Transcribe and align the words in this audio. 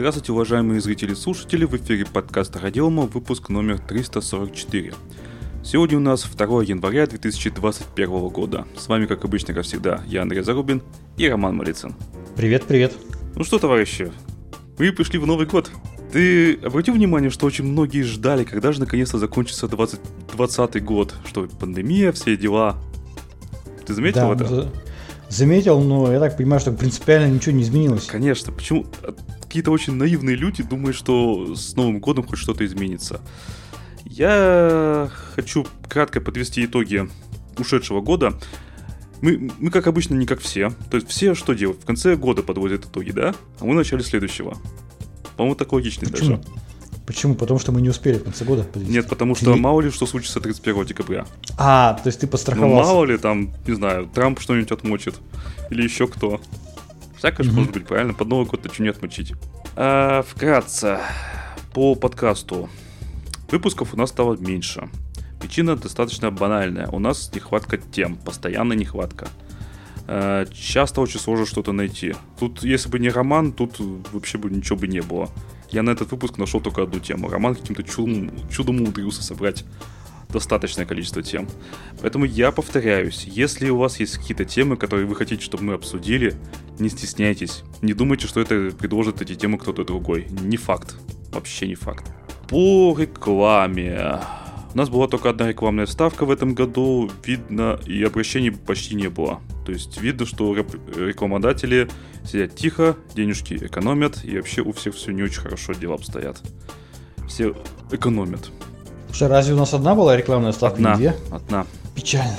Здравствуйте, 0.00 0.32
уважаемые 0.32 0.80
зрители 0.80 1.12
и 1.12 1.14
слушатели, 1.14 1.66
в 1.66 1.76
эфире 1.76 2.06
подкаста 2.10 2.58
Радиома, 2.58 3.02
выпуск 3.02 3.50
номер 3.50 3.78
344. 3.80 4.94
Сегодня 5.62 5.98
у 5.98 6.00
нас 6.00 6.22
2 6.22 6.62
января 6.62 7.06
2021 7.06 8.28
года. 8.28 8.66
С 8.78 8.88
вами, 8.88 9.04
как 9.04 9.26
обычно, 9.26 9.52
как 9.52 9.66
всегда, 9.66 10.00
я 10.06 10.22
Андрей 10.22 10.42
Зарубин 10.42 10.82
и 11.18 11.28
Роман 11.28 11.54
Малицын. 11.54 11.94
Привет, 12.34 12.64
привет. 12.64 12.94
Ну 13.36 13.44
что, 13.44 13.58
товарищи, 13.58 14.10
мы 14.78 14.90
пришли 14.90 15.18
в 15.18 15.26
Новый 15.26 15.46
год. 15.46 15.70
Ты 16.10 16.54
обратил 16.54 16.94
внимание, 16.94 17.28
что 17.28 17.44
очень 17.44 17.66
многие 17.66 18.00
ждали, 18.00 18.44
когда 18.44 18.72
же 18.72 18.80
наконец-то 18.80 19.18
закончится 19.18 19.68
2020 19.68 20.82
год, 20.82 21.14
что 21.26 21.46
пандемия, 21.46 22.12
все 22.12 22.38
дела. 22.38 22.78
Ты 23.84 23.92
заметил 23.92 24.28
да, 24.28 24.32
это? 24.32 24.46
За- 24.46 24.72
заметил, 25.28 25.78
но 25.82 26.10
я 26.10 26.20
так 26.20 26.38
понимаю, 26.38 26.58
что 26.58 26.72
принципиально 26.72 27.30
ничего 27.34 27.54
не 27.54 27.64
изменилось. 27.64 28.06
Конечно, 28.06 28.50
почему 28.50 28.86
какие-то 29.50 29.72
очень 29.72 29.94
наивные 29.94 30.36
люди 30.36 30.62
думают, 30.62 30.96
что 30.96 31.56
с 31.56 31.74
Новым 31.74 31.98
годом 31.98 32.24
хоть 32.24 32.38
что-то 32.38 32.64
изменится. 32.64 33.20
Я 34.04 35.10
хочу 35.34 35.66
кратко 35.88 36.20
подвести 36.20 36.64
итоги 36.64 37.08
ушедшего 37.58 38.00
года. 38.00 38.38
Мы, 39.22 39.50
мы, 39.58 39.72
как 39.72 39.88
обычно, 39.88 40.14
не 40.14 40.24
как 40.24 40.38
все. 40.40 40.70
То 40.88 40.96
есть 40.98 41.08
все 41.08 41.34
что 41.34 41.52
делают? 41.54 41.82
В 41.82 41.84
конце 41.84 42.14
года 42.14 42.44
подводят 42.44 42.84
итоги, 42.84 43.10
да? 43.10 43.34
А 43.58 43.64
мы 43.64 43.72
в 43.72 43.74
начале 43.74 44.04
следующего. 44.04 44.56
По-моему, 45.36 45.56
так 45.56 45.72
логично 45.72 46.08
Почему? 46.08 46.36
даже. 46.36 46.42
Почему? 47.04 47.34
Потому 47.34 47.58
что 47.58 47.72
мы 47.72 47.80
не 47.80 47.88
успели 47.88 48.18
в 48.18 48.22
конце 48.22 48.44
года 48.44 48.62
подвести. 48.62 48.92
Нет, 48.92 49.08
потому 49.08 49.34
что 49.34 49.50
Или- 49.52 49.58
мало 49.58 49.80
ли 49.80 49.90
что 49.90 50.06
случится 50.06 50.40
31 50.40 50.84
декабря. 50.86 51.26
А, 51.58 51.94
то 51.94 52.06
есть 52.06 52.20
ты 52.20 52.26
Ну, 52.26 52.30
подстраховался. 52.30 52.88
мало 52.92 53.04
ли 53.04 53.18
там, 53.18 53.52
не 53.66 53.74
знаю, 53.74 54.06
Трамп 54.14 54.38
что-нибудь 54.40 54.70
отмочит. 54.70 55.16
Или 55.70 55.82
еще 55.82 56.06
кто. 56.06 56.40
Всякое 57.20 57.44
же 57.44 57.52
может 57.52 57.72
быть, 57.72 57.86
правильно? 57.86 58.14
Под 58.14 58.28
Новый 58.28 58.46
год-то 58.46 58.72
что 58.72 58.82
не 58.82 58.88
отмочить. 58.88 59.34
А, 59.76 60.22
вкратце, 60.22 61.00
по 61.74 61.94
подкасту. 61.94 62.70
Выпусков 63.50 63.92
у 63.92 63.98
нас 63.98 64.08
стало 64.08 64.38
меньше. 64.38 64.88
Причина 65.38 65.76
достаточно 65.76 66.30
банальная. 66.30 66.86
У 66.86 66.98
нас 66.98 67.30
нехватка 67.34 67.76
тем, 67.76 68.16
постоянная 68.16 68.74
нехватка. 68.74 69.28
А, 70.06 70.46
Часто 70.46 71.02
очень 71.02 71.20
сложно 71.20 71.44
что-то 71.44 71.72
найти. 71.72 72.14
Тут, 72.38 72.62
если 72.62 72.88
бы 72.88 72.98
не 72.98 73.10
Роман, 73.10 73.52
тут 73.52 73.76
вообще 74.12 74.38
бы 74.38 74.48
ничего 74.48 74.78
бы 74.78 74.88
не 74.88 75.02
было. 75.02 75.28
Я 75.68 75.82
на 75.82 75.90
этот 75.90 76.12
выпуск 76.12 76.38
нашел 76.38 76.62
только 76.62 76.84
одну 76.84 77.00
тему. 77.00 77.28
Роман 77.28 77.54
каким-то 77.54 77.82
чудом, 77.82 78.30
чудом 78.48 78.80
умудрился 78.80 79.22
собрать 79.22 79.66
достаточное 80.32 80.86
количество 80.86 81.22
тем. 81.22 81.48
Поэтому 82.00 82.24
я 82.24 82.52
повторяюсь, 82.52 83.24
если 83.24 83.70
у 83.70 83.76
вас 83.76 84.00
есть 84.00 84.18
какие-то 84.18 84.44
темы, 84.44 84.76
которые 84.76 85.06
вы 85.06 85.14
хотите, 85.14 85.42
чтобы 85.42 85.64
мы 85.64 85.74
обсудили, 85.74 86.36
не 86.78 86.88
стесняйтесь. 86.88 87.62
Не 87.82 87.94
думайте, 87.94 88.26
что 88.26 88.40
это 88.40 88.70
предложит 88.76 89.20
эти 89.22 89.34
темы 89.34 89.58
кто-то 89.58 89.84
другой. 89.84 90.26
Не 90.30 90.56
факт. 90.56 90.96
Вообще 91.32 91.68
не 91.68 91.74
факт. 91.74 92.12
По 92.48 92.96
рекламе. 92.98 94.20
У 94.72 94.78
нас 94.78 94.88
была 94.88 95.08
только 95.08 95.30
одна 95.30 95.48
рекламная 95.48 95.86
ставка 95.86 96.24
в 96.24 96.30
этом 96.30 96.54
году, 96.54 97.10
видно, 97.24 97.80
и 97.86 98.02
обращений 98.04 98.52
почти 98.52 98.94
не 98.94 99.08
было. 99.08 99.40
То 99.66 99.72
есть 99.72 100.00
видно, 100.00 100.26
что 100.26 100.54
рекламодатели 100.54 101.88
сидят 102.24 102.54
тихо, 102.54 102.96
денежки 103.14 103.54
экономят, 103.54 104.24
и 104.24 104.36
вообще 104.36 104.62
у 104.62 104.72
всех 104.72 104.94
все 104.94 105.10
не 105.10 105.24
очень 105.24 105.40
хорошо 105.40 105.72
дела 105.72 105.96
обстоят. 105.96 106.40
Все 107.28 107.56
экономят. 107.90 108.50
Слушай, 109.10 109.28
разве 109.28 109.54
у 109.54 109.56
нас 109.56 109.74
одна 109.74 109.96
была 109.96 110.16
рекламная 110.16 110.52
ставка, 110.52 110.76
Одна. 110.76 110.96
две? 110.96 111.16
Одна. 111.32 111.66
Печально. 111.96 112.38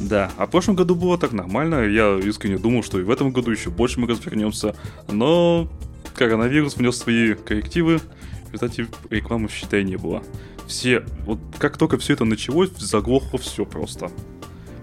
Да, 0.00 0.30
а 0.36 0.46
в 0.46 0.50
прошлом 0.50 0.76
году 0.76 0.94
было 0.94 1.18
так 1.18 1.32
нормально. 1.32 1.86
Я 1.86 2.16
искренне 2.18 2.56
думал, 2.56 2.84
что 2.84 3.00
и 3.00 3.02
в 3.02 3.10
этом 3.10 3.32
году 3.32 3.50
еще 3.50 3.70
больше 3.70 3.98
мы 3.98 4.06
развернемся. 4.06 4.76
Но 5.08 5.68
коронавирус 6.14 6.76
внес 6.76 6.96
свои 6.96 7.34
коррективы. 7.34 7.98
В 8.48 8.52
результате 8.52 8.86
рекламы, 9.10 9.48
считай, 9.48 9.82
не 9.82 9.96
было. 9.96 10.22
Все, 10.68 11.04
вот 11.26 11.40
как 11.58 11.76
только 11.78 11.98
все 11.98 12.12
это 12.12 12.24
началось, 12.24 12.70
заглохло 12.78 13.38
все 13.38 13.66
просто. 13.66 14.10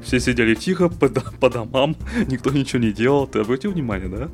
Все 0.03 0.19
сидели 0.19 0.53
тихо 0.53 0.89
по, 0.89 1.07
по 1.07 1.49
домам, 1.49 1.95
никто 2.27 2.51
ничего 2.51 2.81
не 2.81 2.91
делал. 2.91 3.25
Ты 3.25 3.39
обратил 3.39 3.71
внимание, 3.71 4.09
да? 4.09 4.29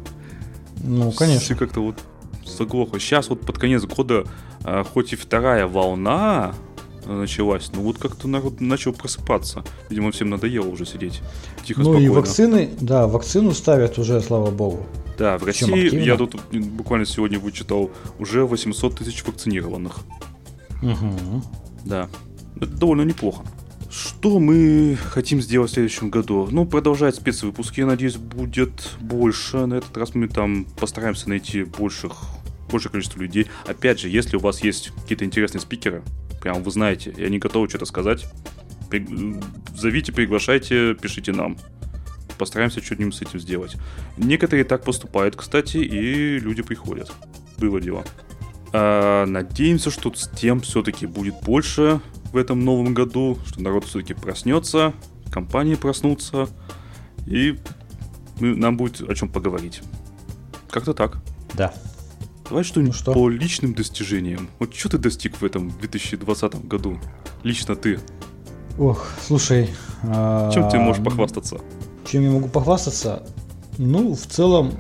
Ну, 0.84 1.12
Все 1.12 1.19
конечно. 1.19 1.56
как-то 1.56 1.81
вот 1.81 2.00
заглохло. 2.46 3.00
Сейчас 3.00 3.30
вот 3.30 3.42
под 3.42 3.59
конец 3.59 3.84
года, 3.84 4.25
а, 4.63 4.84
хоть 4.84 5.13
и 5.13 5.16
вторая 5.16 5.68
волна 5.68 6.56
началась, 7.06 7.72
но 7.73 7.81
вот 7.81 7.97
как-то 7.97 8.28
народ 8.28 8.62
начал 8.62 8.94
просыпаться. 8.94 9.63
Видимо, 9.89 10.12
всем 10.12 10.29
надоело 10.29 10.67
уже 10.67 10.85
сидеть 10.85 11.22
тихо, 11.66 11.81
Ну 11.81 11.94
и 11.94 12.06
спокойно. 12.06 12.13
вакцины, 12.13 12.69
да, 12.79 13.07
вакцину 13.07 13.51
ставят 13.53 13.97
уже, 13.97 14.22
слава 14.22 14.51
богу. 14.51 14.85
Да, 15.17 15.38
в 15.38 15.44
Причем 15.44 15.69
России, 15.69 15.85
активно. 15.85 16.03
я 16.03 16.17
тут 16.17 16.35
буквально 16.51 17.06
сегодня 17.06 17.39
вычитал, 17.39 17.91
уже 18.19 18.45
800 18.45 18.97
тысяч 19.00 19.23
вакцинированных. 19.25 20.00
Угу. 20.81 21.44
Да, 21.85 22.09
это 22.57 22.67
довольно 22.67 23.03
неплохо. 23.03 23.44
Что 23.89 24.39
мы 24.39 24.97
хотим 25.03 25.41
сделать 25.41 25.69
в 25.69 25.73
следующем 25.73 26.09
году? 26.09 26.47
Ну, 26.50 26.66
продолжать 26.66 27.16
спецвыпуски, 27.16 27.81
я 27.81 27.85
надеюсь, 27.85 28.16
будет 28.16 28.72
больше. 29.01 29.66
На 29.66 29.75
этот 29.75 29.95
раз 29.97 30.16
мы 30.16 30.29
там 30.29 30.66
постараемся 30.79 31.28
найти 31.28 31.63
больших, 31.66 32.13
большее 32.72 32.91
количество 32.91 33.19
людей. 33.19 33.47
Опять 33.68 34.00
же, 34.00 34.07
если 34.07 34.38
у 34.38 34.39
вас 34.39 34.63
есть 34.63 34.91
какие-то 35.01 35.25
интересные 35.25 35.59
спикеры, 35.59 36.03
прям 36.41 36.63
вы 36.63 36.72
знаете, 36.72 37.13
и 37.16 37.24
они 37.24 37.38
готовы 37.40 37.69
что-то 37.69 37.85
сказать, 37.85 38.25
при- 38.90 39.40
зовите, 39.75 40.12
приглашайте, 40.12 40.96
пишите 40.96 41.31
нам. 41.31 41.57
Постараемся 42.38 42.84
что-нибудь 42.84 43.16
с 43.16 43.22
этим 43.22 43.40
сделать. 43.40 43.78
Некоторые 44.18 44.66
так 44.66 44.84
поступают, 44.84 45.35
кстати, 45.35 45.78
и 45.78 46.40
люди 46.40 46.63
приходят. 46.63 47.12
Было 47.57 47.80
дело. 47.80 48.03
А, 48.74 49.25
надеемся, 49.25 49.91
что 49.91 50.12
с 50.13 50.28
тем 50.30 50.62
все-таки 50.62 51.06
будет 51.06 51.35
больше 51.44 52.01
в 52.31 52.38
этом 52.38 52.66
новом 52.66 52.94
году, 52.94 53.38
что 53.46 53.62
народ 53.62 53.85
все-таки 53.85 54.13
проснется, 54.13 54.94
компании 55.31 55.75
проснутся, 55.75 56.47
и 57.28 57.59
нам 58.40 58.78
будет 58.78 59.01
о 59.07 59.13
чем 59.13 59.30
поговорить. 59.30 59.81
Как-то 60.69 60.94
так. 60.94 61.19
Да. 61.53 61.74
Давай 62.51 62.66
что-нибудь 62.66 62.95
Ну 62.95 63.00
что? 63.00 63.13
по 63.13 63.29
личным 63.29 63.73
достижениям. 63.73 64.50
Вот 64.59 64.75
что 64.75 64.89
ты 64.89 64.97
достиг 64.97 65.38
в 65.39 65.45
этом 65.45 65.69
2020 65.79 66.67
году? 66.67 67.00
Лично 67.44 67.78
ты. 67.78 67.97
Ох, 68.78 69.07
слушай. 69.25 69.69
Чем 70.03 70.69
ты 70.69 70.75
а, 70.75 70.81
можешь 70.81 71.01
похвастаться? 71.01 71.62
Чем 72.06 72.23
я 72.23 72.29
могу 72.31 72.50
похвастаться? 72.50 73.23
Ну, 73.78 74.13
в 74.16 74.25
целом, 74.28 74.73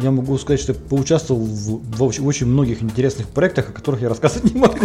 я 0.00 0.12
могу 0.12 0.38
сказать, 0.38 0.60
что 0.60 0.72
я 0.72 0.78
поучаствовал 0.78 1.42
в, 1.44 1.96
в 1.96 2.02
очень- 2.04 2.22
в 2.22 2.26
очень 2.28 2.46
многих 2.46 2.80
интересных 2.80 3.26
проектах, 3.26 3.70
о 3.70 3.72
которых 3.72 4.00
я 4.00 4.08
рассказывать 4.08 4.54
не 4.54 4.60
могу. 4.60 4.78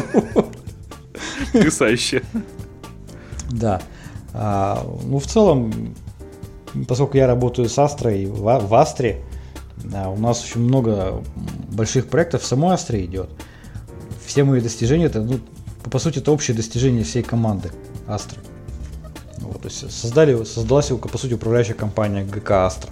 Потрясающе. 1.53 2.23
Да. 3.51 3.83
А, 4.33 4.83
ну, 5.03 5.19
в 5.19 5.27
целом, 5.27 5.93
поскольку 6.87 7.17
я 7.17 7.27
работаю 7.27 7.69
с 7.69 7.77
Астрой 7.77 8.25
в, 8.25 8.47
А- 8.47 8.59
в 8.61 8.73
Астре, 8.73 9.21
да, 9.83 10.09
у 10.09 10.17
нас 10.17 10.43
очень 10.43 10.61
много 10.61 11.23
больших 11.69 12.07
проектов 12.07 12.41
в 12.41 12.45
самой 12.45 12.73
Астре 12.73 13.05
идет. 13.05 13.29
Все 14.25 14.43
мои 14.43 14.61
достижения, 14.61 15.05
это, 15.05 15.21
ну, 15.21 15.39
по, 15.83 15.89
по 15.89 15.99
сути, 15.99 16.19
это 16.19 16.31
общее 16.31 16.55
достижение 16.55 17.03
всей 17.03 17.23
команды 17.23 17.71
Астры. 18.07 18.39
Вот, 19.39 19.61
то 19.61 19.67
есть 19.67 19.91
создали, 19.91 20.43
создалась, 20.43 20.87
по 20.87 21.17
сути, 21.17 21.33
управляющая 21.33 21.75
компания 21.75 22.25
ГК 22.25 22.65
Астра, 22.65 22.91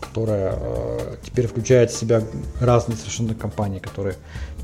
которая 0.00 0.54
э, 0.56 1.16
теперь 1.22 1.46
включает 1.46 1.90
в 1.90 1.96
себя 1.96 2.22
разные 2.60 2.96
совершенно 2.96 3.34
компании, 3.34 3.78
которые 3.78 4.16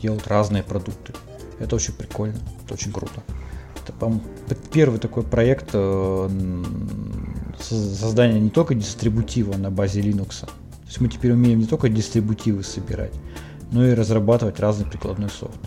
делают 0.02 0.26
разные 0.26 0.62
продукты. 0.62 1.12
Это 1.60 1.76
очень 1.76 1.92
прикольно, 1.92 2.38
это 2.64 2.75
очень 2.75 2.92
круто. 2.92 3.22
Это, 3.82 3.92
по-моему, 3.92 4.22
п- 4.48 4.56
первый 4.72 4.98
такой 4.98 5.22
проект 5.22 5.70
э, 5.75 6.31
создания 7.60 8.41
не 8.41 8.50
только 8.50 8.75
дистрибутива 8.75 9.56
на 9.56 9.70
базе 9.70 10.00
Linux. 10.00 10.48
То 10.91 10.95
есть 10.95 11.01
мы 11.03 11.09
теперь 11.09 11.31
умеем 11.31 11.61
не 11.61 11.67
только 11.67 11.89
дистрибутивы 11.89 12.65
собирать, 12.65 13.12
но 13.71 13.87
и 13.87 13.95
разрабатывать 13.95 14.59
разный 14.59 14.87
прикладной 14.87 15.31
софт. 15.31 15.61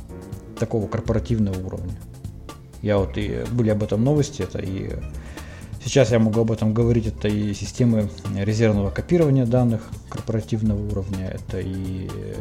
Такого 0.59 0.85
корпоративного 0.85 1.65
уровня. 1.65 1.95
Я 2.81 2.97
вот 2.97 3.17
и 3.17 3.45
были 3.53 3.69
об 3.69 3.83
этом 3.83 4.03
новости, 4.03 4.41
это 4.41 4.59
и 4.59 4.91
сейчас 5.81 6.11
я 6.11 6.19
могу 6.19 6.41
об 6.41 6.51
этом 6.51 6.73
говорить, 6.73 7.07
это 7.07 7.29
и 7.29 7.53
системы 7.53 8.09
резервного 8.35 8.89
копирования 8.89 9.45
данных 9.45 9.83
корпоративного 10.09 10.85
уровня, 10.91 11.29
это 11.29 11.61
и 11.61 12.09
э, 12.13 12.35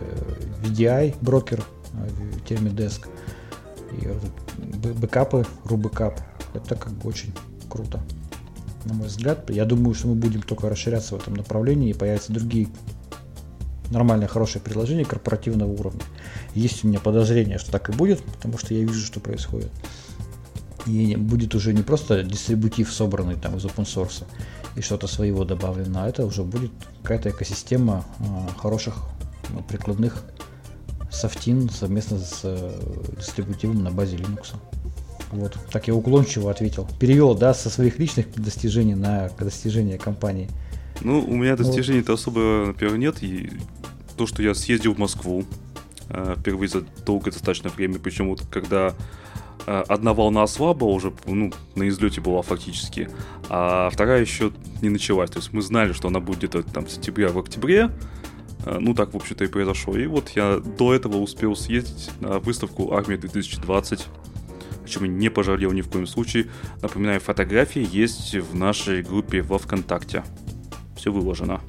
VDI 0.65 1.15
брокер, 1.21 1.63
э, 1.93 2.09
Termidesk, 2.49 3.07
и 3.93 4.09
бэкапы, 4.89 5.47
рубэкап. 5.67 6.19
Это 6.53 6.75
как 6.75 6.93
бы 6.95 7.09
очень 7.09 7.33
круто. 7.71 8.03
На 8.85 8.95
мой 8.95 9.07
взгляд, 9.07 9.49
я 9.51 9.65
думаю, 9.65 9.95
что 9.95 10.09
мы 10.09 10.15
будем 10.15 10.43
только 10.43 10.69
расширяться 10.69 11.17
в 11.17 11.21
этом 11.21 11.35
направлении 11.35 11.91
и 11.91 11.95
появятся 11.95 12.33
другие 12.33 12.69
нормальные, 13.91 14.29
хорошие 14.29 14.61
предложения 14.61 15.05
корпоративного 15.05 15.71
уровня. 15.71 16.03
Есть 16.55 16.85
у 16.85 16.89
меня 16.89 16.99
подозрение, 16.99 17.59
что 17.59 17.71
так 17.71 17.91
и 17.91 17.93
будет, 17.93 18.23
потому 18.25 18.59
что 18.59 18.75
я 18.75 18.81
вижу, 18.81 19.05
что 19.05 19.21
происходит. 19.21 19.71
И 20.87 21.15
будет 21.15 21.55
уже 21.55 21.73
не 21.73 21.83
просто 21.83 22.25
дистрибутив, 22.25 22.93
собранный 22.93 23.37
там 23.37 23.57
из 23.57 23.65
open 23.65 23.85
source, 23.85 24.25
и 24.75 24.81
что-то 24.81 25.07
своего 25.07 25.45
добавлено, 25.45 26.03
а 26.03 26.09
это 26.09 26.27
уже 26.27 26.43
будет 26.43 26.73
какая-то 27.03 27.31
экосистема 27.31 28.05
а, 28.19 28.49
хороших 28.59 28.97
прикладных 29.69 30.25
Софтин 31.11 31.69
совместно 31.69 32.19
с 32.19 32.41
э, 32.43 32.81
дистрибутивом 33.19 33.85
на 33.85 33.91
базе 33.91 34.17
Linux. 34.17 34.55
Вот, 35.33 35.57
так 35.71 35.89
я 35.89 35.95
уклончиво 35.95 36.51
ответил. 36.51 36.87
Перевел, 37.01 37.35
да, 37.35 37.55
со 37.55 37.71
своих 37.71 37.99
личных 37.99 38.31
достижений 38.35 38.95
на 38.95 39.31
достижения 39.39 39.99
компании. 39.99 40.49
Ну, 41.01 41.21
у 41.21 41.37
меня 41.37 41.57
достижений-то 41.57 42.13
особо, 42.13 42.67
например, 42.67 42.99
нет. 42.99 43.23
И 43.23 43.51
то, 44.17 44.27
что 44.27 44.43
я 44.43 44.55
съездил 44.55 44.95
в 44.95 44.99
Москву 44.99 45.45
э, 46.11 46.35
впервые 46.39 46.69
за 46.69 46.83
долгое 47.05 47.31
достаточно 47.31 47.71
время, 47.71 47.99
причем 47.99 48.29
вот 48.29 48.43
когда 48.51 48.95
э, 49.67 49.85
одна 49.89 50.13
волна 50.13 50.47
слаба 50.47 50.85
уже, 50.85 51.13
ну, 51.25 51.51
на 51.75 51.89
излете 51.89 52.21
была 52.21 52.43
фактически, 52.43 53.09
а 53.49 53.89
вторая 53.91 54.21
еще 54.21 54.53
не 54.83 54.91
началась. 54.91 55.31
То 55.31 55.39
есть 55.39 55.53
мы 55.55 55.63
знали, 55.63 55.93
что 55.93 56.09
она 56.09 56.21
будет 56.21 56.39
где-то 56.39 56.63
там 56.63 56.85
в 56.85 56.91
сентябре, 56.91 57.29
в 57.29 57.39
октябре, 57.39 57.91
э, 58.67 58.79
ну, 58.79 58.95
так, 58.95 59.15
в 59.15 59.17
общем-то, 59.17 59.45
и 59.45 59.49
произошло. 59.49 59.97
И 59.97 60.07
вот 60.07 60.29
я 60.37 60.59
до 60.59 60.95
этого 60.95 61.17
успел 61.17 61.57
съездить 61.57 62.11
на 62.21 62.39
выставку 62.39 62.93
Армия 62.93 63.17
2020, 63.17 64.07
о 64.85 64.89
чем 64.89 65.05
я 65.05 65.11
не 65.11 65.29
пожалел 65.29 65.73
ни 65.73 65.81
в 65.81 65.89
коем 65.89 66.07
случае. 66.07 66.47
Напоминаю, 66.81 67.21
фотографии 67.21 67.87
есть 67.91 68.35
в 68.35 68.55
нашей 68.55 69.03
группе 69.03 69.43
во 69.43 69.59
ВКонтакте. 69.59 70.25
Все 70.97 71.13
выложено. 71.13 71.61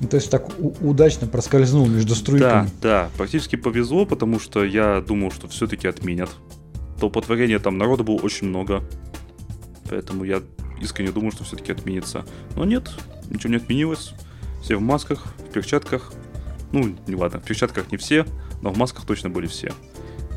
Ну, 0.00 0.06
то 0.08 0.16
есть 0.16 0.30
так 0.30 0.48
удачно 0.80 1.26
проскользнул 1.26 1.86
между 1.86 2.14
струйками. 2.14 2.68
Да, 2.80 3.06
да, 3.06 3.10
практически 3.16 3.56
повезло, 3.56 4.06
потому 4.06 4.38
что 4.38 4.64
я 4.64 5.00
думал, 5.00 5.32
что 5.32 5.48
все-таки 5.48 5.88
отменят. 5.88 6.30
Толпотворения 7.00 7.58
там 7.58 7.78
народа 7.78 8.04
было 8.04 8.16
очень 8.16 8.48
много. 8.48 8.82
Поэтому 9.90 10.24
я 10.24 10.42
искренне 10.80 11.10
думал, 11.10 11.32
что 11.32 11.44
все-таки 11.44 11.72
отменится. 11.72 12.24
Но 12.54 12.64
нет, 12.64 12.90
ничего 13.28 13.50
не 13.50 13.56
отменилось. 13.56 14.12
Все 14.62 14.76
в 14.76 14.80
масках, 14.80 15.26
в 15.38 15.52
перчатках. 15.52 16.12
Ну, 16.72 16.94
не 17.06 17.14
ладно, 17.14 17.40
в 17.40 17.44
перчатках 17.44 17.90
не 17.90 17.96
все, 17.96 18.26
но 18.60 18.70
в 18.70 18.76
масках 18.76 19.04
точно 19.06 19.30
были 19.30 19.46
все. 19.46 19.72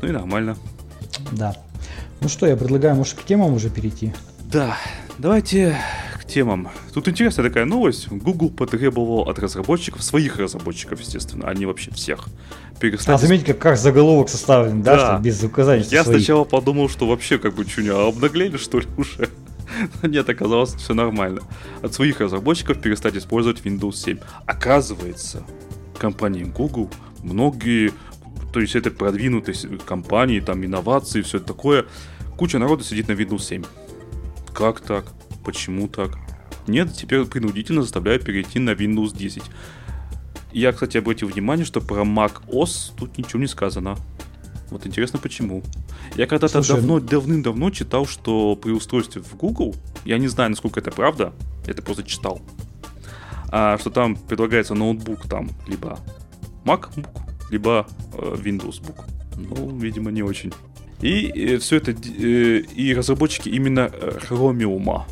Ну 0.00 0.08
и 0.08 0.12
нормально. 0.12 0.56
Да. 1.32 1.54
Ну 2.20 2.28
что, 2.28 2.46
я 2.46 2.56
предлагаю, 2.56 2.94
может, 2.94 3.14
к 3.14 3.24
темам 3.24 3.54
уже 3.54 3.70
перейти? 3.70 4.12
Да, 4.44 4.76
давайте 5.18 5.76
к 6.20 6.24
темам. 6.24 6.68
Тут 6.94 7.08
интересная 7.08 7.48
такая 7.48 7.64
новость. 7.64 8.08
Google 8.08 8.50
потребовал 8.50 9.28
от 9.28 9.38
разработчиков, 9.38 10.02
своих 10.02 10.38
разработчиков, 10.38 11.00
естественно, 11.00 11.48
а 11.48 11.54
не 11.54 11.66
вообще 11.66 11.90
всех, 11.90 12.28
перестать... 12.78 13.16
А 13.16 13.18
заметьте, 13.18 13.54
как, 13.54 13.58
как 13.62 13.76
заголовок 13.76 14.28
составлен, 14.28 14.82
да, 14.82 14.96
да. 14.96 15.14
Что 15.14 15.22
без 15.22 15.42
указаний. 15.42 15.84
Я 15.90 16.04
своих. 16.04 16.18
сначала 16.18 16.44
подумал, 16.44 16.88
что 16.88 17.08
вообще 17.08 17.38
как 17.38 17.54
бы 17.54 17.66
что, 17.66 17.82
не 17.82 17.88
обнаглели, 17.88 18.56
что 18.56 18.78
ли, 18.78 18.86
уже? 18.96 19.28
Нет, 20.02 20.28
оказалось, 20.28 20.74
все 20.74 20.94
нормально. 20.94 21.40
От 21.82 21.94
своих 21.94 22.20
разработчиков 22.20 22.80
перестать 22.80 23.16
использовать 23.16 23.60
Windows 23.62 23.94
7. 23.94 24.18
Оказывается, 24.46 25.42
компании 25.98 26.44
Google 26.44 26.90
многие, 27.22 27.92
то 28.52 28.60
есть 28.60 28.76
это 28.76 28.90
продвинутые 28.90 29.56
компании, 29.84 30.40
там 30.40 30.64
инновации, 30.64 31.22
все 31.22 31.40
такое, 31.40 31.86
куча 32.36 32.58
народа 32.58 32.84
сидит 32.84 33.08
на 33.08 33.12
Windows 33.12 33.42
7. 33.42 33.64
Как 34.52 34.80
так? 34.80 35.06
Почему 35.44 35.88
так? 35.88 36.18
Нет, 36.66 36.92
теперь 36.94 37.24
принудительно 37.24 37.82
заставляют 37.82 38.24
перейти 38.24 38.58
на 38.58 38.70
Windows 38.70 39.16
10. 39.16 39.42
Я, 40.52 40.72
кстати, 40.72 40.98
обратил 40.98 41.28
внимание, 41.28 41.64
что 41.64 41.80
про 41.80 42.02
Mac 42.02 42.42
OS 42.46 42.92
тут 42.96 43.16
ничего 43.16 43.40
не 43.40 43.46
сказано. 43.46 43.96
Вот 44.70 44.86
интересно, 44.86 45.18
почему. 45.18 45.62
Я 46.16 46.26
когда-то 46.26 46.62
давно, 46.62 46.94
ну- 46.94 47.00
давным-давно 47.00 47.70
читал, 47.70 48.06
что 48.06 48.54
при 48.56 48.70
устройстве 48.72 49.22
в 49.22 49.34
Google, 49.36 49.74
я 50.04 50.18
не 50.18 50.28
знаю, 50.28 50.50
насколько 50.50 50.80
это 50.80 50.90
правда, 50.90 51.32
это 51.66 51.82
просто 51.82 52.04
читал, 52.04 52.40
а, 53.50 53.78
что 53.78 53.90
там 53.90 54.16
предлагается 54.16 54.74
ноутбук 54.74 55.28
там, 55.28 55.50
либо 55.66 55.98
MacBook, 56.64 57.06
либо 57.52 57.86
э, 58.14 58.34
Windows 58.42 58.82
Book. 58.82 59.04
Ну, 59.36 59.78
видимо, 59.78 60.10
не 60.10 60.22
очень. 60.22 60.52
И 61.00 61.26
э, 61.28 61.58
все 61.58 61.76
это, 61.76 61.92
э, 61.92 62.60
и 62.60 62.94
разработчики 62.94 63.48
именно 63.48 63.90
Chromium 64.28 65.04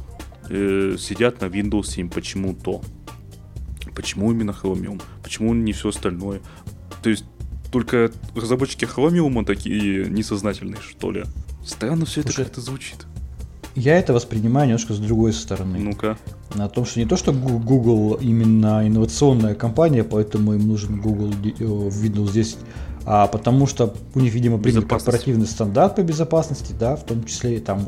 сидят 0.98 1.40
на 1.40 1.44
Windows 1.44 1.86
7 1.86 2.10
почему-то. 2.10 2.82
Почему 3.94 4.32
именно 4.32 4.50
Chromium? 4.50 5.00
Почему 5.22 5.54
не 5.54 5.72
все 5.72 5.90
остальное? 5.90 6.40
То 7.04 7.10
есть 7.10 7.24
только 7.70 8.10
разработчики 8.34 8.84
Chromium 8.84 9.44
такие 9.44 10.06
несознательные, 10.06 10.80
что 10.80 11.12
ли? 11.12 11.22
Странно 11.64 12.04
все 12.04 12.22
это 12.22 12.32
как-то 12.32 12.60
звучит. 12.60 13.06
Я 13.76 13.96
это 13.96 14.12
воспринимаю 14.12 14.66
немножко 14.66 14.92
с 14.94 14.98
другой 14.98 15.32
стороны. 15.32 15.78
Ну-ка. 15.78 16.18
На 16.54 16.68
том, 16.68 16.84
что 16.84 16.98
не 16.98 17.06
то, 17.06 17.16
что 17.16 17.32
Google 17.32 18.14
именно 18.14 18.86
инновационная 18.86 19.54
компания, 19.54 20.02
поэтому 20.02 20.54
им 20.54 20.66
нужен 20.66 21.00
Google 21.00 21.32
э, 21.44 21.62
Windows 21.62 22.32
10, 22.32 22.58
а 23.04 23.28
потому 23.28 23.66
что 23.66 23.94
у 24.14 24.20
них, 24.20 24.34
видимо, 24.34 24.58
принят 24.58 24.86
корпоративный 24.86 25.46
стандарт 25.46 25.96
по 25.96 26.02
безопасности, 26.02 26.74
да, 26.78 26.96
в 26.96 27.04
том 27.04 27.24
числе 27.24 27.56
и 27.56 27.60
там 27.60 27.86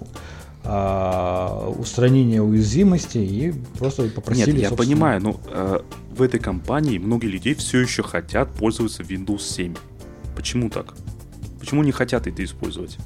а, 0.64 1.74
устранение 1.76 2.40
уязвимости 2.40 3.18
и 3.18 3.52
просто 3.78 4.04
попросили. 4.04 4.52
Нет, 4.52 4.60
я 4.60 4.68
собственно... 4.68 4.94
понимаю, 4.94 5.20
но 5.20 5.40
э, 5.48 5.80
в 6.16 6.22
этой 6.22 6.38
компании 6.38 6.98
многие 6.98 7.26
людей 7.26 7.54
все 7.54 7.80
еще 7.80 8.04
хотят 8.04 8.48
пользоваться 8.52 9.02
Windows 9.02 9.40
7. 9.40 9.74
Почему 10.36 10.70
так? 10.70 10.94
Почему 11.58 11.82
не 11.82 11.90
хотят 11.90 12.28
это 12.28 12.44
использовать? 12.44 12.96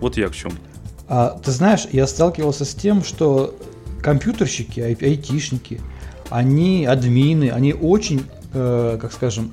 Вот 0.00 0.16
я 0.16 0.28
к 0.28 0.34
чем. 0.34 0.52
А, 1.08 1.38
ты 1.44 1.50
знаешь, 1.50 1.86
я 1.92 2.06
сталкивался 2.06 2.64
с 2.64 2.74
тем, 2.74 3.04
что 3.04 3.54
компьютерщики, 4.06 4.78
айтишники, 4.78 5.80
они 6.30 6.86
админы, 6.86 7.50
они 7.50 7.74
очень, 7.74 8.22
э, 8.54 8.98
как 9.02 9.12
скажем, 9.12 9.50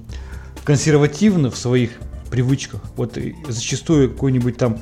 консервативны 0.63 1.49
в 1.49 1.57
своих 1.57 1.93
привычках. 2.29 2.81
Вот 2.95 3.17
зачастую 3.47 4.11
какой-нибудь 4.11 4.57
там 4.57 4.77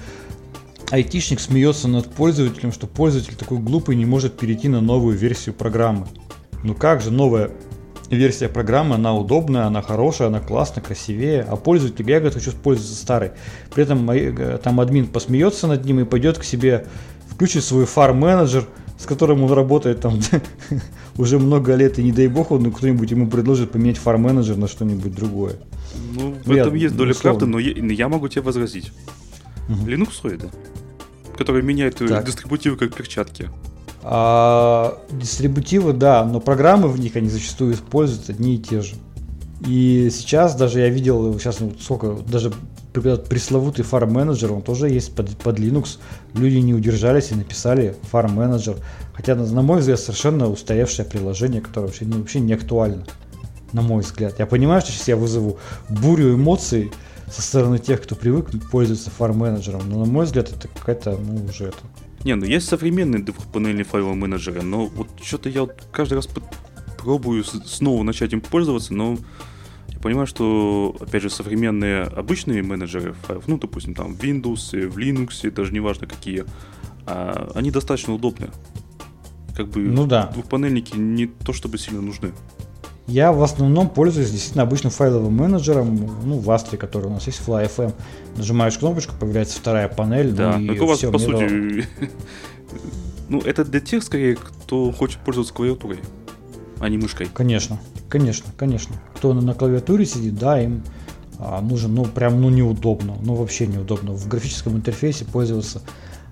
айтишник 0.90 1.40
смеется 1.40 1.88
над 1.88 2.12
пользователем, 2.12 2.74
что 2.74 2.86
пользователь 2.86 3.36
такой 3.36 3.60
глупый 3.60 3.96
не 3.96 4.06
может 4.06 4.38
перейти 4.38 4.68
на 4.68 4.82
новую 4.82 5.18
версию 5.18 5.56
программы. 5.56 6.06
Ну 6.64 6.76
как 6.76 7.02
же 7.02 7.10
новая 7.10 7.52
версия 8.10 8.50
программы, 8.50 8.96
она 8.96 9.16
удобная, 9.16 9.68
она 9.68 9.82
хорошая, 9.82 10.28
она 10.28 10.42
классная, 10.42 10.84
красивее, 10.84 11.44
а 11.48 11.56
пользователь, 11.56 12.10
я 12.10 12.20
говорю, 12.20 12.36
хочу 12.36 12.52
пользоваться 12.52 13.02
старой. 13.02 13.32
При 13.74 13.84
этом 13.84 14.12
э, 14.12 14.58
там 14.58 14.82
админ 14.82 15.08
посмеется 15.08 15.68
над 15.68 15.86
ним 15.86 16.02
и 16.02 16.04
пойдет 16.04 16.40
к 16.40 16.44
себе, 16.44 16.88
включит 17.30 17.64
свой 17.64 17.86
фар-менеджер, 17.86 18.68
с 19.02 19.06
которым 19.06 19.44
он 19.44 19.52
работает 19.52 20.02
там 20.02 20.20
уже 21.18 21.40
много 21.40 21.74
лет, 21.74 21.98
и 21.98 22.04
не 22.04 22.12
дай 22.12 22.28
бог, 22.28 22.52
он 22.52 22.72
кто-нибудь 22.72 23.10
ему 23.10 23.28
предложит 23.28 23.72
поменять 23.72 23.98
фар-менеджер 23.98 24.58
на 24.58 24.68
что-нибудь 24.68 25.16
другое. 25.16 25.56
Ну, 26.14 26.36
в 26.46 26.52
этом 26.52 26.76
я, 26.76 26.84
есть 26.84 26.96
доля 26.96 27.16
правды, 27.16 27.48
но 27.48 27.58
я, 27.58 27.72
я 27.72 28.08
могу 28.10 28.28
тебе 28.28 28.44
возразить. 28.44 28.92
Угу. 29.70 29.90
Linux 29.90 30.52
который 31.36 31.64
меняет 31.64 31.96
так. 31.96 32.26
дистрибутивы 32.26 32.78
как 32.78 32.94
перчатки. 32.94 33.50
А, 34.04 35.00
дистрибутивы, 35.10 35.94
да, 35.94 36.24
но 36.24 36.40
программы 36.40 36.88
в 36.88 37.00
них 37.00 37.16
они 37.16 37.30
зачастую 37.30 37.74
используют 37.74 38.30
одни 38.30 38.56
и 38.56 38.60
те 38.60 38.82
же. 38.82 38.94
И 39.66 40.10
сейчас 40.12 40.56
даже 40.56 40.80
я 40.80 40.90
видел, 40.90 41.40
сейчас 41.40 41.60
ну, 41.60 41.74
сколько, 41.80 42.18
даже 42.28 42.54
пресловутый 42.94 43.86
Farm 43.86 44.12
Manager, 44.12 44.52
он 44.52 44.62
тоже 44.62 44.90
есть 44.90 45.16
под, 45.16 45.36
под 45.38 45.60
Linux. 45.60 45.98
Люди 46.34 46.58
не 46.58 46.74
удержались 46.74 47.32
и 47.32 47.36
написали 47.36 47.96
Manager. 48.36 48.80
Хотя, 49.14 49.36
на 49.36 49.62
мой 49.62 49.80
взгляд, 49.80 50.00
совершенно 50.00 50.50
устаревшее 50.50 51.06
приложение, 51.06 51.62
которое 51.62 51.88
вообще, 51.88 52.06
ну, 52.06 52.20
вообще 52.20 52.40
не 52.40 52.54
актуально. 52.54 53.06
На 53.74 53.82
мой 53.82 54.04
взгляд. 54.04 54.40
Я 54.40 54.46
понимаю, 54.46 54.82
что 54.82 54.92
сейчас 54.92 55.08
я 55.08 55.16
вызову 55.16 55.58
бурю 55.90 56.36
эмоций 56.36 56.92
со 57.32 57.42
стороны 57.42 57.80
тех, 57.80 58.02
кто 58.02 58.16
привык 58.16 58.50
пользоваться 58.70 59.10
Manager, 59.38 59.82
но 59.86 60.04
на 60.04 60.12
мой 60.12 60.26
взгляд 60.26 60.52
это 60.52 60.68
какая-то, 60.68 61.18
ну, 61.18 61.46
уже 61.46 61.68
это 61.68 61.78
не, 62.24 62.36
ну 62.36 62.46
есть 62.46 62.68
современные 62.68 63.24
двухпанельные 63.24 63.84
файловые 63.84 64.16
менеджеры, 64.16 64.62
но 64.62 64.86
вот 64.86 65.08
что-то 65.24 65.50
я 65.50 65.62
вот 65.62 65.74
каждый 65.92 66.16
раз 66.16 66.30
пробую 66.98 67.44
снова 67.44 68.04
начать 68.04 68.34
им 68.34 68.42
пользоваться, 68.42 68.94
но 68.94 69.18
понимаю, 70.02 70.28
что, 70.28 70.96
опять 71.00 71.22
же, 71.22 71.30
современные 71.30 72.04
обычные 72.04 72.64
менеджеры 72.64 73.14
файлов, 73.14 73.48
ну, 73.48 73.58
допустим, 73.58 73.94
там 73.94 74.16
в 74.16 74.20
Windows, 74.20 74.88
в 74.88 74.98
Linux, 74.98 75.50
даже 75.52 75.74
неважно 75.74 76.08
какие, 76.08 76.46
а, 77.06 77.52
они 77.56 77.72
достаточно 77.72 78.14
удобны. 78.14 78.50
Как 79.56 79.68
бы 79.68 79.82
ну, 79.82 80.06
да. 80.06 80.28
двухпанельники 80.28 80.96
не 80.98 81.28
то 81.28 81.54
чтобы 81.54 81.78
сильно 81.78 82.02
нужны. 82.02 82.32
Я 83.08 83.32
в 83.34 83.44
основном 83.44 83.90
пользуюсь 83.90 84.30
действительно 84.30 84.64
обычным 84.64 84.92
файловым 84.92 85.34
менеджером, 85.34 85.96
ну, 86.24 86.40
в 86.40 86.50
Astra, 86.50 86.78
который 86.78 87.08
у 87.08 87.10
нас 87.10 87.28
есть, 87.28 87.42
FlyFM. 87.46 87.94
Нажимаешь 88.38 88.78
кнопочку, 88.78 89.14
появляется 89.20 89.58
вторая 89.60 89.90
панель. 89.90 90.32
Да, 90.32 90.58
ну, 90.58 90.74
так 90.74 90.82
у 90.82 90.86
вас, 90.86 91.00
по 91.00 91.20
сути, 91.20 91.86
ну, 93.30 93.40
это 93.42 93.66
для 93.66 93.82
тех, 93.82 94.04
скорее, 94.04 94.36
кто 94.36 94.92
хочет 94.92 95.20
пользоваться 95.20 95.54
клавиатурой, 95.54 96.00
а 96.80 96.88
не 96.88 96.98
мышкой. 96.98 97.28
Конечно, 97.34 97.82
конечно, 98.12 98.52
конечно. 98.58 98.96
Кто 99.16 99.34
на, 99.34 99.54
клавиатуре 99.54 100.06
сидит, 100.06 100.36
да, 100.36 100.62
им 100.62 100.84
а, 101.40 101.62
нужен, 101.62 101.96
ну, 101.96 102.06
прям, 102.06 102.42
ну, 102.42 102.50
неудобно, 102.50 103.16
ну, 103.22 103.36
вообще 103.36 103.66
неудобно. 103.66 104.12
В 104.12 104.28
графическом 104.28 104.76
интерфейсе 104.76 105.24
пользоваться 105.24 105.82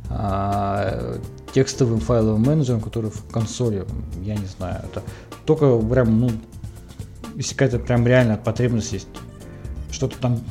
а, 0.10 1.20
текстовым 1.54 2.02
файловым 2.02 2.42
менеджером, 2.44 2.82
который 2.82 3.10
в 3.10 3.24
консоли, 3.32 3.86
я 4.22 4.36
не 4.36 4.46
знаю, 4.46 4.82
это 4.84 5.02
только 5.46 5.80
прям, 5.80 6.20
ну, 6.20 6.32
если 7.36 7.54
какая-то 7.54 7.80
прям 7.80 8.06
реально 8.06 8.36
потребность 8.36 8.92
есть, 8.92 9.08
что-то 9.90 10.18
там 10.18 10.42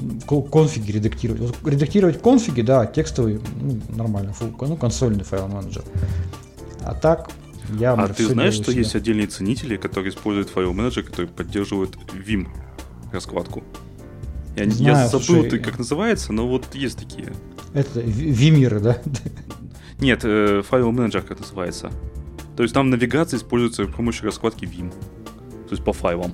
конфиги 0.50 0.92
редактировать. 0.92 1.42
Вот 1.42 1.56
редактировать 1.70 2.20
конфиги, 2.22 2.62
да, 2.62 2.86
текстовый, 2.86 3.40
ну, 3.60 3.78
нормально, 3.94 4.32
фу, 4.32 4.46
ну, 4.60 4.76
консольный 4.76 5.24
файл 5.24 5.46
менеджер. 5.46 5.84
А 6.82 6.94
так, 6.94 7.30
я 7.78 7.92
А 7.92 8.08
ты 8.08 8.26
знаешь, 8.26 8.54
что 8.54 8.72
есть 8.72 8.94
отдельные 8.94 9.26
ценители, 9.26 9.76
которые 9.76 10.10
используют 10.10 10.48
файл 10.48 10.72
менеджер, 10.72 11.04
которые 11.04 11.28
поддерживают 11.28 11.96
Vim 12.14 12.48
раскладку? 13.12 13.62
Я, 14.56 14.70
Знаю, 14.70 14.96
я 14.96 15.08
забыл, 15.08 15.20
слушай, 15.20 15.58
как 15.60 15.78
называется, 15.78 16.32
но 16.32 16.48
вот 16.48 16.74
есть 16.74 16.98
такие. 16.98 17.32
Это 17.74 18.00
Vimir, 18.00 18.80
да? 18.80 18.98
Нет, 20.00 20.20
э, 20.24 20.62
файл 20.62 20.90
менеджер 20.90 21.22
как 21.22 21.40
называется. 21.40 21.90
То 22.56 22.62
есть 22.62 22.74
там 22.74 22.90
навигация 22.90 23.38
используется 23.38 23.84
с 23.84 23.88
помощью 23.88 24.24
раскладки 24.24 24.64
Vim. 24.64 24.90
То 24.90 25.72
есть 25.72 25.84
по 25.84 25.92
файлам. 25.92 26.32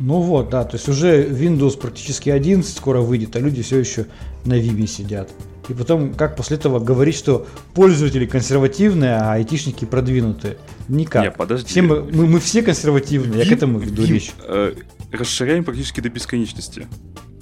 Ну 0.00 0.20
вот, 0.20 0.50
да, 0.50 0.64
то 0.64 0.76
есть 0.76 0.88
уже 0.88 1.28
Windows 1.28 1.78
практически 1.78 2.30
11 2.30 2.76
скоро 2.76 3.00
выйдет, 3.00 3.34
а 3.36 3.40
люди 3.40 3.62
все 3.62 3.78
еще 3.78 4.06
на 4.44 4.58
Vim 4.58 4.86
сидят. 4.86 5.30
И 5.68 5.74
потом, 5.74 6.14
как 6.14 6.34
после 6.36 6.56
этого 6.56 6.78
говорить, 6.78 7.14
что 7.14 7.46
пользователи 7.74 8.24
консервативные, 8.24 9.16
а 9.16 9.34
айтишники 9.34 9.84
продвинутые? 9.84 10.56
Никак. 10.88 11.24
Не, 11.24 11.30
подожди. 11.30 11.68
Все 11.68 11.82
мы, 11.82 12.02
мы, 12.02 12.26
мы 12.26 12.40
все 12.40 12.62
консервативные, 12.62 13.42
Vim, 13.42 13.44
я 13.44 13.48
к 13.48 13.52
этому 13.52 13.78
веду 13.78 14.02
Vim, 14.02 14.12
речь. 14.12 14.32
Э, 14.44 14.74
расширяем 15.12 15.64
практически 15.64 16.00
до 16.00 16.08
бесконечности. 16.08 16.86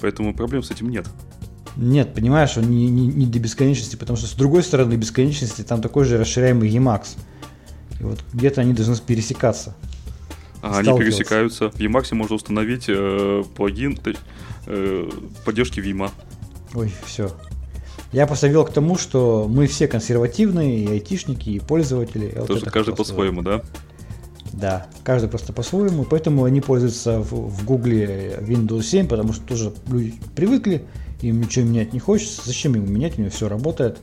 Поэтому 0.00 0.34
проблем 0.34 0.62
с 0.64 0.70
этим 0.70 0.90
нет. 0.90 1.06
Нет, 1.76 2.14
понимаешь, 2.14 2.56
он 2.56 2.68
не, 2.68 2.88
не, 2.88 3.06
не 3.06 3.26
до 3.26 3.38
бесконечности, 3.38 3.96
потому 3.96 4.16
что 4.16 4.26
с 4.26 4.32
другой 4.32 4.62
стороны 4.62 4.94
бесконечности 4.94 5.62
там 5.62 5.80
такой 5.80 6.04
же 6.04 6.18
расширяемый 6.18 6.68
Emacs. 6.68 7.16
И 8.00 8.02
вот 8.02 8.18
где-то 8.32 8.60
они 8.62 8.72
должны 8.72 8.96
пересекаться. 8.96 9.76
А 10.62 10.78
они 10.78 10.98
пересекаются. 10.98 11.70
В 11.70 11.78
Emacs 11.78 12.14
можно 12.14 12.34
установить 12.34 12.86
э, 12.88 13.44
плагин 13.54 13.98
э, 14.66 15.10
поддержки 15.44 15.80
Vima. 15.80 16.10
Ой, 16.74 16.92
все. 17.04 17.30
Я 18.12 18.26
поставил 18.26 18.64
к 18.64 18.72
тому, 18.72 18.96
что 18.96 19.46
мы 19.48 19.66
все 19.66 19.88
консервативные, 19.88 20.84
и 20.84 20.90
айтишники, 20.90 21.50
и 21.50 21.58
пользователи. 21.58 22.28
То, 22.28 22.44
вот 22.48 22.58
что 22.58 22.70
каждый 22.70 22.94
по-своему, 22.94 23.42
да? 23.42 23.62
Да, 24.52 24.86
каждый 25.04 25.28
просто 25.28 25.52
по-своему, 25.52 26.04
поэтому 26.04 26.44
они 26.44 26.62
пользуются 26.62 27.20
в, 27.20 27.32
в 27.32 27.64
Гугле 27.64 28.38
Windows 28.40 28.84
7, 28.84 29.06
потому 29.06 29.34
что 29.34 29.44
тоже 29.44 29.72
люди 29.88 30.14
привыкли, 30.34 30.86
им 31.20 31.40
ничего 31.40 31.66
менять 31.66 31.92
не 31.92 31.98
хочется, 31.98 32.40
зачем 32.44 32.74
ему 32.74 32.86
менять, 32.86 33.18
у 33.18 33.20
него 33.20 33.30
все 33.30 33.48
работает, 33.48 33.98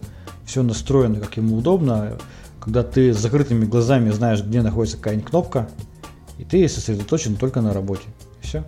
все 0.45 0.62
настроено 0.62 1.19
как 1.19 1.38
ему 1.38 1.57
удобно, 1.57 2.19
когда 2.60 2.83
ты 2.83 3.13
с 3.13 3.17
закрытыми 3.17 3.65
глазами 3.65 4.12
знаешь, 4.12 4.43
где 4.43 4.62
находится 4.62 4.98
какая-нибудь 4.98 5.29
кнопка, 5.29 5.69
и 6.38 6.43
ты 6.43 6.67
сосредоточен 6.69 7.36
только 7.36 7.62
на 7.62 7.74
работе. 7.74 8.03
Все. 8.41 8.63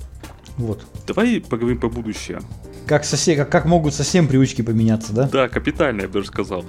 Вот. 0.58 0.86
Давай 1.06 1.40
поговорим 1.40 1.80
по 1.80 1.90
будущее. 1.90 2.40
Как, 2.88 3.04
совсем, 3.04 3.38
как, 3.38 3.50
как 3.50 3.66
могут 3.66 3.94
совсем 3.94 4.28
привычки 4.28 4.62
поменяться, 4.62 5.14
да? 5.14 5.28
Да, 5.28 5.50
капитально, 5.50 6.02
я 6.02 6.08
бы 6.08 6.14
даже 6.16 6.28
сказал. 6.28 6.66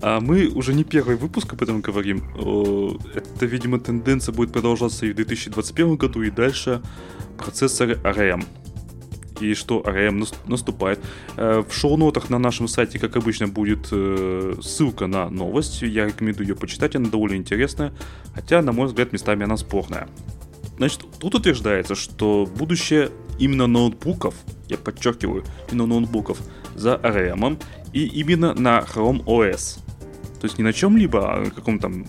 А 0.00 0.20
мы 0.20 0.48
уже 0.48 0.74
не 0.74 0.84
первый 0.84 1.16
выпуск 1.16 1.52
об 1.54 1.62
этом 1.62 1.80
говорим. 1.80 2.22
Это, 3.14 3.46
видимо, 3.46 3.80
тенденция 3.80 4.32
будет 4.32 4.52
продолжаться 4.52 5.06
и 5.06 5.12
в 5.12 5.16
2021 5.16 5.96
году, 5.96 6.22
и 6.22 6.30
дальше 6.30 6.82
процессоры 7.38 7.94
ARM. 8.04 8.44
И 9.40 9.54
что 9.54 9.80
ARM 9.80 10.26
наступает. 10.46 10.98
Э, 11.36 11.62
в 11.68 11.74
шоу-нотах 11.74 12.30
на 12.30 12.38
нашем 12.38 12.68
сайте, 12.68 12.98
как 12.98 13.16
обычно, 13.16 13.48
будет 13.48 13.88
э, 13.90 14.54
ссылка 14.62 15.06
на 15.06 15.28
новость. 15.28 15.82
Я 15.82 16.06
рекомендую 16.06 16.48
ее 16.48 16.56
почитать, 16.56 16.96
она 16.96 17.10
довольно 17.10 17.36
интересная. 17.36 17.92
Хотя, 18.34 18.62
на 18.62 18.72
мой 18.72 18.86
взгляд, 18.86 19.12
местами 19.12 19.44
она 19.44 19.58
спорная. 19.58 20.08
Значит, 20.78 21.00
тут 21.18 21.34
утверждается, 21.34 21.94
что 21.94 22.46
будущее 22.46 23.10
именно 23.38 23.66
ноутбуков, 23.66 24.34
я 24.68 24.78
подчеркиваю, 24.78 25.44
именно 25.70 25.86
ноутбуков 25.86 26.40
за 26.74 26.94
ARM 26.94 27.62
и 27.92 28.06
именно 28.06 28.54
на 28.54 28.80
Chrome 28.80 29.24
OS. 29.24 29.78
То 30.40 30.44
есть 30.44 30.58
не 30.58 30.64
на 30.64 30.72
чем-либо, 30.72 31.34
а 31.34 31.44
на 31.44 31.50
каком 31.50 31.78
там... 31.78 32.06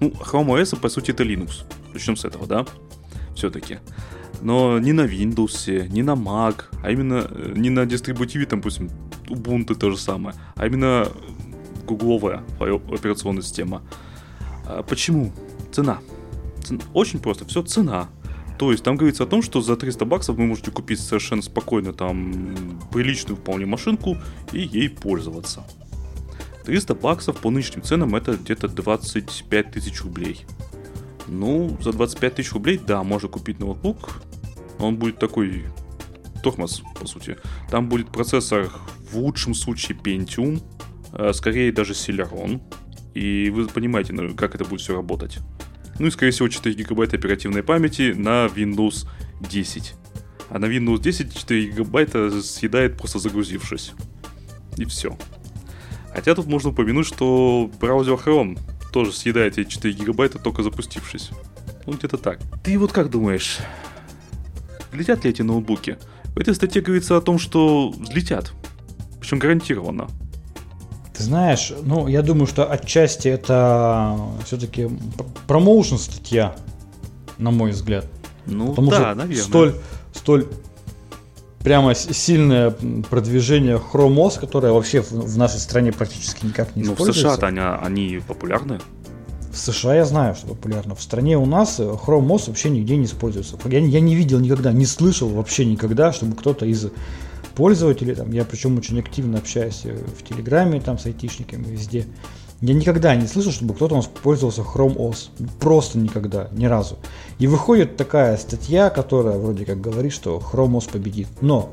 Ну, 0.00 0.08
Chrome 0.08 0.60
OS, 0.60 0.78
по 0.78 0.88
сути, 0.88 1.10
это 1.10 1.24
Linux. 1.24 1.64
Начнем 1.92 2.16
с 2.16 2.24
этого, 2.24 2.46
да? 2.46 2.64
Все-таки. 3.34 3.78
Но 4.40 4.78
не 4.78 4.92
на 4.92 5.02
Windows, 5.02 5.88
не 5.88 6.02
на 6.02 6.12
Mac, 6.12 6.64
а 6.82 6.90
именно 6.90 7.26
э, 7.28 7.52
не 7.56 7.70
на 7.70 7.86
дистрибутиве, 7.86 8.46
там, 8.46 8.60
допустим, 8.60 8.90
Ubuntu 9.26 9.74
то 9.74 9.90
же 9.90 9.98
самое, 9.98 10.36
а 10.54 10.66
именно 10.66 11.08
гугловая 11.86 12.44
операционная 12.60 13.42
система. 13.42 13.82
А 14.64 14.82
почему? 14.82 15.32
Цена. 15.72 15.98
Цена. 16.62 16.80
Очень 16.94 17.18
просто, 17.18 17.44
все 17.46 17.62
цена. 17.62 18.08
То 18.58 18.72
есть 18.72 18.82
там 18.82 18.96
говорится 18.96 19.24
о 19.24 19.26
том, 19.26 19.40
что 19.40 19.60
за 19.60 19.76
300 19.76 20.04
баксов 20.04 20.36
вы 20.36 20.44
можете 20.44 20.72
купить 20.72 21.00
совершенно 21.00 21.42
спокойно 21.42 21.92
там 21.92 22.78
приличную 22.92 23.36
вполне 23.36 23.66
машинку 23.66 24.16
и 24.52 24.60
ей 24.60 24.88
пользоваться. 24.88 25.64
300 26.64 26.94
баксов 26.96 27.38
по 27.38 27.50
нынешним 27.50 27.82
ценам 27.82 28.16
это 28.16 28.36
где-то 28.36 28.68
25 28.68 29.70
тысяч 29.70 30.02
рублей. 30.02 30.44
Ну, 31.28 31.76
за 31.80 31.92
25 31.92 32.34
тысяч 32.34 32.52
рублей, 32.52 32.78
да, 32.84 33.02
можно 33.04 33.28
купить 33.28 33.60
ноутбук. 33.60 34.22
Он 34.78 34.96
будет 34.96 35.18
такой 35.18 35.64
тормоз, 36.42 36.82
по 36.98 37.06
сути. 37.06 37.36
Там 37.70 37.88
будет 37.88 38.10
процессор 38.10 38.70
в 39.10 39.16
лучшем 39.18 39.54
случае 39.54 39.96
Pentium, 39.96 40.62
а 41.12 41.32
скорее 41.32 41.72
даже 41.72 41.92
Celeron. 41.92 42.60
И 43.14 43.50
вы 43.50 43.66
понимаете, 43.66 44.12
ну, 44.12 44.34
как 44.34 44.54
это 44.54 44.64
будет 44.64 44.80
все 44.80 44.94
работать. 44.94 45.38
Ну 45.98 46.06
и, 46.06 46.10
скорее 46.10 46.30
всего, 46.30 46.48
4 46.48 46.74
гигабайта 46.74 47.16
оперативной 47.16 47.62
памяти 47.62 48.14
на 48.16 48.46
Windows 48.46 49.06
10. 49.40 49.94
А 50.50 50.58
на 50.58 50.66
Windows 50.66 51.00
10 51.00 51.34
4 51.34 51.66
гигабайта 51.66 52.42
съедает 52.42 52.96
просто 52.96 53.18
загрузившись. 53.18 53.92
И 54.76 54.84
все. 54.84 55.16
Хотя 56.14 56.34
тут 56.34 56.46
можно 56.46 56.70
упомянуть, 56.70 57.06
что 57.06 57.70
браузер 57.80 58.14
Chrome 58.14 58.58
тоже 58.92 59.12
съедает 59.12 59.58
эти 59.58 59.68
4 59.68 59.94
гигабайта, 59.94 60.38
только 60.38 60.62
запустившись. 60.62 61.30
Ну, 61.86 61.94
где-то 61.94 62.16
так. 62.16 62.40
Ты 62.62 62.78
вот 62.78 62.92
как 62.92 63.10
думаешь, 63.10 63.58
взлетят 64.92 65.24
ли 65.24 65.30
эти 65.30 65.42
ноутбуки? 65.42 65.98
В 66.34 66.38
этой 66.38 66.54
статье 66.54 66.82
говорится 66.82 67.16
о 67.16 67.20
том, 67.20 67.38
что 67.38 67.90
взлетят. 67.90 68.52
Причем 69.20 69.38
гарантированно. 69.38 70.08
Ты 71.18 71.24
знаешь, 71.24 71.72
ну, 71.82 72.06
я 72.06 72.22
думаю, 72.22 72.46
что 72.46 72.70
отчасти 72.70 73.26
это 73.26 74.16
все-таки 74.44 74.88
промоушен 75.48 75.98
статья, 75.98 76.54
на 77.38 77.50
мой 77.50 77.72
взгляд. 77.72 78.06
Ну, 78.46 78.68
Потому 78.68 78.90
да, 78.90 78.96
что 78.96 79.14
наверное. 79.14 79.44
Столь, 79.44 79.74
столь 80.14 80.46
прямо 81.58 81.96
сильное 81.96 82.70
продвижение 83.10 83.78
Chrome 83.78 84.14
OS, 84.14 84.38
которое 84.38 84.72
вообще 84.72 85.00
в 85.00 85.36
нашей 85.36 85.58
стране 85.58 85.90
практически 85.90 86.46
никак 86.46 86.76
не 86.76 86.84
используется. 86.84 87.24
Ну, 87.24 87.30
в 87.30 87.34
США-то 87.34 87.46
они, 87.48 87.60
они 87.60 88.20
популярны. 88.20 88.78
В 89.50 89.58
США 89.58 89.96
я 89.96 90.04
знаю, 90.04 90.36
что 90.36 90.46
популярно. 90.46 90.94
В 90.94 91.02
стране 91.02 91.36
у 91.36 91.46
нас 91.46 91.80
Chrome 91.80 92.28
OS 92.28 92.44
вообще 92.46 92.70
нигде 92.70 92.96
не 92.96 93.06
используется. 93.06 93.58
Я, 93.64 93.80
я 93.80 93.98
не 93.98 94.14
видел 94.14 94.38
никогда, 94.38 94.70
не 94.70 94.86
слышал 94.86 95.28
вообще 95.28 95.64
никогда, 95.64 96.12
чтобы 96.12 96.36
кто-то 96.36 96.64
из 96.64 96.86
пользователей, 97.58 98.14
там, 98.14 98.30
я 98.30 98.44
причем 98.44 98.78
очень 98.78 99.00
активно 99.00 99.38
общаюсь 99.38 99.82
в 99.84 100.22
Телеграме, 100.22 100.80
там, 100.80 100.96
с 100.96 101.06
айтишниками, 101.06 101.64
везде, 101.64 102.06
я 102.60 102.72
никогда 102.72 103.16
не 103.16 103.26
слышал, 103.26 103.50
чтобы 103.50 103.74
кто-то 103.74 103.94
у 103.94 103.96
нас 103.96 104.06
пользовался 104.06 104.62
Chrome 104.62 104.96
OS. 104.96 105.30
Просто 105.58 105.98
никогда, 105.98 106.48
ни 106.52 106.66
разу. 106.66 106.98
И 107.40 107.48
выходит 107.48 107.96
такая 107.96 108.36
статья, 108.36 108.90
которая 108.90 109.38
вроде 109.38 109.64
как 109.64 109.80
говорит, 109.80 110.12
что 110.12 110.38
Chrome 110.38 110.76
OS 110.76 110.90
победит. 110.90 111.26
Но, 111.40 111.72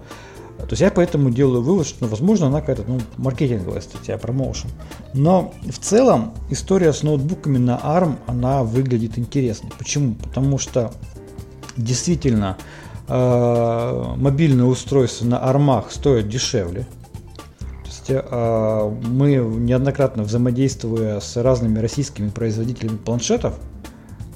то 0.58 0.72
есть 0.72 0.82
я 0.82 0.90
поэтому 0.90 1.30
делаю 1.30 1.62
вывод, 1.62 1.86
что, 1.86 1.98
ну, 2.02 2.08
возможно, 2.08 2.48
она 2.48 2.62
какая-то 2.62 2.84
ну, 2.88 3.00
маркетинговая 3.18 3.82
статья, 3.82 4.18
промоушен. 4.18 4.70
Но 5.14 5.54
в 5.64 5.78
целом 5.78 6.34
история 6.50 6.94
с 6.94 7.04
ноутбуками 7.04 7.60
на 7.60 7.78
ARM, 7.78 8.18
она 8.26 8.64
выглядит 8.64 9.20
интересной. 9.20 9.70
Почему? 9.78 10.16
Потому 10.16 10.58
что 10.58 10.92
действительно 11.78 12.58
э, 13.08 14.14
мобильные 14.18 14.66
устройства 14.66 15.26
на 15.26 15.36
ARM 15.36 15.86
стоят 15.90 16.30
дешевле. 16.30 16.88
Есть 17.86 18.24
а, 18.32 18.90
мы 18.90 19.36
неоднократно 19.36 20.24
взаимодействуя 20.24 21.20
с 21.20 21.42
разными 21.42 21.80
российскими 21.80 22.30
производителями 22.30 22.98
планшетов, 22.98 23.56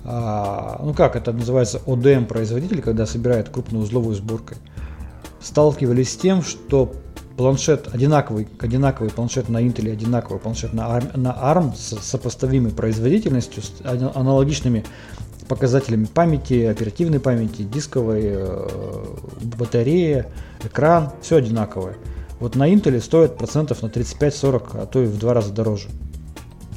а, 0.05 0.81
ну 0.83 0.93
как 0.93 1.15
это 1.15 1.31
называется, 1.33 1.81
ODM 1.85 2.25
производитель, 2.25 2.81
когда 2.81 3.05
собирает 3.05 3.49
крупную 3.49 3.83
узловую 3.83 4.15
сборкой, 4.15 4.57
сталкивались 5.39 6.13
с 6.13 6.17
тем, 6.17 6.41
что 6.41 6.93
планшет 7.37 7.93
одинаковый, 7.93 8.47
одинаковый 8.59 9.11
планшет 9.11 9.49
на 9.49 9.61
Intel, 9.61 9.91
одинаковый 9.91 10.39
планшет 10.39 10.73
на 10.73 10.97
ARM, 10.97 11.17
на 11.17 11.29
ARM 11.29 11.75
с 11.75 11.99
сопоставимой 12.01 12.71
производительностью, 12.71 13.61
с 13.63 13.71
аналогичными 13.83 14.83
показателями 15.49 16.05
памяти, 16.05 16.63
оперативной 16.63 17.19
памяти, 17.19 17.63
дисковой, 17.63 18.21
э, 18.23 18.67
батареи, 19.57 20.25
экран, 20.63 21.11
все 21.21 21.35
одинаковое 21.35 21.97
вот 22.39 22.55
на 22.55 22.71
Intel 22.71 22.99
стоит 23.01 23.37
процентов 23.37 23.81
на 23.81 23.87
35-40, 23.87 24.81
а 24.81 24.85
то 24.85 25.01
и 25.01 25.05
в 25.05 25.17
два 25.17 25.33
раза 25.33 25.51
дороже, 25.51 25.89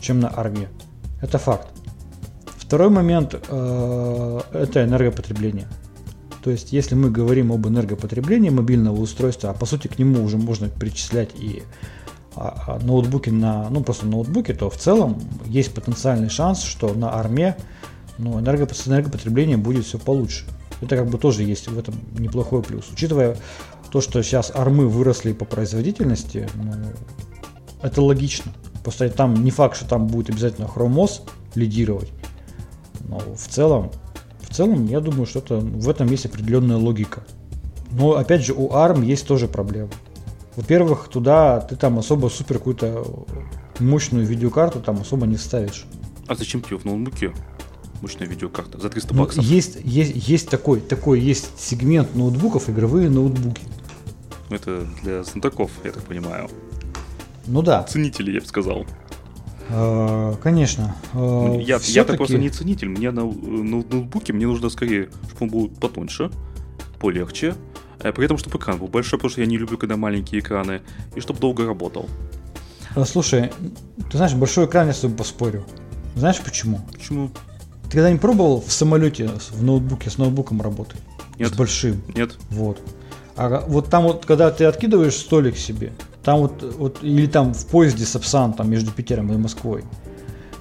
чем 0.01 0.21
на 0.21 0.33
армии. 0.35 0.69
Это 1.21 1.39
факт. 1.39 1.69
Второй 2.57 2.91
момент 2.91 3.35
э, 3.35 4.41
это 4.53 4.85
энергопотребление. 4.85 5.69
То 6.43 6.51
есть, 6.51 6.73
если 6.73 6.97
мы 6.97 7.11
говорим 7.11 7.53
об 7.53 7.67
энергопотреблении 7.69 8.51
мобильного 8.51 9.01
устройства, 9.01 9.51
а 9.51 9.55
по 9.55 9.67
сути 9.67 9.87
к 9.87 9.99
нему 9.99 10.25
уже 10.25 10.37
можно 10.37 10.69
причислять 10.69 11.31
и 11.37 11.63
а, 12.35 12.65
а, 12.67 12.79
ноутбуки 12.81 13.31
на, 13.31 13.69
ну 13.71 13.85
просто 13.85 14.07
ноутбуки, 14.07 14.53
то 14.53 14.69
в 14.69 14.77
целом 14.77 15.21
есть 15.45 15.73
потенциальный 15.73 16.31
шанс, 16.31 16.63
что 16.63 16.93
на 16.95 17.11
арме 17.11 17.57
ну, 18.19 18.39
энергоп, 18.41 18.75
с 18.75 18.87
энергопотреблением 18.87 19.63
будет 19.63 19.85
все 19.85 19.99
получше. 19.99 20.45
Это 20.81 20.97
как 20.97 21.09
бы 21.09 21.19
тоже 21.19 21.43
есть 21.43 21.69
в 21.69 21.79
этом 21.79 21.95
неплохой 22.19 22.63
плюс. 22.63 22.91
Учитывая 22.93 23.37
то, 23.91 24.01
что 24.01 24.23
сейчас 24.23 24.51
армы 24.55 24.89
выросли 24.89 25.33
по 25.33 25.45
производительности, 25.45 26.49
ну, 26.55 26.73
это 27.83 28.03
логично. 28.03 28.53
Просто 28.83 29.09
там 29.11 29.45
не 29.45 29.51
факт, 29.51 29.77
что 29.77 29.87
там 29.89 30.07
будет 30.07 30.31
обязательно 30.31 30.67
хромос 30.67 31.23
лидировать. 31.55 32.11
Но 33.09 33.19
в 33.19 33.49
целом 33.49 33.93
в 34.53 34.55
целом, 34.55 34.87
я 34.87 35.01
думаю, 35.01 35.25
что 35.25 35.39
это, 35.39 35.57
в 35.57 35.89
этом 35.89 36.09
есть 36.09 36.27
определенная 36.27 36.77
логика. 36.77 37.25
Но 37.91 38.17
опять 38.17 38.45
же, 38.45 38.53
у 38.53 38.69
ARM 38.69 39.03
есть 39.03 39.27
тоже 39.27 39.49
проблемы. 39.49 39.89
Во-первых, 40.57 41.09
туда 41.09 41.61
ты 41.61 41.75
там 41.75 41.99
особо 41.99 42.29
супер 42.29 42.59
какую-то 42.59 43.03
мощную 43.79 44.27
видеокарту 44.27 44.81
там 44.81 45.01
особо 45.01 45.27
не 45.27 45.39
ставишь. 45.39 45.87
А 46.27 46.35
зачем 46.35 46.61
тебе 46.61 46.77
в 46.77 46.85
ноутбуке 46.85 47.33
мощная 48.03 48.27
видеокарта 48.27 48.79
за 48.79 48.91
300 48.91 49.15
ну, 49.15 49.23
баксов? 49.23 49.45
Есть, 49.45 49.79
есть, 49.83 50.29
есть 50.29 50.51
такой, 50.51 50.81
такой 50.81 51.21
есть 51.21 51.59
сегмент 51.59 52.15
ноутбуков, 52.15 52.69
игровые 52.69 53.09
ноутбуки. 53.09 53.63
Это 54.51 54.87
для 55.03 55.23
знатоков, 55.23 55.71
я 55.85 55.93
так 55.93 56.03
понимаю. 56.03 56.51
Ну 57.47 57.63
да. 57.63 57.85
Ценители, 57.85 58.33
я 58.33 58.41
бы 58.41 58.47
сказал. 58.47 58.85
А, 59.71 60.35
конечно. 60.43 60.97
А, 61.15 61.57
я, 61.59 61.79
я 61.83 62.05
так 62.05 62.17
просто 62.17 62.39
не 62.39 62.51
ценитель. 62.51 62.89
Мне 62.89 63.13
на, 63.13 63.25
на 63.25 63.83
ноутбуке 63.83 64.33
мне 64.33 64.47
нужно 64.47 64.69
скорее, 64.69 65.09
чтобы 65.29 65.47
он 65.47 65.49
был 65.49 65.69
потоньше, 65.69 66.31
полегче, 66.99 67.55
а 68.01 68.13
при 68.13 68.25
этом, 68.25 68.37
чтобы 68.37 68.59
экран 68.59 68.79
был 68.79 68.89
большой, 68.89 69.19
потому 69.19 69.31
что 69.31 69.41
я 69.41 69.47
не 69.47 69.57
люблю, 69.57 69.79
когда 69.79 69.97
маленькие 69.97 70.41
экраны, 70.41 70.83
и 71.15 71.21
чтобы 71.21 71.39
долго 71.39 71.65
работал. 71.65 72.09
Слушай, 73.07 73.53
ты 74.11 74.17
знаешь, 74.19 74.35
большой 74.35 74.67
экран 74.67 74.89
я 74.89 74.93
с 74.93 75.01
тобой 75.01 75.17
поспорю. 75.17 75.65
Знаешь 76.15 76.41
почему? 76.41 76.81
Почему? 76.93 77.31
Ты 77.93 77.99
когда 77.99 78.11
не 78.11 78.17
пробовал 78.17 78.65
в 78.67 78.73
самолете 78.73 79.29
в 79.51 79.63
ноутбуке 79.63 80.09
с 80.09 80.17
ноутбуком 80.17 80.63
работать? 80.63 80.99
Нет. 81.39 81.51
С 81.51 81.53
большим? 81.53 82.03
Нет. 82.17 82.39
Вот. 82.49 82.81
А 83.37 83.67
вот 83.69 83.91
там 83.91 84.05
вот, 84.05 84.25
когда 84.25 84.51
ты 84.51 84.65
откидываешь 84.65 85.15
столик 85.15 85.59
себе, 85.59 85.93
там 86.25 86.39
вот, 86.39 86.75
вот 86.79 87.01
или 87.03 87.27
там 87.27 87.53
в 87.53 87.67
поезде 87.67 88.07
Сапсан, 88.07 88.55
там 88.55 88.71
между 88.71 88.93
Питером 88.93 89.31
и 89.31 89.37
Москвой, 89.37 89.85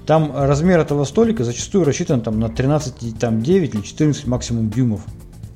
там 0.05 0.33
размер 0.35 0.79
этого 0.79 1.05
столика 1.05 1.45
зачастую 1.45 1.85
рассчитан 1.85 2.19
там 2.19 2.37
на 2.37 2.49
13, 2.49 3.17
там 3.17 3.41
9 3.41 3.75
или 3.75 3.81
14 3.81 4.27
максимум 4.27 4.69
дюймов. 4.69 4.99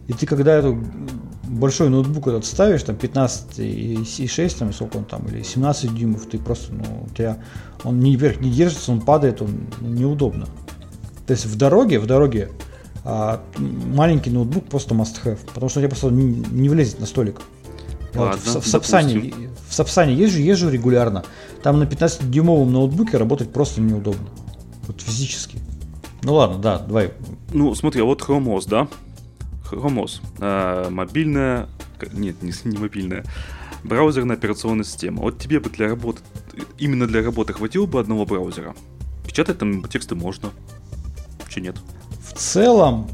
И 0.07 0.13
ты 0.13 0.25
когда 0.25 0.53
эту 0.53 0.81
большой 1.43 1.89
ноутбук 1.89 2.27
этот 2.27 2.45
ставишь, 2.45 2.83
там 2.83 2.95
15 2.95 3.59
и 3.59 4.27
6, 4.29 4.59
там 4.59 4.71
сколько 4.71 4.95
он 4.95 5.03
там, 5.03 5.27
или 5.27 5.43
17 5.43 5.93
дюймов, 5.93 6.25
ты 6.27 6.37
просто, 6.37 6.73
ну, 6.73 6.85
у 7.05 7.13
тебя, 7.13 7.43
он 7.83 7.99
не 7.99 8.15
вверх 8.15 8.39
не 8.39 8.49
держится, 8.49 8.93
он 8.93 9.01
падает, 9.01 9.41
он 9.41 9.67
неудобно. 9.81 10.47
То 11.27 11.31
есть 11.31 11.45
в 11.45 11.55
дороге, 11.55 11.99
в 11.99 12.05
дороге 12.05 12.49
а, 13.03 13.43
маленький 13.57 14.31
ноутбук 14.31 14.65
просто 14.65 14.95
must 14.95 15.23
have, 15.23 15.39
потому 15.53 15.69
что 15.69 15.79
у 15.79 15.81
тебя 15.81 15.89
просто 15.89 16.09
не, 16.09 16.69
влезет 16.69 16.99
на 16.99 17.05
столик. 17.05 17.41
Ладно, 18.15 18.39
вот, 18.45 18.63
в, 18.63 18.65
в, 18.65 18.67
Сапсане, 18.67 19.33
в 19.67 19.73
Сапсане 19.73 20.13
езжу, 20.15 20.39
езжу 20.39 20.69
регулярно. 20.69 21.23
Там 21.61 21.79
на 21.79 21.83
15-дюймовом 21.83 22.69
ноутбуке 22.69 23.17
работать 23.17 23.51
просто 23.51 23.81
неудобно. 23.81 24.27
Вот 24.87 25.01
физически. 25.01 25.59
Ну 26.23 26.33
ладно, 26.33 26.57
да, 26.57 26.79
давай. 26.79 27.11
Ну, 27.53 27.75
смотри, 27.75 28.01
а 28.01 28.05
вот 28.05 28.21
Chrome 28.21 28.45
OS, 28.45 28.67
да? 28.67 28.87
Chrome 29.69 30.03
OS. 30.03 30.21
А, 30.39 30.89
мобильная... 30.89 31.67
Нет, 32.13 32.41
не, 32.41 32.53
не 32.63 32.77
мобильная. 32.77 33.23
Браузерная 33.83 34.35
операционная 34.35 34.85
система. 34.85 35.21
Вот 35.21 35.37
тебе 35.37 35.59
бы 35.59 35.69
для 35.69 35.89
работы... 35.89 36.21
Именно 36.79 37.05
для 37.05 37.21
работы 37.21 37.53
хватило 37.53 37.85
бы 37.85 37.99
одного 37.99 38.25
браузера? 38.25 38.75
Печатать 39.27 39.59
там 39.59 39.83
тексты 39.83 40.15
можно. 40.15 40.49
Че 41.55 41.61
нет? 41.61 41.77
В 42.19 42.37
целом, 42.37 43.07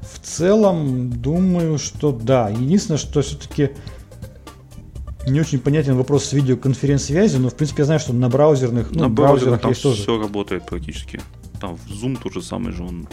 в 0.00 0.24
целом, 0.24 1.10
думаю, 1.10 1.76
что 1.78 2.12
да. 2.12 2.48
Единственное, 2.48 2.98
что 2.98 3.20
все-таки 3.20 3.70
не 5.26 5.40
очень 5.40 5.58
понятен 5.58 5.96
вопрос 5.96 6.26
с 6.26 6.32
видеоконференц-связи, 6.32 7.36
но 7.38 7.48
в 7.48 7.56
принципе 7.56 7.82
я 7.82 7.86
знаю, 7.86 8.00
что 8.00 8.12
на 8.12 8.28
браузерных, 8.28 8.92
ну, 8.92 9.00
на 9.00 9.08
браузерах 9.08 9.60
там 9.60 9.70
есть 9.72 9.82
тоже. 9.82 10.02
все 10.02 10.20
работает 10.20 10.66
практически. 10.66 11.20
Там 11.60 11.76
в 11.76 11.90
Zoom 11.90 12.16
тот 12.22 12.32
же 12.32 12.42
самый 12.42 12.72
же 12.72 12.84
он. 12.84 13.08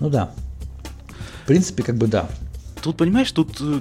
Ну 0.00 0.10
да. 0.10 0.34
В 1.44 1.46
принципе, 1.46 1.82
как 1.82 1.96
бы 1.96 2.08
да. 2.08 2.28
Тут, 2.82 2.98
понимаешь, 2.98 3.32
тут 3.32 3.56
э, 3.60 3.80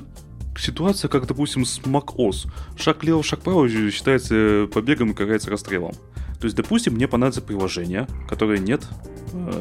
ситуация, 0.58 1.10
как, 1.10 1.28
допустим, 1.28 1.66
с 1.66 1.80
macOS. 1.80 2.48
Шаг 2.78 3.04
лево, 3.04 3.24
шаг 3.24 3.42
право 3.42 3.68
считается 3.68 4.70
побегом 4.74 5.12
и 5.12 5.14
карается 5.14 5.50
расстрелом. 5.50 5.94
То 6.40 6.46
есть, 6.46 6.56
допустим, 6.56 6.94
мне 6.94 7.08
понадобится 7.08 7.42
приложение, 7.42 8.08
которое 8.28 8.58
нет 8.58 8.82
э, 9.06 9.11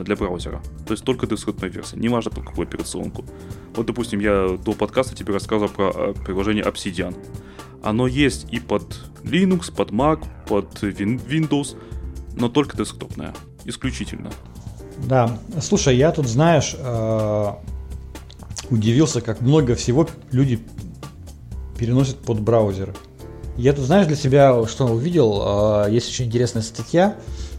для 0.04 0.16
браузера. 0.16 0.62
То 0.86 0.92
есть 0.92 1.04
только 1.04 1.26
десктопная 1.26 1.70
версия, 1.70 1.96
неважно 1.96 2.30
под 2.30 2.44
какую 2.44 2.66
операционку. 2.66 3.24
Вот, 3.74 3.86
допустим, 3.86 4.20
я 4.20 4.58
до 4.62 4.72
подкаста 4.72 5.14
тебе 5.14 5.32
рассказывал 5.32 5.70
про 5.70 5.92
э, 5.94 6.14
приложение 6.24 6.64
Obsidian. 6.64 7.16
Оно 7.82 8.06
есть 8.06 8.46
и 8.52 8.60
под 8.60 8.98
Linux, 9.22 9.72
под 9.74 9.90
Mac, 9.90 10.24
под 10.48 10.82
Windows, 10.82 11.76
но 12.34 12.48
только 12.48 12.76
десктопное. 12.76 13.34
Исключительно. 13.64 14.30
Да, 15.06 15.38
слушай, 15.60 15.96
я 15.96 16.12
тут, 16.12 16.26
знаешь, 16.26 16.74
э, 16.76 17.46
удивился, 18.70 19.20
как 19.20 19.40
много 19.40 19.74
всего 19.74 20.06
люди 20.30 20.60
переносят 21.78 22.18
под 22.18 22.40
браузеры. 22.40 22.94
Я 23.56 23.72
тут, 23.72 23.84
знаешь, 23.84 24.06
для 24.06 24.16
себя 24.16 24.66
что 24.66 24.86
увидел, 24.86 25.86
есть 25.88 26.08
очень 26.08 26.26
интересная 26.26 26.62
статья 26.62 27.16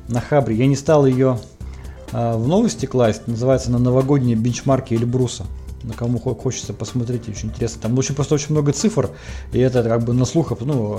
на 0.07 0.19
Хабре. 0.19 0.55
Я 0.55 0.67
не 0.67 0.75
стал 0.75 1.05
ее 1.05 1.39
в 2.11 2.47
новости 2.47 2.85
класть, 2.85 3.27
называется 3.27 3.71
на 3.71 3.79
новогодние 3.79 4.35
бенчмарки 4.35 4.93
Эльбруса. 4.93 5.45
На 5.83 5.93
кому 5.93 6.19
хочется 6.19 6.73
посмотреть, 6.73 7.27
очень 7.27 7.49
интересно. 7.49 7.81
Там 7.81 7.97
очень 7.97 8.13
просто 8.13 8.35
очень 8.35 8.51
много 8.51 8.71
цифр, 8.71 9.09
и 9.51 9.57
это 9.57 9.81
как 9.81 10.03
бы 10.03 10.13
на 10.13 10.25
слух 10.25 10.53
ну, 10.59 10.93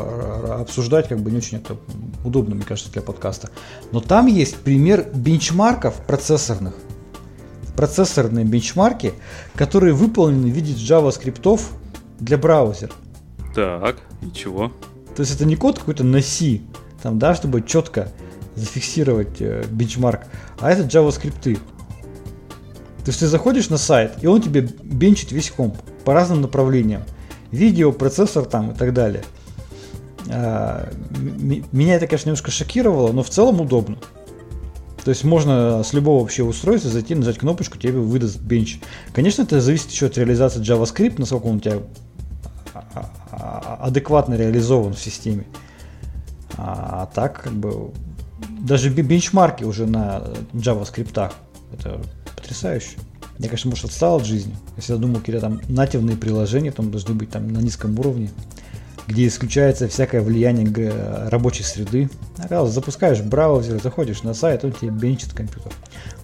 обсуждать 0.61 1.09
как 1.09 1.21
бы 1.21 1.31
не 1.31 1.37
очень 1.37 1.59
это 1.59 1.77
удобно, 2.25 2.57
мне 2.57 2.65
кажется, 2.65 2.91
для 2.93 3.01
подкаста. 3.01 3.51
Но 3.93 4.01
там 4.01 4.27
есть 4.27 4.57
пример 4.57 5.09
бенчмарков 5.15 5.95
процессорных. 6.07 6.75
Процессорные 7.77 8.45
бенчмарки, 8.45 9.15
которые 9.55 9.95
выполнены 9.95 10.51
в 10.51 10.55
виде 10.55 10.73
JavaScript 10.73 11.61
для 12.19 12.37
браузера. 12.37 12.93
Так, 13.55 13.99
и 14.21 14.33
чего? 14.33 14.73
То 15.15 15.21
есть 15.21 15.35
это 15.35 15.45
не 15.45 15.57
код 15.57 15.79
какой-то 15.79 16.05
на 16.05 16.21
C, 16.23 16.61
там, 17.03 17.19
да, 17.19 17.35
чтобы 17.35 17.63
четко 17.63 18.11
зафиксировать 18.55 19.41
э, 19.41 19.65
бенчмарк, 19.71 20.23
а 20.59 20.71
это 20.71 20.83
JavaScript. 20.83 21.55
То 21.55 23.09
есть 23.09 23.19
ты 23.19 23.27
заходишь 23.27 23.69
на 23.69 23.79
сайт, 23.79 24.13
и 24.23 24.27
он 24.27 24.41
тебе 24.41 24.61
бенчит 24.83 25.33
весь 25.33 25.51
комп 25.51 25.77
по 26.05 26.15
разным 26.15 26.41
направлениям. 26.41 27.03
Видео, 27.51 27.93
процессор 27.93 28.45
там 28.45 28.71
и 28.71 28.75
так 28.75 28.93
далее. 28.93 29.25
А, 30.29 30.89
меня 31.73 31.97
это, 31.97 32.07
конечно, 32.07 32.29
немножко 32.29 32.51
шокировало, 32.51 33.13
но 33.13 33.23
в 33.23 33.31
целом 33.31 33.61
удобно. 33.61 33.99
То 35.05 35.09
есть 35.09 35.25
можно 35.25 35.83
с 35.83 35.93
любого 35.93 36.21
вообще 36.21 36.45
устройства 36.45 36.91
зайти, 36.91 37.17
нажать 37.17 37.39
кнопочку, 37.39 37.77
тебе 37.77 37.99
выдаст 37.99 38.39
бенч. 38.39 38.79
Конечно, 39.13 39.43
это 39.43 39.61
зависит 39.61 39.91
еще 39.91 40.07
от 40.07 40.17
реализации 40.17 40.63
JavaScript, 40.63 41.17
насколько 41.19 41.47
он 41.47 41.57
у 41.57 41.61
тебя 41.61 41.81
адекватно 43.81 44.35
реализован 44.35 44.95
в 44.95 45.01
системе. 45.01 45.45
А 46.57 47.11
так, 47.15 47.43
как 47.43 47.53
бы, 47.53 47.91
даже 48.63 48.91
бенчмарки 48.91 49.65
уже 49.65 49.87
на 49.87 50.23
JavaScript. 50.53 51.33
Это 51.73 52.01
потрясающе. 52.37 52.97
Я, 53.39 53.49
конечно, 53.49 53.71
может, 53.71 53.87
отстал 53.87 54.17
от 54.17 54.25
жизни. 54.25 54.55
Я 54.77 54.83
всегда 54.83 55.01
думал, 55.01 55.21
какие-то 55.21 55.41
там 55.41 55.61
нативные 55.69 56.17
приложения 56.17 56.71
там 56.71 56.91
должны 56.91 57.15
быть 57.15 57.31
там 57.31 57.49
на 57.49 57.59
низком 57.59 57.99
уровне 57.99 58.31
где 59.07 59.27
исключается 59.27 59.89
всякое 59.89 60.21
влияние 60.21 60.93
рабочей 61.29 61.65
среды. 61.65 62.09
Оказалось, 62.39 62.73
запускаешь 62.73 63.21
браузер, 63.21 63.81
заходишь 63.83 64.23
на 64.23 64.35
сайт, 64.35 64.65
он 64.65 64.73
тебе 64.73 64.91
бенчит 64.91 65.33
компьютер. 65.33 65.73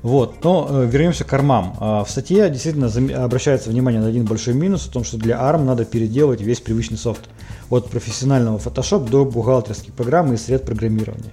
Вот, 0.03 0.44
но 0.44 0.68
э, 0.70 0.87
вернемся 0.87 1.24
к 1.24 1.33
армам. 1.33 1.74
Э, 1.81 2.05
в 2.05 2.07
статье 2.09 2.48
действительно 2.51 2.88
обращается 3.22 3.70
внимание 3.70 4.01
на 4.01 4.09
один 4.09 4.24
большой 4.24 4.55
минус, 4.55 4.87
в 4.87 4.90
том, 4.90 5.05
что 5.05 5.18
для 5.18 5.37
ARM 5.37 5.64
надо 5.64 5.85
переделать 5.85 6.40
весь 6.40 6.61
привычный 6.61 6.98
софт. 6.98 7.29
От 7.68 7.90
профессионального 7.90 8.59
Photoshop 8.59 9.11
до 9.11 9.24
бухгалтерских 9.24 9.92
программ 9.92 10.33
и 10.33 10.37
сред 10.37 10.64
программирования. 10.64 11.33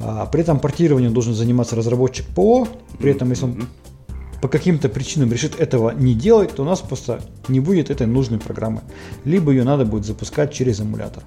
А, 0.00 0.26
при 0.26 0.40
этом 0.40 0.58
портированием 0.58 1.12
должен 1.12 1.34
заниматься 1.34 1.76
разработчик 1.76 2.26
ПО, 2.26 2.66
при 2.98 3.12
этом 3.12 3.30
если 3.30 3.44
он 3.44 3.66
по 4.40 4.48
каким-то 4.48 4.88
причинам 4.88 5.32
решит 5.32 5.60
этого 5.60 5.90
не 5.90 6.14
делать, 6.14 6.52
то 6.54 6.62
у 6.62 6.64
нас 6.64 6.80
просто 6.80 7.20
не 7.48 7.60
будет 7.60 7.90
этой 7.90 8.06
нужной 8.06 8.38
программы. 8.38 8.80
Либо 9.24 9.50
ее 9.50 9.64
надо 9.64 9.84
будет 9.84 10.06
запускать 10.06 10.52
через 10.52 10.80
эмулятор. 10.80 11.22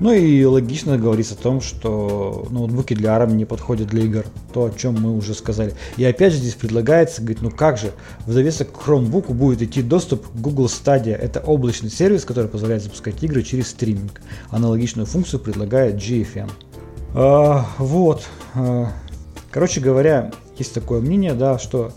Ну 0.00 0.12
и 0.12 0.44
логично 0.44 0.98
говорится 0.98 1.34
о 1.34 1.36
том, 1.36 1.60
что 1.60 2.48
ноутбуки 2.50 2.94
для 2.94 3.10
ARM 3.10 3.34
не 3.34 3.44
подходят 3.44 3.88
для 3.88 4.02
игр. 4.02 4.24
То, 4.52 4.64
о 4.64 4.70
чем 4.70 5.00
мы 5.00 5.16
уже 5.16 5.34
сказали. 5.34 5.74
И 5.96 6.04
опять 6.04 6.32
же 6.32 6.38
здесь 6.38 6.54
предлагается, 6.54 7.20
говорит, 7.20 7.42
ну 7.42 7.50
как 7.50 7.78
же, 7.78 7.92
в 8.26 8.34
довесок 8.34 8.72
к 8.72 8.88
Chromebook 8.88 9.32
будет 9.32 9.62
идти 9.62 9.82
доступ 9.82 10.26
к 10.26 10.34
Google 10.34 10.66
Stadia. 10.66 11.14
Это 11.14 11.38
облачный 11.40 11.90
сервис, 11.90 12.24
который 12.24 12.48
позволяет 12.48 12.82
запускать 12.82 13.22
игры 13.22 13.42
через 13.42 13.68
стриминг. 13.68 14.22
Аналогичную 14.50 15.06
функцию 15.06 15.38
предлагает 15.38 15.96
GFN. 15.96 16.50
А, 17.14 17.66
вот. 17.78 18.26
А, 18.54 18.92
короче 19.50 19.80
говоря, 19.80 20.30
есть 20.58 20.74
такое 20.74 21.00
мнение, 21.00 21.34
да, 21.34 21.58
что 21.58 21.92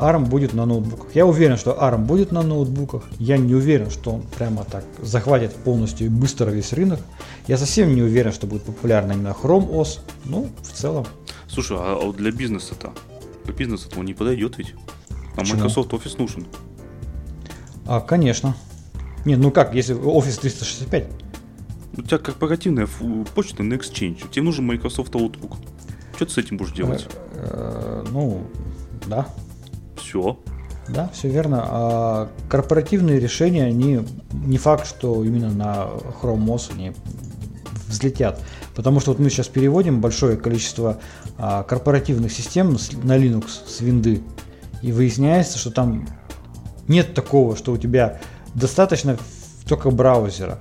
ARM 0.00 0.26
будет 0.26 0.54
на 0.54 0.64
ноутбуках. 0.64 1.14
Я 1.14 1.26
уверен, 1.26 1.58
что 1.58 1.72
ARM 1.72 2.06
будет 2.06 2.32
на 2.32 2.42
ноутбуках. 2.42 3.02
Я 3.18 3.36
не 3.36 3.54
уверен, 3.54 3.90
что 3.90 4.12
он 4.12 4.22
прямо 4.22 4.64
так 4.64 4.84
захватит 5.02 5.54
полностью 5.54 6.06
и 6.06 6.10
быстро 6.10 6.50
весь 6.50 6.72
рынок. 6.72 7.00
Я 7.46 7.58
совсем 7.58 7.94
не 7.94 8.02
уверен, 8.02 8.32
что 8.32 8.46
будет 8.46 8.62
популярна 8.62 9.12
именно 9.12 9.36
Chrome 9.40 9.70
OS. 9.70 10.00
Ну, 10.24 10.48
в 10.62 10.72
целом. 10.72 11.06
Слушай, 11.48 11.76
а 11.78 11.96
вот 11.96 12.16
для 12.16 12.32
бизнеса-то? 12.32 12.92
Для 13.44 13.54
бизнеса-то 13.54 13.98
он 14.00 14.06
не 14.06 14.14
подойдет 14.14 14.56
ведь. 14.56 14.74
А 15.34 15.40
Почему? 15.40 15.58
Microsoft 15.58 15.90
Office 15.92 16.16
нужен. 16.18 16.46
А, 17.86 18.00
конечно. 18.00 18.56
Не, 19.26 19.36
ну 19.36 19.50
как, 19.50 19.74
если 19.74 19.94
Office 19.94 20.40
365? 20.40 21.06
У 22.00 22.02
тебя 22.02 22.16
корпоративная 22.16 22.88
почта 23.34 23.62
на 23.62 23.74
Exchange. 23.74 24.30
Тебе 24.30 24.42
нужен 24.42 24.64
Microsoft 24.66 25.12
Outlook. 25.14 25.56
Что 26.16 26.24
ты 26.24 26.32
с 26.32 26.38
этим 26.38 26.56
будешь 26.56 26.72
делать? 26.72 27.06
Э, 27.34 28.04
э, 28.04 28.10
ну, 28.10 28.46
да. 29.06 29.28
Все. 29.96 30.38
Да, 30.88 31.10
все 31.12 31.28
верно. 31.28 31.62
А 31.62 32.28
корпоративные 32.48 33.20
решения, 33.20 33.64
они 33.64 34.00
не 34.32 34.56
факт, 34.56 34.86
что 34.86 35.22
именно 35.22 35.50
на 35.50 35.88
Chrome 36.22 36.46
OS 36.46 36.72
они 36.72 36.92
взлетят. 37.86 38.42
Потому 38.74 39.00
что 39.00 39.10
вот 39.10 39.20
мы 39.20 39.28
сейчас 39.28 39.48
переводим 39.48 40.00
большое 40.00 40.38
количество 40.38 41.00
а, 41.36 41.64
корпоративных 41.64 42.32
систем 42.32 42.78
на 43.02 43.18
Linux 43.18 43.46
с 43.66 43.80
винды. 43.80 44.22
И 44.80 44.90
выясняется, 44.90 45.58
что 45.58 45.70
там 45.70 46.08
нет 46.88 47.12
такого, 47.12 47.56
что 47.56 47.72
у 47.72 47.76
тебя 47.76 48.20
достаточно 48.54 49.18
только 49.68 49.90
браузера. 49.90 50.60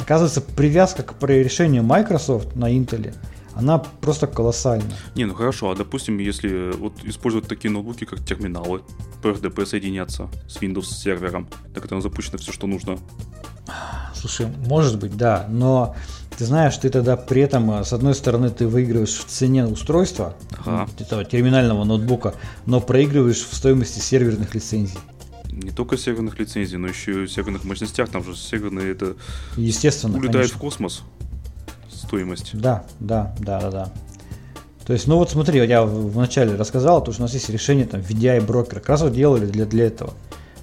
Оказывается, 0.00 0.40
привязка 0.40 1.02
к 1.02 1.14
решению 1.26 1.82
Microsoft 1.82 2.56
на 2.56 2.74
Intel– 2.74 3.14
она 3.54 3.78
просто 3.78 4.26
колоссальна. 4.26 4.92
Не, 5.14 5.24
ну 5.24 5.34
хорошо, 5.34 5.70
а 5.70 5.76
допустим, 5.76 6.18
если 6.18 6.72
вот 6.76 6.94
использовать 7.04 7.48
такие 7.48 7.70
ноутбуки, 7.70 8.04
как 8.04 8.24
терминалы, 8.24 8.82
по 9.22 9.28
RDP 9.28 9.66
соединяться 9.66 10.28
с 10.48 10.58
Windows 10.58 10.84
сервером, 10.84 11.48
так 11.74 11.84
это 11.84 12.00
запущено 12.00 12.38
все, 12.38 12.52
что 12.52 12.66
нужно. 12.66 12.98
Слушай, 14.14 14.46
может 14.66 14.98
быть, 14.98 15.16
да, 15.16 15.46
но 15.48 15.94
ты 16.36 16.44
знаешь, 16.44 16.76
ты 16.76 16.90
тогда 16.90 17.16
при 17.16 17.42
этом, 17.42 17.70
э, 17.70 17.84
с 17.84 17.92
одной 17.92 18.14
стороны, 18.14 18.50
ты 18.50 18.66
выигрываешь 18.66 19.16
в 19.16 19.24
цене 19.26 19.66
устройства, 19.66 20.34
ага. 20.64 20.88
этого 20.98 21.24
терминального 21.24 21.84
ноутбука, 21.84 22.34
но 22.66 22.80
проигрываешь 22.80 23.46
в 23.46 23.54
стоимости 23.54 23.98
серверных 23.98 24.54
лицензий. 24.54 24.98
Не 25.50 25.70
только 25.70 25.96
серверных 25.96 26.38
лицензий, 26.38 26.78
но 26.78 26.88
еще 26.88 27.24
и 27.24 27.26
серверных 27.28 27.64
мощностях. 27.64 28.08
Там 28.08 28.24
же 28.24 28.36
серверные 28.36 28.92
это 28.92 29.16
Естественно, 29.56 30.16
улетает 30.16 30.34
конечно. 30.34 30.56
в 30.56 30.60
космос 30.60 31.02
стоимость. 31.92 32.50
Да, 32.54 32.84
да, 32.98 33.34
да, 33.38 33.60
да, 33.60 33.70
да. 33.70 33.92
То 34.86 34.94
есть, 34.94 35.06
ну 35.06 35.16
вот 35.16 35.30
смотри, 35.30 35.64
я 35.66 35.84
вначале 35.84 36.56
рассказал, 36.56 37.04
то, 37.04 37.12
что 37.12 37.22
у 37.22 37.24
нас 37.24 37.34
есть 37.34 37.48
решение 37.48 37.86
там 37.86 38.00
VDI 38.00 38.44
брокер, 38.44 38.80
как 38.80 38.88
раз 38.88 39.02
вот 39.02 39.12
делали 39.12 39.46
для, 39.46 39.66
для 39.66 39.86
этого. 39.86 40.10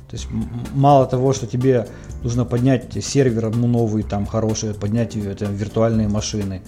То 0.09 0.15
есть 0.15 0.27
мало 0.73 1.05
того, 1.05 1.33
что 1.33 1.47
тебе 1.47 1.87
нужно 2.23 2.45
поднять 2.45 3.03
сервер 3.03 3.53
новый, 3.55 4.03
там 4.03 4.25
хороший, 4.25 4.73
поднять 4.73 5.17
там, 5.37 5.53
виртуальные 5.53 6.07
машины, 6.07 6.61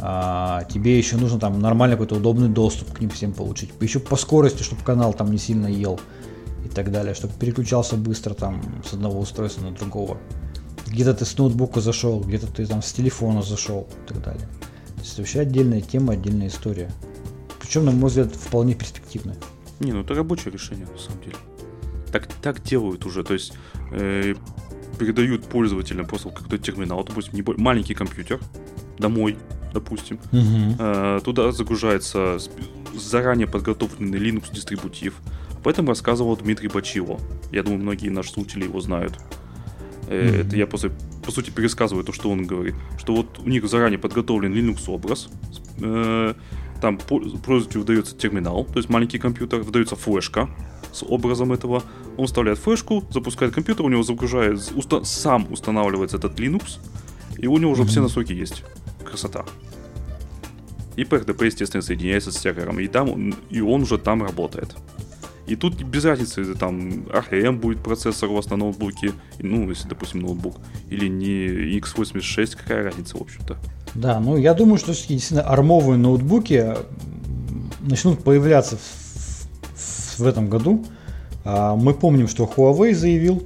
а, 0.00 0.64
тебе 0.64 0.96
еще 0.96 1.16
нужно 1.16 1.38
там 1.38 1.60
нормальный 1.60 1.96
какой-то 1.96 2.16
удобный 2.16 2.48
доступ 2.48 2.92
к 2.92 3.00
ним 3.00 3.10
всем 3.10 3.32
получить. 3.32 3.70
Еще 3.80 3.98
по 3.98 4.16
скорости, 4.16 4.62
чтобы 4.62 4.82
канал 4.82 5.14
там 5.14 5.30
не 5.30 5.38
сильно 5.38 5.66
ел 5.66 6.00
и 6.64 6.68
так 6.68 6.90
далее, 6.90 7.14
чтобы 7.14 7.34
переключался 7.34 7.96
быстро 7.96 8.34
там 8.34 8.82
с 8.88 8.92
одного 8.92 9.20
устройства 9.20 9.62
на 9.62 9.72
другого 9.72 10.18
где-то 10.92 11.14
ты 11.14 11.24
с 11.24 11.38
ноутбука 11.38 11.80
зашел, 11.80 12.20
где-то 12.20 12.46
ты 12.46 12.66
там 12.66 12.82
с 12.82 12.92
телефона 12.92 13.42
зашел 13.42 13.88
и 14.04 14.08
так 14.08 14.22
далее. 14.22 14.46
То 14.96 15.02
есть 15.02 15.18
вообще 15.18 15.40
отдельная 15.40 15.80
тема, 15.80 16.12
отдельная 16.12 16.48
история. 16.48 16.90
Причем, 17.60 17.86
на 17.86 17.92
мой 17.92 18.08
взгляд, 18.08 18.34
вполне 18.34 18.74
перспективная. 18.74 19.36
Не, 19.80 19.92
ну 19.92 20.02
это 20.02 20.14
рабочее 20.14 20.52
решение, 20.52 20.86
на 20.86 20.98
самом 20.98 21.22
деле. 21.22 21.36
Так, 22.12 22.28
так 22.42 22.62
делают 22.62 23.06
уже, 23.06 23.24
то 23.24 23.32
есть 23.32 23.54
э, 23.90 24.34
передают 24.98 25.44
пользователям 25.44 26.06
просто 26.06 26.28
какой-то 26.28 26.58
терминал, 26.58 27.02
допустим, 27.04 27.34
не, 27.34 27.44
маленький 27.56 27.94
компьютер 27.94 28.38
домой, 28.98 29.38
допустим. 29.72 30.20
Угу. 30.30 30.76
Э, 30.78 31.20
туда 31.24 31.52
загружается 31.52 32.38
заранее 32.94 33.46
подготовленный 33.46 34.18
Linux 34.18 34.52
дистрибутив. 34.52 35.14
Об 35.62 35.68
этом 35.68 35.86
рассказывал 35.86 36.36
Дмитрий 36.36 36.66
Бачило. 36.66 37.20
Я 37.52 37.62
думаю, 37.62 37.80
многие 37.80 38.08
наши 38.08 38.32
слушатели 38.32 38.64
его 38.64 38.80
знают. 38.80 39.12
Mm-hmm. 40.08 40.40
Это 40.40 40.56
я 40.56 40.66
после, 40.66 40.90
по 41.24 41.30
сути, 41.30 41.50
пересказываю 41.50 42.02
то, 42.04 42.12
что 42.12 42.30
он 42.30 42.48
говорит. 42.48 42.74
Что 42.98 43.14
вот 43.14 43.38
у 43.38 43.48
них 43.48 43.64
заранее 43.68 44.00
подготовлен 44.00 44.52
Linux 44.52 44.82
образ. 44.88 45.28
Э, 45.80 46.34
там 46.80 46.98
пользователю 46.98 47.82
выдается 47.82 48.16
терминал, 48.16 48.64
то 48.64 48.78
есть 48.78 48.88
маленький 48.88 49.20
компьютер, 49.20 49.60
выдается 49.60 49.94
флешка 49.94 50.50
с 50.90 51.04
образом 51.04 51.52
этого. 51.52 51.84
Он 52.16 52.26
вставляет 52.26 52.58
флешку, 52.58 53.04
запускает 53.12 53.54
компьютер, 53.54 53.86
у 53.86 53.88
него 53.88 54.02
загружает, 54.02 54.56
уста- 54.74 55.04
сам 55.04 55.46
устанавливается 55.52 56.16
этот 56.16 56.40
Linux, 56.40 56.80
и 57.38 57.46
у 57.46 57.56
него 57.56 57.70
уже 57.70 57.82
mm-hmm. 57.82 57.86
все 57.86 58.02
настройки 58.02 58.32
есть. 58.32 58.64
Красота. 59.04 59.44
И 60.96 61.04
PRDP, 61.04 61.46
естественно, 61.46 61.82
соединяется 61.82 62.32
с 62.32 62.38
сервером, 62.38 62.80
и, 62.80 62.88
там 62.88 63.10
он, 63.10 63.34
и 63.48 63.60
он 63.60 63.82
уже 63.82 63.96
там 63.96 64.24
работает. 64.24 64.76
И 65.46 65.56
тут 65.56 65.82
без 65.82 66.04
разницы, 66.04 66.54
там 66.54 67.04
ARM 67.08 67.58
будет 67.58 67.82
процессор 67.82 68.30
у 68.30 68.34
вас 68.34 68.48
на 68.50 68.56
ноутбуке, 68.56 69.12
ну, 69.40 69.68
если, 69.68 69.88
допустим, 69.88 70.20
ноутбук, 70.20 70.56
или 70.88 71.08
не 71.08 71.78
x86, 71.78 72.56
какая 72.56 72.84
разница, 72.84 73.16
в 73.16 73.22
общем-то. 73.22 73.56
Да, 73.94 74.20
ну 74.20 74.36
я 74.36 74.54
думаю, 74.54 74.78
что 74.78 74.92
действительно 74.92 75.42
армовые 75.42 75.98
ноутбуки 75.98 76.74
начнут 77.80 78.22
появляться 78.22 78.76
в, 78.76 80.18
в 80.20 80.26
этом 80.26 80.48
году. 80.48 80.84
А, 81.44 81.74
мы 81.74 81.92
помним, 81.92 82.28
что 82.28 82.44
Huawei 82.44 82.94
заявил 82.94 83.42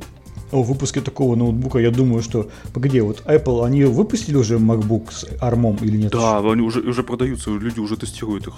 о 0.53 0.63
выпуске 0.63 1.01
такого 1.01 1.35
ноутбука. 1.35 1.79
Я 1.79 1.91
думаю, 1.91 2.23
что... 2.23 2.51
Погоди, 2.73 3.01
вот 3.01 3.23
Apple, 3.27 3.65
они 3.67 3.85
выпустили 3.85 4.37
уже 4.37 4.59
MacBook 4.59 5.11
с 5.11 5.27
армом 5.41 5.77
или 5.77 5.97
нет? 5.97 6.13
Да, 6.13 6.39
они 6.39 6.63
уже, 6.63 6.81
уже 6.81 7.03
продаются, 7.03 7.51
люди 7.51 7.81
уже 7.81 7.97
тестируют 7.97 8.47
их. 8.47 8.55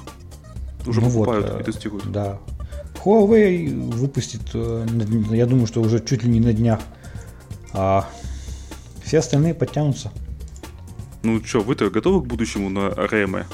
Уже 0.87 1.01
ну 1.01 1.07
покупают 1.07 1.51
вот, 1.51 1.61
и 1.61 1.65
тестируют. 1.65 2.11
Да. 2.11 2.39
Huawei 3.09 3.69
выпустит, 3.93 4.43
э, 4.53 4.87
я 5.31 5.47
думаю, 5.47 5.67
что 5.67 5.81
уже 5.81 5.99
чуть 6.05 6.23
ли 6.25 6.31
не 6.31 6.41
на 6.41 6.53
днях. 6.53 6.81
А 7.73 8.07
все 9.03 9.19
остальные 9.19 9.55
подтянутся. 9.55 10.13
Ну 11.23 11.43
что, 11.43 11.61
вы-то 11.61 11.89
готовы 11.91 12.23
к 12.23 12.27
будущему 12.27 12.69
на 12.69 12.91
РМ? 12.91 13.45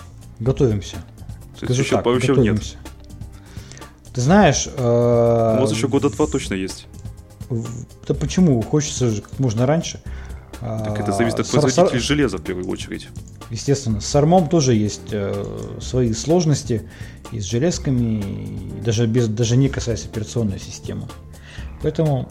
Готовимся. 0.41 0.97
То 1.59 1.67
есть 1.67 1.79
еще, 1.79 1.97
так, 1.97 2.07
вообще 2.07 2.29
готовимся. 2.29 2.77
нет? 2.77 4.13
Ты 4.13 4.21
знаешь... 4.21 4.69
Э, 4.77 5.57
У 5.59 5.61
вас 5.61 5.73
еще 5.73 5.87
года 5.89 6.11
два 6.11 6.27
точно 6.27 6.55
есть. 6.55 6.87
Да 8.09 8.15
почему? 8.15 8.61
Хочется 8.63 9.09
же 9.09 9.23
как 9.23 9.39
можно 9.39 9.67
раньше. 9.67 10.01
Так 10.61 10.99
это 10.99 11.13
зависит 11.13 11.41
от 11.41 11.49
производителей 11.49 12.01
железа 12.01 12.39
в 12.39 12.43
первую 12.43 12.69
очередь. 12.69 13.09
Естественно, 13.55 14.01
с 14.01 14.17
армом 14.17 14.49
тоже 14.49 14.75
есть 14.75 15.13
э, 15.13 15.77
свои 15.81 16.13
сложности 16.13 16.83
и 17.31 17.39
с 17.39 17.45
железками, 17.45 18.21
и 18.21 18.81
даже, 18.81 19.07
без, 19.07 19.29
даже 19.29 19.57
не 19.57 19.69
касаясь 19.69 20.07
операционной 20.07 20.59
системы. 20.59 21.07
Поэтому 21.81 22.29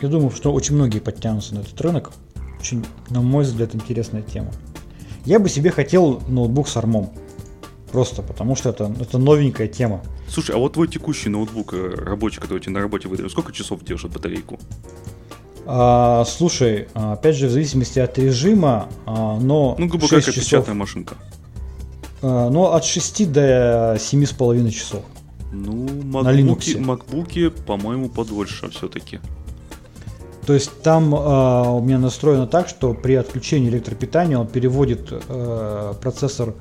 я 0.00 0.08
думаю, 0.08 0.30
что 0.30 0.50
очень 0.54 0.74
многие 0.74 1.00
подтянутся 1.00 1.54
на 1.54 1.58
этот 1.58 1.78
рынок. 1.82 2.12
Очень, 2.58 2.86
на 3.10 3.20
мой 3.20 3.44
взгляд, 3.44 3.74
интересная 3.74 4.22
тема. 4.22 4.50
Я 5.26 5.38
бы 5.38 5.50
себе 5.50 5.70
хотел 5.70 6.22
ноутбук 6.28 6.66
с 6.66 6.78
армом. 6.78 7.10
Просто 7.92 8.22
потому 8.22 8.56
что 8.56 8.70
это, 8.70 8.90
это 8.98 9.18
новенькая 9.18 9.68
тема. 9.68 10.02
Слушай, 10.30 10.56
а 10.56 10.58
вот 10.58 10.72
твой 10.72 10.88
текущий 10.88 11.28
ноутбук 11.28 11.74
э, 11.74 11.94
рабочий, 11.94 12.40
который 12.40 12.60
тебе 12.60 12.72
на 12.72 12.80
работе 12.80 13.06
выдает, 13.06 13.30
сколько 13.30 13.52
часов 13.52 13.84
держит 13.84 14.12
батарейку? 14.12 14.58
А, 15.70 16.24
слушай, 16.24 16.88
опять 16.94 17.36
же, 17.36 17.46
в 17.46 17.50
зависимости 17.50 17.98
от 17.98 18.18
режима, 18.18 18.88
а, 19.04 19.38
но. 19.38 19.76
Ну, 19.78 19.86
грубо 19.86 20.08
говоря, 20.08 20.24
печатная 20.24 20.74
машинка. 20.74 21.16
А, 22.22 22.48
ну, 22.48 22.72
от 22.72 22.84
6 22.84 23.30
до 23.30 23.96
7,5 23.96 24.70
часов. 24.70 25.02
Ну, 25.52 25.86
макбуки, 26.04 26.76
макбуки 26.78 27.48
по-моему, 27.50 28.08
подольше 28.08 28.70
все-таки. 28.70 29.20
То 30.46 30.54
есть 30.54 30.80
там 30.80 31.14
э, 31.14 31.18
у 31.18 31.82
меня 31.82 31.98
настроено 31.98 32.46
так, 32.46 32.68
что 32.68 32.94
при 32.94 33.14
отключении 33.14 33.68
электропитания 33.68 34.38
он 34.38 34.46
переводит 34.46 35.10
э, 35.10 35.94
процессор 36.00 36.54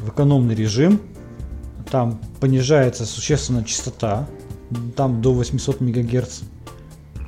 в 0.00 0.08
экономный 0.08 0.56
режим. 0.56 1.00
Там 1.92 2.20
понижается 2.40 3.06
существенно 3.06 3.62
частота, 3.62 4.26
там 4.96 5.22
до 5.22 5.32
800 5.32 5.80
МГц. 5.80 6.40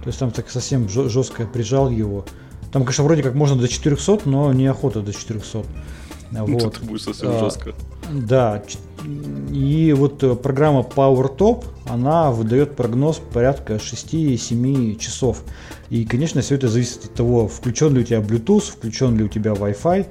То 0.02 0.08
есть 0.08 0.18
там 0.18 0.30
так 0.30 0.50
совсем 0.50 0.88
жестко 0.88 1.46
прижал 1.46 1.88
его. 1.88 2.24
Там, 2.72 2.82
конечно, 2.82 3.04
вроде 3.04 3.22
как 3.22 3.34
можно 3.34 3.56
до 3.56 3.68
400, 3.68 4.20
но 4.24 4.52
неохота 4.52 5.00
до 5.00 5.12
400. 5.12 5.62
Ну, 6.32 6.46
вот. 6.46 6.76
Это 6.76 6.84
будет 6.84 7.02
совсем 7.02 7.30
а, 7.30 7.38
жестко. 7.38 7.74
Да. 8.10 8.62
И 9.50 9.94
вот 9.96 10.22
э, 10.22 10.34
программа 10.34 10.80
PowerTop, 10.80 11.66
она 11.86 12.30
выдает 12.30 12.76
прогноз 12.76 13.18
порядка 13.18 13.74
6-7 13.74 14.96
часов. 14.98 15.42
И, 15.90 16.04
конечно, 16.04 16.40
все 16.40 16.54
это 16.54 16.68
зависит 16.68 17.04
от 17.04 17.14
того, 17.14 17.48
включен 17.48 17.94
ли 17.94 18.00
у 18.00 18.04
тебя 18.04 18.20
Bluetooth, 18.20 18.72
включен 18.72 19.16
ли 19.16 19.24
у 19.24 19.28
тебя 19.28 19.52
Wi-Fi, 19.52 20.06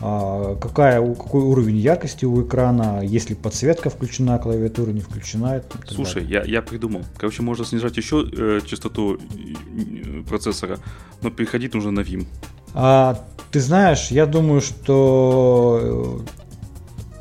а, 0.00 0.56
какая, 0.56 1.00
какой 1.14 1.42
уровень 1.42 1.76
яркости 1.76 2.24
у 2.24 2.46
экрана, 2.46 3.00
если 3.02 3.34
подсветка 3.34 3.90
включена, 3.90 4.38
клавиатура 4.38 4.90
не 4.90 5.00
включена. 5.00 5.62
Слушай, 5.88 6.24
я, 6.24 6.42
я 6.44 6.62
придумал. 6.62 7.02
Короче, 7.16 7.42
можно 7.42 7.64
снижать 7.64 7.96
еще 7.96 8.26
э, 8.30 8.60
частоту 8.64 9.14
э, 9.16 10.22
процессора, 10.28 10.78
но 11.22 11.30
переходить 11.30 11.74
нужно 11.74 11.90
на 11.90 12.00
Vim. 12.00 12.26
А, 12.74 13.24
ты 13.50 13.60
знаешь, 13.60 14.08
я 14.10 14.26
думаю, 14.26 14.60
что 14.60 16.22
э, 16.26 16.45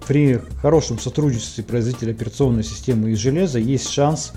при 0.08 0.40
хорошем 0.62 1.00
сотрудничестве 1.00 1.64
производителя 1.64 2.12
операционной 2.12 2.64
системы 2.64 3.12
и 3.12 3.16
железа 3.16 3.60
есть 3.60 3.90
шанс 3.90 4.34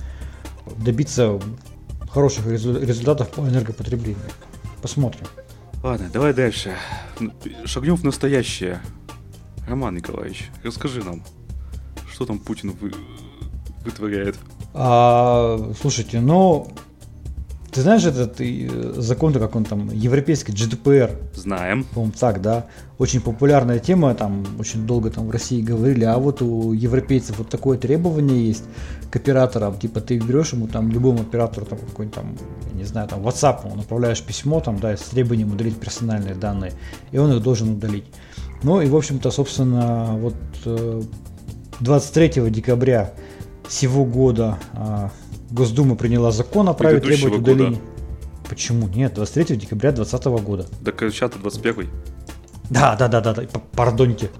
добиться 0.78 1.38
хороших 2.10 2.46
результатов 2.46 3.30
по 3.30 3.42
энергопотреблению. 3.42 4.22
Посмотрим. 4.82 5.26
Ладно, 5.82 6.10
давай 6.12 6.32
дальше. 6.32 6.74
Шагнем 7.64 7.96
в 7.96 8.04
настоящее. 8.04 8.80
Роман 9.68 9.96
Николаевич, 9.96 10.50
расскажи 10.62 11.04
нам, 11.04 11.22
что 12.10 12.24
там 12.24 12.38
Путин 12.38 12.70
вы... 12.72 12.92
вытворяет. 13.84 14.36
А, 14.72 15.72
слушайте, 15.78 16.20
ну, 16.20 16.72
ты 17.70 17.82
знаешь 17.82 18.04
этот 18.04 18.40
э, 18.40 18.94
закон, 18.96 19.32
как 19.32 19.54
он 19.54 19.64
там, 19.64 19.90
европейский 19.92 20.52
GDPR? 20.52 21.16
Знаем. 21.34 21.84
По-моему, 21.84 22.14
так, 22.18 22.40
да. 22.40 22.66
Очень 22.96 23.20
популярная 23.20 23.78
тема, 23.78 24.14
там 24.14 24.44
очень 24.58 24.86
долго 24.86 25.10
там 25.10 25.28
в 25.28 25.30
России 25.30 25.60
говорили, 25.60 26.04
а 26.04 26.18
вот 26.18 26.40
у 26.40 26.72
европейцев 26.72 27.38
вот 27.38 27.48
такое 27.48 27.78
требование 27.78 28.46
есть 28.46 28.64
к 29.10 29.16
операторам, 29.16 29.78
типа 29.78 30.00
ты 30.00 30.18
берешь 30.18 30.52
ему 30.52 30.66
там 30.66 30.90
любому 30.90 31.20
оператору 31.20 31.66
там 31.66 31.78
какой-нибудь 31.78 32.14
там, 32.14 32.36
я 32.72 32.78
не 32.78 32.84
знаю, 32.84 33.08
там 33.08 33.20
WhatsApp, 33.26 33.74
направляешь 33.76 34.22
письмо 34.22 34.60
там, 34.60 34.78
да, 34.78 34.96
с 34.96 35.02
требованием 35.02 35.52
удалить 35.52 35.78
персональные 35.78 36.34
данные, 36.34 36.72
и 37.12 37.18
он 37.18 37.32
их 37.32 37.42
должен 37.42 37.70
удалить. 37.70 38.06
Ну 38.62 38.80
и, 38.80 38.88
в 38.88 38.96
общем-то, 38.96 39.30
собственно, 39.30 40.16
вот 40.18 40.34
23 41.80 42.32
э, 42.34 42.50
декабря 42.50 43.12
сего 43.68 44.04
года 44.04 44.58
а, 44.72 45.10
Госдума 45.50 45.96
приняла 45.96 46.30
закон 46.30 46.68
о 46.68 46.74
праве 46.74 47.00
требовать 47.00 47.40
удаления. 47.40 47.70
Года. 47.70 47.82
Почему? 48.48 48.88
Нет, 48.88 49.14
23 49.14 49.56
декабря 49.56 49.92
2020 49.92 50.44
года. 50.44 50.66
Так 50.84 51.00
сейчас 51.00 51.30
21 51.32 51.88
Да, 52.70 52.96
да, 52.96 53.08
да, 53.08 53.20
да, 53.20 53.34
да. 53.34 53.42
Пардоньте. 53.72 54.30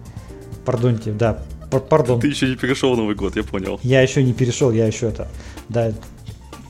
Пардоньте, 0.64 1.12
да. 1.12 1.42
Пардон. 1.70 2.20
Ты 2.20 2.28
еще 2.28 2.48
не 2.48 2.56
перешел 2.56 2.96
Новый 2.96 3.14
год, 3.14 3.36
я 3.36 3.42
понял. 3.42 3.78
Я 3.82 4.00
еще 4.00 4.22
не 4.22 4.32
перешел, 4.32 4.70
я 4.70 4.86
еще 4.86 5.08
это. 5.08 5.28
Да. 5.68 5.92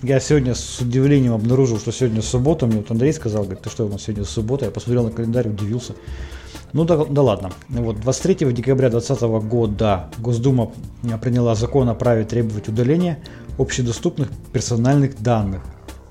Я 0.02 0.20
сегодня 0.20 0.54
с 0.54 0.80
удивлением 0.80 1.32
обнаружил, 1.32 1.78
что 1.78 1.92
сегодня 1.92 2.22
суббота. 2.22 2.66
Мне 2.66 2.78
вот 2.78 2.90
Андрей 2.90 3.12
сказал, 3.12 3.44
говорит, 3.44 3.62
ты 3.62 3.70
что, 3.70 3.86
у 3.86 3.88
нас 3.88 4.02
сегодня 4.02 4.24
суббота? 4.24 4.64
Я 4.64 4.70
посмотрел 4.70 5.04
на 5.04 5.10
календарь, 5.10 5.48
удивился. 5.48 5.94
Ну 6.72 6.84
да, 6.84 7.04
да 7.04 7.22
ладно. 7.22 7.50
Вот 7.68 8.00
23 8.00 8.52
декабря 8.52 8.90
2020 8.90 9.48
года 9.48 10.10
Госдума 10.18 10.72
приняла 11.22 11.54
закон 11.54 11.88
о 11.88 11.94
праве 11.94 12.24
требовать 12.24 12.68
удаления 12.68 13.18
общедоступных 13.58 14.28
персональных 14.52 15.20
данных. 15.20 15.62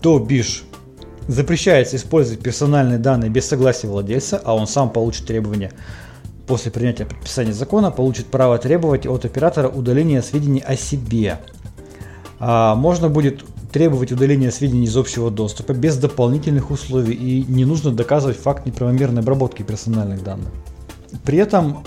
То 0.02 0.20
бишь, 0.20 0.64
запрещается 1.28 1.96
использовать 1.96 2.42
персональные 2.42 3.00
данные 3.00 3.30
без 3.30 3.48
согласия 3.48 3.88
владельца, 3.88 4.42
а 4.44 4.56
он 4.56 4.68
сам 4.68 4.90
получит 4.90 5.26
требования 5.26 5.72
после 6.48 6.72
принятия 6.72 7.06
подписания 7.06 7.54
закона, 7.54 7.92
получит 7.92 8.28
право 8.28 8.58
требовать 8.58 9.06
от 9.06 9.26
оператора 9.26 9.68
удаления 9.68 10.22
сведений 10.22 10.64
о 10.66 10.76
себе. 10.76 11.40
А, 12.40 12.76
можно 12.76 13.10
будет 13.10 13.44
требовать 13.72 14.12
удаления 14.12 14.50
сведений 14.50 14.86
из 14.86 14.96
общего 14.96 15.30
доступа 15.30 15.74
без 15.74 15.98
дополнительных 15.98 16.72
условий 16.72 17.14
и 17.14 17.44
не 17.52 17.66
нужно 17.66 17.92
доказывать 17.92 18.38
факт 18.38 18.66
неправомерной 18.66 19.22
обработки 19.22 19.64
персональных 19.64 20.24
данных. 20.24 20.50
При 21.26 21.38
этом 21.38 21.84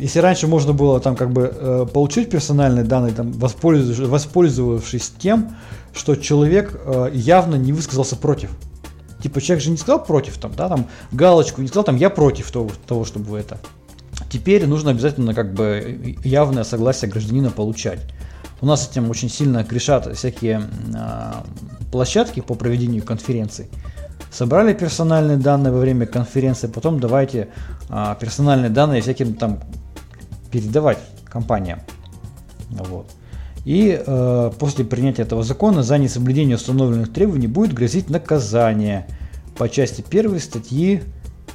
если 0.00 0.18
раньше 0.18 0.46
можно 0.46 0.72
было 0.72 0.98
там 0.98 1.14
как 1.14 1.30
бы 1.30 1.52
э, 1.54 1.86
получить 1.92 2.30
персональные 2.30 2.84
данные, 2.84 3.12
там, 3.12 3.32
воспользовавшись, 3.32 4.08
воспользовавшись 4.08 5.12
тем, 5.18 5.56
что 5.92 6.16
человек 6.16 6.80
э, 6.84 7.10
явно 7.12 7.56
не 7.56 7.72
высказался 7.72 8.16
против. 8.16 8.50
Типа 9.22 9.40
человек 9.40 9.62
же 9.62 9.70
не 9.70 9.76
сказал 9.76 10.02
против, 10.02 10.38
там, 10.38 10.52
да, 10.56 10.68
там 10.68 10.86
галочку 11.12 11.60
не 11.60 11.68
сказал, 11.68 11.84
там 11.84 11.96
я 11.96 12.08
против 12.08 12.50
того, 12.50 12.70
того 12.86 13.04
чтобы 13.04 13.38
это. 13.38 13.58
Теперь 14.30 14.66
нужно 14.66 14.92
обязательно 14.92 15.34
как 15.34 15.52
бы 15.52 16.16
явное 16.24 16.64
согласие 16.64 17.10
гражданина 17.10 17.50
получать. 17.50 18.00
У 18.62 18.66
нас 18.66 18.88
этим 18.90 19.10
очень 19.10 19.28
сильно 19.28 19.64
грешат 19.64 20.16
всякие 20.16 20.62
э, 20.94 21.32
площадки 21.92 22.40
по 22.40 22.54
проведению 22.54 23.02
конференций 23.02 23.68
собрали 24.30 24.72
персональные 24.72 25.36
данные 25.36 25.72
во 25.72 25.80
время 25.80 26.06
конференции, 26.06 26.68
потом 26.68 27.00
давайте 27.00 27.48
а, 27.88 28.14
персональные 28.14 28.70
данные 28.70 29.02
всяким 29.02 29.34
там 29.34 29.60
передавать 30.50 30.98
компаниям. 31.24 31.80
Вот. 32.70 33.10
И 33.64 34.02
э, 34.04 34.50
после 34.58 34.84
принятия 34.84 35.22
этого 35.22 35.42
закона 35.42 35.82
за 35.82 35.98
несоблюдение 35.98 36.56
установленных 36.56 37.12
требований 37.12 37.46
будет 37.46 37.74
грозить 37.74 38.08
наказание 38.08 39.06
по 39.56 39.68
части 39.68 40.02
1 40.08 40.40
статьи 40.40 41.02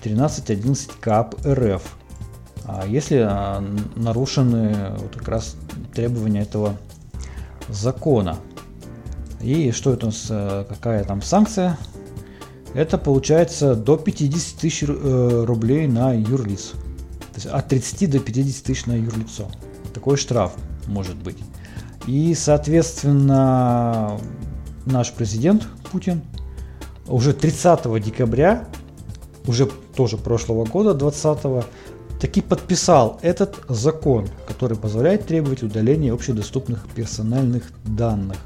13.11 0.04 0.92
КАП 1.00 1.36
РФ, 1.46 1.82
если 2.86 3.26
э, 3.28 3.62
нарушены 3.96 4.92
вот 4.98 5.16
как 5.16 5.28
раз 5.28 5.56
требования 5.96 6.42
этого 6.42 6.78
закона. 7.70 8.38
И 9.42 9.72
что 9.72 9.94
это 9.94 10.06
у 10.06 10.10
нас, 10.10 10.28
э, 10.30 10.66
какая 10.70 11.04
там 11.04 11.22
санкция 11.22 11.78
это 12.76 12.98
получается 12.98 13.74
до 13.74 13.98
50 13.98 14.60
тысяч 14.60 14.84
э, 14.88 15.44
рублей 15.48 15.88
на 15.88 16.14
юрлиц. 16.14 16.72
То 16.72 17.36
есть 17.36 17.46
от 17.48 17.68
30 17.70 18.12
до 18.12 18.20
50 18.20 18.64
тысяч 18.64 18.86
на 18.86 18.94
юрлицо. 18.94 19.50
Такой 19.94 20.18
штраф 20.18 20.54
может 20.88 21.16
быть. 21.16 21.38
И, 22.06 22.36
соответственно, 22.36 24.20
наш 24.86 25.12
президент 25.14 25.66
Путин 25.92 26.22
уже 27.08 27.34
30 27.34 28.04
декабря, 28.04 28.68
уже 29.48 29.68
тоже 29.96 30.18
прошлого 30.18 30.66
года, 30.66 30.94
20 30.94 31.66
таки 32.20 32.42
подписал 32.42 33.20
этот 33.22 33.58
закон, 33.70 34.28
который 34.48 34.78
позволяет 34.78 35.28
требовать 35.28 35.64
удаления 35.64 36.14
общедоступных 36.14 36.86
персональных 36.94 37.72
данных. 37.86 38.38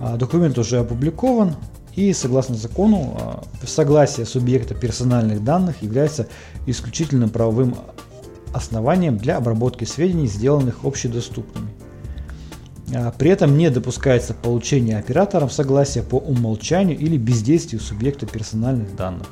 А 0.00 0.16
документ 0.16 0.58
уже 0.58 0.78
опубликован, 0.78 1.56
и 1.96 2.12
согласно 2.12 2.54
закону, 2.54 3.16
а, 3.18 3.42
согласие 3.66 4.26
субъекта 4.26 4.74
персональных 4.74 5.42
данных 5.42 5.82
является 5.82 6.28
исключительным 6.66 7.30
правовым 7.30 7.74
основанием 8.52 9.16
для 9.16 9.38
обработки 9.38 9.84
сведений, 9.84 10.26
сделанных 10.26 10.84
общедоступными. 10.84 11.70
А, 12.94 13.12
при 13.12 13.30
этом 13.30 13.56
не 13.56 13.70
допускается 13.70 14.34
получение 14.34 14.98
оператором 14.98 15.48
согласия 15.48 16.02
по 16.02 16.16
умолчанию 16.16 16.98
или 16.98 17.16
бездействию 17.16 17.80
субъекта 17.80 18.26
персональных 18.26 18.94
данных. 18.94 19.28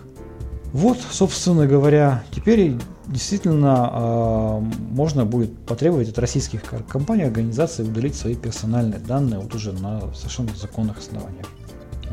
Вот, 0.72 0.98
собственно 1.10 1.66
говоря, 1.66 2.24
теперь 2.34 2.76
действительно 3.06 3.90
э, 3.92 4.60
можно 4.90 5.24
будет 5.24 5.56
потребовать 5.66 6.08
от 6.08 6.18
российских 6.18 6.62
компаний, 6.88 7.22
организаций 7.22 7.84
удалить 7.84 8.16
свои 8.16 8.34
персональные 8.34 8.98
данные 8.98 9.38
вот 9.38 9.54
уже 9.54 9.70
на 9.70 10.12
совершенно 10.14 10.50
законных 10.56 10.98
основаниях 10.98 11.46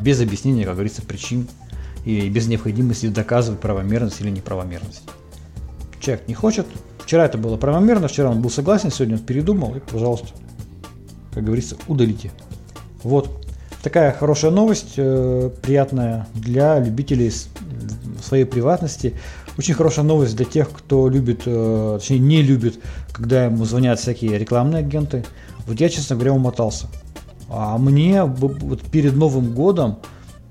без 0.02 0.20
объяснения, 0.20 0.64
как 0.64 0.74
говорится, 0.74 1.02
причин 1.02 1.48
и 2.04 2.28
без 2.28 2.48
необходимости 2.48 3.06
доказывать 3.08 3.60
правомерность 3.60 4.20
или 4.20 4.30
неправомерность. 4.30 5.02
Человек 6.00 6.26
не 6.26 6.34
хочет. 6.34 6.66
Вчера 6.98 7.24
это 7.24 7.38
было 7.38 7.56
правомерно, 7.56 8.08
вчера 8.08 8.30
он 8.30 8.42
был 8.42 8.50
согласен, 8.50 8.90
сегодня 8.90 9.16
он 9.16 9.22
передумал, 9.22 9.74
и, 9.74 9.80
пожалуйста, 9.80 10.28
как 11.32 11.44
говорится, 11.44 11.76
удалите. 11.88 12.30
Вот. 13.02 13.46
Такая 13.82 14.12
хорошая 14.12 14.52
новость, 14.52 14.94
э, 14.96 15.50
приятная 15.60 16.28
для 16.34 16.78
любителей 16.78 17.32
своей 18.22 18.44
приватности. 18.44 19.14
Очень 19.58 19.74
хорошая 19.74 20.04
новость 20.04 20.36
для 20.36 20.46
тех, 20.46 20.70
кто 20.70 21.08
любит, 21.08 21.42
э, 21.46 21.98
точнее 22.00 22.20
не 22.20 22.42
любит, 22.42 22.78
когда 23.12 23.46
ему 23.46 23.64
звонят 23.64 23.98
всякие 23.98 24.38
рекламные 24.38 24.80
агенты. 24.80 25.24
Вот 25.66 25.80
я, 25.80 25.88
честно 25.88 26.14
говоря, 26.14 26.32
умотался. 26.32 26.86
А 27.52 27.76
мне 27.76 28.24
вот 28.24 28.80
перед 28.90 29.14
Новым 29.14 29.52
годом 29.52 29.98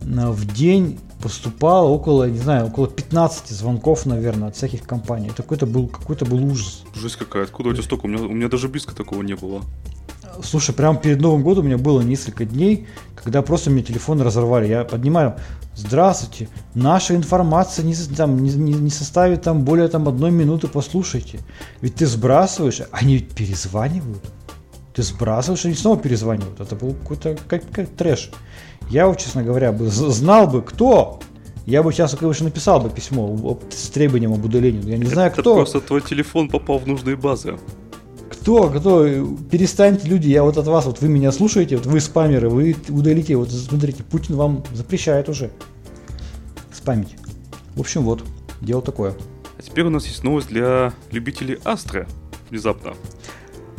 э, 0.02 0.30
в 0.30 0.54
день 0.54 1.00
поступало 1.22 1.88
около, 1.88 2.30
не 2.30 2.38
знаю, 2.38 2.68
около 2.68 2.88
15 2.88 3.50
звонков, 3.50 4.06
наверное, 4.06 4.50
от 4.50 4.56
всяких 4.56 4.84
компаний. 4.84 5.28
Это 5.28 5.44
какой-то 5.44 5.66
был, 5.66 5.88
какой-то 5.88 6.26
был 6.26 6.44
ужас. 6.44 6.84
Жесть 6.96 7.16
какая, 7.16 7.44
откуда 7.44 7.70
у 7.70 7.74
тебя 7.74 7.84
столько? 7.84 8.06
У 8.06 8.08
меня, 8.08 8.24
у 8.24 8.34
меня 8.34 8.50
даже 8.50 8.68
близко 8.68 8.96
такого 8.96 9.24
не 9.24 9.36
было. 9.36 9.62
Слушай, 10.44 10.74
прямо 10.74 10.98
перед 10.98 11.20
Новым 11.20 11.44
годом 11.44 11.66
у 11.66 11.68
меня 11.68 11.78
было 11.78 12.02
несколько 12.02 12.46
дней, 12.46 12.88
когда 13.16 13.42
просто 13.42 13.70
мне 13.70 13.84
телефон 13.84 14.22
разорвали. 14.22 14.68
Я 14.68 14.84
поднимаю, 14.84 15.36
здравствуйте, 15.76 16.50
наша 16.74 17.16
информация 17.16 17.84
не, 17.84 17.94
там, 17.94 18.42
не, 18.42 18.52
не, 18.52 18.74
не 18.74 18.90
составит 18.90 19.42
там 19.42 19.64
более 19.64 19.88
там 19.88 20.08
одной 20.08 20.32
минуты, 20.32 20.68
послушайте. 20.68 21.40
Ведь 21.82 21.96
ты 21.96 22.06
сбрасываешь, 22.06 22.82
они 22.92 23.16
ведь 23.16 23.32
перезванивают. 23.32 24.24
Ты 24.94 25.04
сбрасываешь, 25.04 25.66
они 25.66 25.74
снова 25.74 25.98
перезванивают. 25.98 26.60
Это 26.60 26.76
был 26.76 26.94
какой-то 26.94 27.38
как, 27.48 27.64
как 27.72 27.88
трэш. 27.90 28.32
Я, 28.90 29.08
вот, 29.08 29.20
честно 29.20 29.44
говоря, 29.44 29.72
бы 29.72 29.88
знал 29.88 30.48
бы, 30.48 30.62
кто, 30.62 31.20
я 31.66 31.82
бы 31.84 31.94
сейчас, 31.94 32.16
конечно, 32.16 32.46
написал 32.46 32.82
бы 32.82 32.90
письмо 32.90 33.58
с 33.70 33.90
требованием 33.90 34.34
об 34.34 34.44
удалении. 34.44 34.90
Я 34.90 34.98
не 34.98 35.06
знаю, 35.06 35.32
Это 35.32 35.42
кто. 35.42 35.56
просто 35.56 35.80
твой 35.80 36.02
телефон 36.02 36.50
попал 36.50 36.80
в 36.80 36.88
нужные 36.88 37.16
базы. 37.16 37.58
Кто, 38.30 38.70
кто, 38.70 39.08
перестаньте, 39.52 40.08
люди, 40.08 40.28
я 40.28 40.44
вот 40.44 40.58
от 40.58 40.66
вас, 40.66 40.86
вот 40.86 41.00
вы 41.00 41.08
меня 41.08 41.32
слушаете, 41.32 41.78
вот 41.78 41.86
вы 41.86 42.00
спамеры, 42.00 42.50
вы 42.50 42.76
удалите, 42.90 43.36
вот 43.36 43.52
смотрите, 43.52 44.04
Путин 44.04 44.36
вам 44.36 44.64
запрещает 44.74 45.30
уже 45.30 45.52
спамить. 46.74 47.16
В 47.76 47.80
общем, 47.80 48.02
вот, 48.02 48.24
дело 48.60 48.82
такое. 48.82 49.14
А 49.58 49.62
теперь 49.62 49.86
у 49.86 49.90
нас 49.92 50.08
есть 50.08 50.24
новость 50.24 50.48
для 50.48 50.92
любителей 51.12 51.60
Астры. 51.64 52.08
Внезапно. 52.50 52.96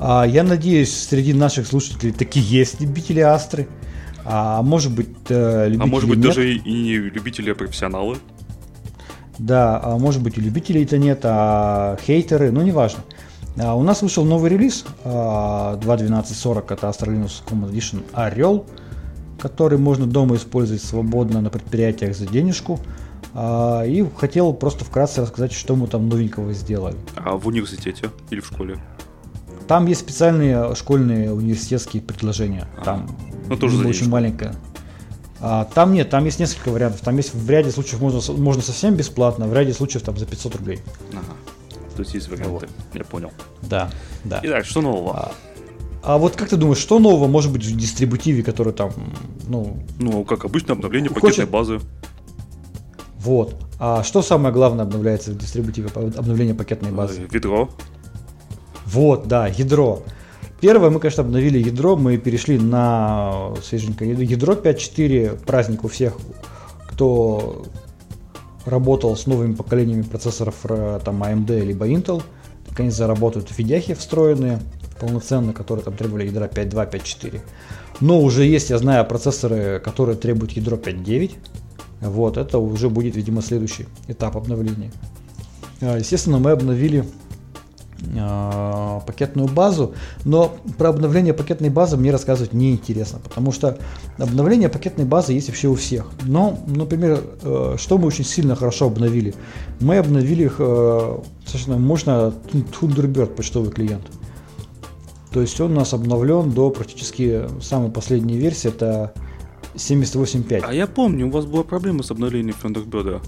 А, 0.04 0.24
я 0.26 0.42
надеюсь, 0.42 0.92
среди 0.92 1.32
наших 1.32 1.66
слушателей 1.68 2.12
такие 2.12 2.44
есть 2.44 2.80
любители 2.80 3.20
Астры. 3.20 3.68
А 4.24 4.60
может 4.62 4.92
быть, 4.92 5.08
э, 5.28 5.68
любители 5.68 5.82
А 5.82 5.86
может 5.86 6.08
быть 6.08 6.18
нет. 6.18 6.26
даже 6.26 6.54
и 6.54 6.72
не 6.72 6.94
любители, 6.96 7.50
а 7.50 7.54
профессионалы. 7.54 8.18
Да, 9.38 9.80
а 9.82 9.98
может 9.98 10.20
быть 10.22 10.38
и 10.38 10.40
любителей-то 10.40 10.98
нет, 10.98 11.20
а 11.22 11.96
хейтеры, 12.04 12.50
ну 12.50 12.62
неважно. 12.62 13.04
А, 13.56 13.76
у 13.76 13.82
нас 13.82 14.02
вышел 14.02 14.24
новый 14.24 14.50
релиз 14.50 14.84
а, 15.04 15.76
2.12.40, 15.76 16.64
это 16.72 16.88
Astra 16.88 17.08
Linux 17.08 17.42
Common 17.46 17.72
Edition 17.72 18.02
Орел, 18.12 18.66
который 19.40 19.78
можно 19.78 20.06
дома 20.06 20.34
использовать 20.34 20.82
свободно 20.82 21.40
на 21.40 21.50
предприятиях 21.50 22.16
за 22.16 22.26
денежку. 22.26 22.80
А, 23.34 23.82
и 23.84 24.04
хотел 24.16 24.52
просто 24.52 24.84
вкратце 24.84 25.22
рассказать, 25.22 25.52
что 25.52 25.76
мы 25.76 25.86
там 25.86 26.08
новенького 26.08 26.52
сделали. 26.54 26.96
А 27.16 27.36
в 27.36 27.46
университете 27.46 28.10
или 28.30 28.40
в 28.40 28.46
школе? 28.46 28.78
Там 29.68 29.86
есть 29.86 30.00
специальные 30.00 30.74
школьные 30.74 31.32
университетские 31.32 32.02
предложения. 32.02 32.68
А, 32.78 32.84
Там 32.84 33.16
ну, 33.48 33.56
тоже 33.56 33.86
очень 33.86 34.08
маленькая. 34.08 34.54
А, 35.40 35.64
там 35.64 35.92
нет, 35.92 36.08
там 36.10 36.24
есть 36.24 36.38
несколько 36.38 36.70
вариантов. 36.70 37.00
Там 37.00 37.16
есть 37.16 37.34
в 37.34 37.50
ряде 37.50 37.70
случаев 37.70 38.00
можно, 38.00 38.20
можно 38.34 38.62
совсем 38.62 38.94
бесплатно, 38.94 39.46
в 39.48 39.54
ряде 39.54 39.72
случаев 39.72 40.02
там 40.04 40.16
за 40.16 40.26
500 40.26 40.56
рублей. 40.56 40.80
Ага. 41.12 41.22
То 41.96 42.02
есть 42.02 42.14
есть 42.14 42.28
варианты. 42.28 42.68
Я 42.94 43.04
понял. 43.04 43.32
Да, 43.62 43.90
да. 44.24 44.40
Итак, 44.42 44.64
что 44.64 44.80
нового? 44.82 45.16
А, 45.16 45.32
а 46.02 46.18
вот 46.18 46.36
как 46.36 46.48
ты 46.48 46.56
думаешь, 46.56 46.78
что 46.78 46.98
нового 46.98 47.26
может 47.28 47.52
быть 47.52 47.64
в 47.64 47.76
дистрибутиве, 47.76 48.42
который 48.42 48.72
там, 48.72 48.92
ну, 49.48 49.82
Ну, 49.98 50.24
как 50.24 50.44
обычно, 50.44 50.74
обновление 50.74 51.08
Хочет- 51.08 51.22
пакетной 51.22 51.46
базы. 51.46 51.80
вот. 53.18 53.56
А 53.78 54.04
что 54.04 54.22
самое 54.22 54.54
главное 54.54 54.84
обновляется 54.84 55.32
в 55.32 55.38
дистрибутиве, 55.38 55.88
обновление 55.94 56.54
пакетной 56.54 56.92
базы? 56.92 57.22
Э, 57.22 57.26
Ведро. 57.30 57.68
Вот, 58.92 59.26
да, 59.26 59.46
ядро. 59.46 60.02
Первое, 60.60 60.90
мы, 60.90 61.00
конечно, 61.00 61.22
обновили 61.22 61.58
ядро, 61.58 61.96
мы 61.96 62.18
перешли 62.18 62.58
на 62.58 63.52
свеженькое 63.62 64.12
ядро 64.12 64.52
5.4, 64.54 65.44
праздник 65.44 65.84
у 65.84 65.88
всех, 65.88 66.16
кто 66.88 67.64
работал 68.64 69.16
с 69.16 69.26
новыми 69.26 69.54
поколениями 69.54 70.02
процессоров 70.02 70.54
э, 70.64 71.00
там 71.04 71.22
AMD 71.22 71.64
либо 71.64 71.88
Intel, 71.88 72.22
наконец 72.68 72.94
заработают 72.94 73.48
фидяхи 73.48 73.94
встроенные, 73.94 74.60
полноценно, 75.00 75.52
которые 75.52 75.84
там 75.84 75.96
требовали 75.96 76.26
ядра 76.26 76.46
5.2, 76.46 76.92
5.4. 76.92 77.40
Но 78.00 78.20
уже 78.20 78.44
есть, 78.44 78.70
я 78.70 78.78
знаю, 78.78 79.04
процессоры, 79.06 79.80
которые 79.80 80.16
требуют 80.16 80.52
ядро 80.52 80.76
5.9. 80.76 81.32
Вот, 82.02 82.36
это 82.36 82.58
уже 82.58 82.88
будет, 82.88 83.16
видимо, 83.16 83.42
следующий 83.42 83.86
этап 84.06 84.36
обновления. 84.36 84.92
А, 85.80 85.98
Естественно, 85.98 86.38
мы 86.38 86.50
обновили 86.52 87.04
а, 88.18 89.00
пакетную 89.00 89.48
базу, 89.48 89.94
но 90.24 90.54
про 90.78 90.90
обновление 90.90 91.32
пакетной 91.34 91.70
базы 91.70 91.96
мне 91.96 92.10
рассказывать 92.10 92.52
неинтересно, 92.52 93.20
потому 93.20 93.52
что 93.52 93.78
обновление 94.18 94.68
пакетной 94.68 95.04
базы 95.04 95.32
есть 95.32 95.48
вообще 95.48 95.68
у 95.68 95.74
всех. 95.74 96.10
Но, 96.22 96.58
например, 96.66 97.22
э, 97.42 97.76
что 97.78 97.98
мы 97.98 98.06
очень 98.06 98.24
сильно 98.24 98.56
хорошо 98.56 98.86
обновили? 98.86 99.34
Мы 99.80 99.98
обновили 99.98 100.44
их 100.44 100.56
э, 100.58 101.18
достаточно 101.42 101.78
мощно 101.78 102.34
Thunderbird 102.52 103.34
почтовый 103.34 103.70
клиент. 103.70 104.02
То 105.32 105.40
есть 105.40 105.58
он 105.60 105.72
у 105.72 105.76
нас 105.76 105.94
обновлен 105.94 106.50
до 106.50 106.70
практически 106.70 107.46
самой 107.60 107.90
последней 107.90 108.36
версии, 108.36 108.68
это 108.68 109.14
78.5. 109.74 110.64
А 110.66 110.74
я 110.74 110.86
помню, 110.86 111.28
у 111.28 111.30
вас 111.30 111.46
была 111.46 111.62
проблема 111.62 112.02
с 112.02 112.10
обновлением 112.10 112.56
Thunderbird. 112.62 113.22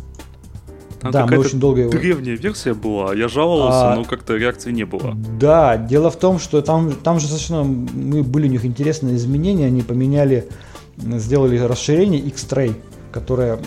Там 1.05 1.13
Да, 1.13 1.27
мы 1.27 1.39
очень 1.39 1.61
долго 1.61 1.83
его... 1.83 1.91
древняя 1.91 2.35
версия 2.35 2.73
была, 2.73 3.15
я 3.15 3.29
жаловался, 3.29 3.93
А, 3.93 3.97
но 3.97 4.05
как-то 4.05 4.37
реакции 4.37 4.73
не 4.73 4.85
было. 4.85 5.15
Да, 5.39 5.77
дело 5.77 6.11
в 6.11 6.17
том, 6.17 6.39
что 6.39 6.63
там, 6.63 6.93
там 6.93 7.21
же 7.21 7.27
достаточно 7.27 7.63
мы, 7.63 8.23
были 8.23 8.49
у 8.49 8.51
них 8.51 8.65
интересные 8.65 9.17
изменения. 9.17 9.67
Они 9.67 9.83
поменяли, 9.83 10.49
сделали 10.97 11.59
расширение 11.59 12.21
X-Tray, 12.21 12.75
которое 13.13 13.59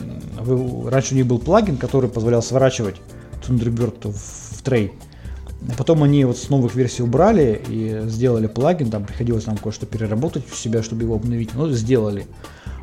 раньше 0.88 1.13
у 1.13 1.17
них 1.17 1.28
был 1.28 1.38
плагин, 1.38 1.78
который 1.78 2.10
позволял 2.10 2.41
сворачивать 2.41 2.95
Thunderbird 3.47 4.12
в, 4.12 4.58
в 4.58 4.62
трей. 4.63 4.93
Потом 5.78 6.02
они 6.02 6.26
вот 6.26 6.38
с 6.38 6.50
новых 6.50 6.76
версий 6.76 7.04
убрали 7.04 7.62
и 7.67 8.02
сделали 8.06 8.47
плагин, 8.47 8.89
там 8.89 9.06
приходилось 9.06 9.45
нам 9.45 9.58
кое-что 9.58 9.86
переработать 9.86 10.43
у 10.52 10.56
себя, 10.56 10.82
чтобы 10.82 11.04
его 11.04 11.15
обновить, 11.15 11.54
но 11.54 11.69
сделали. 11.71 12.26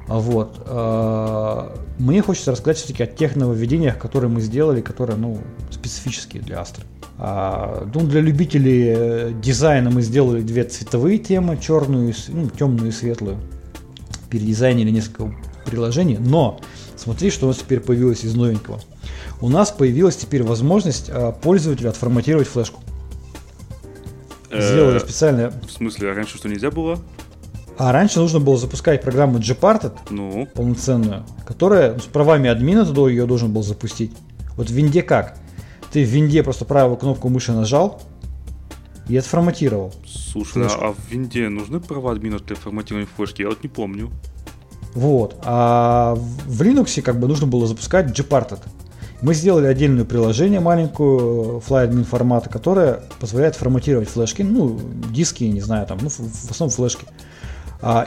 Вот. 0.06 0.62
а, 0.66 1.74
Мне 1.98 2.22
хочется 2.22 2.52
рассказать 2.52 2.78
все-таки 2.78 3.02
о 3.02 3.06
тех 3.06 3.36
нововведениях, 3.36 3.98
которые 3.98 4.30
мы 4.30 4.40
сделали, 4.40 4.80
которые, 4.80 5.16
ну, 5.16 5.38
специфические 5.70 6.42
для 6.42 6.56
Astra. 6.56 6.84
А, 7.18 7.88
ну, 7.94 8.00
для 8.00 8.20
любителей 8.20 8.84
э, 8.88 9.32
дизайна 9.40 9.90
мы 9.90 10.02
сделали 10.02 10.42
две 10.42 10.64
цветовые 10.64 11.18
темы, 11.18 11.58
черную, 11.58 12.12
ну, 12.28 12.50
темную 12.50 12.88
и 12.88 12.92
светлую. 12.92 13.38
Передизайнили 14.30 14.90
несколько 14.90 15.32
приложений, 15.64 16.18
но 16.20 16.60
смотри, 16.96 17.30
что 17.30 17.46
у 17.46 17.48
нас 17.48 17.58
теперь 17.58 17.80
появилось 17.80 18.24
из 18.24 18.34
новенького. 18.34 18.80
У 19.40 19.48
нас 19.48 19.70
появилась 19.70 20.16
теперь 20.16 20.42
возможность 20.42 21.08
а, 21.08 21.32
пользователю 21.32 21.90
отформатировать 21.90 22.48
флешку. 22.48 22.80
Сделали 24.50 24.96
Э, 24.96 25.00
специально. 25.00 25.52
В 25.66 25.70
смысле, 25.70 26.10
а 26.10 26.14
раньше 26.14 26.36
что 26.36 26.48
нельзя 26.48 26.70
было? 26.70 26.98
А 27.76 27.92
раньше 27.92 28.20
нужно 28.20 28.40
было 28.40 28.56
запускать 28.56 29.02
программу 29.02 29.38
Gparted, 29.38 29.92
Ну, 30.10 30.46
полноценную, 30.54 31.24
которая 31.46 31.98
с 31.98 32.04
правами 32.04 32.48
админа 32.48 32.84
туда 32.84 33.08
ее 33.08 33.26
должен 33.26 33.52
был 33.52 33.62
запустить. 33.62 34.12
Вот 34.56 34.68
в 34.68 34.72
винде 34.72 35.02
как? 35.02 35.36
Ты 35.92 36.04
в 36.04 36.08
винде 36.08 36.42
просто 36.42 36.64
правую 36.64 36.96
кнопку 36.96 37.28
мыши 37.28 37.52
нажал 37.52 38.00
и 39.08 39.16
отформатировал. 39.16 39.92
слушай, 40.06 40.62
Флешку. 40.62 40.84
а 40.84 40.92
в 40.92 41.10
винде 41.10 41.48
нужны 41.48 41.80
права 41.80 42.12
админа 42.12 42.38
для 42.38 42.56
форматирования 42.56 43.08
флешки? 43.16 43.42
Я 43.42 43.48
вот 43.48 43.62
не 43.62 43.68
помню. 43.68 44.10
Вот. 44.94 45.36
А 45.44 46.14
в 46.14 46.62
Linux 46.62 47.02
как 47.02 47.18
бы 47.18 47.26
нужно 47.26 47.46
было 47.46 47.66
запускать 47.66 48.18
Gparted. 48.18 48.60
Мы 49.20 49.34
сделали 49.34 49.66
отдельное 49.66 50.04
приложение 50.04 50.60
маленькую 50.60 51.62
FlyAdmin 51.66 52.04
формата, 52.04 52.50
которое 52.50 53.02
позволяет 53.20 53.56
форматировать 53.56 54.08
флешки, 54.08 54.42
ну, 54.42 54.78
диски, 55.10 55.44
не 55.44 55.60
знаю, 55.60 55.86
там, 55.86 55.98
ну, 56.02 56.08
в, 56.10 56.50
основном 56.50 56.74
флешки. 56.74 57.06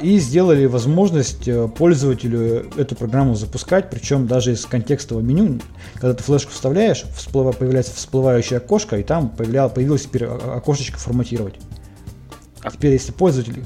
И 0.02 0.18
сделали 0.18 0.66
возможность 0.66 1.48
э, 1.48 1.68
пользователю 1.68 2.66
эту 2.78 2.96
программу 2.96 3.36
запускать, 3.36 3.92
причем 3.92 4.26
даже 4.26 4.54
из 4.54 4.66
контекстового 4.66 5.24
меню, 5.24 5.60
когда 5.94 6.16
ты 6.16 6.24
флешку 6.24 6.52
вставляешь, 6.52 7.06
всплыва- 7.16 7.56
появляется 7.56 7.94
всплывающее 7.94 8.58
окошко, 8.58 8.98
и 8.98 9.04
там 9.04 9.32
появля- 9.38 9.70
появилось 9.70 10.04
теперь 10.04 10.26
окошечко 10.26 10.98
форматировать. 10.98 11.56
А 12.64 12.72
теперь, 12.72 12.94
если 12.94 13.12
пользователь 13.12 13.66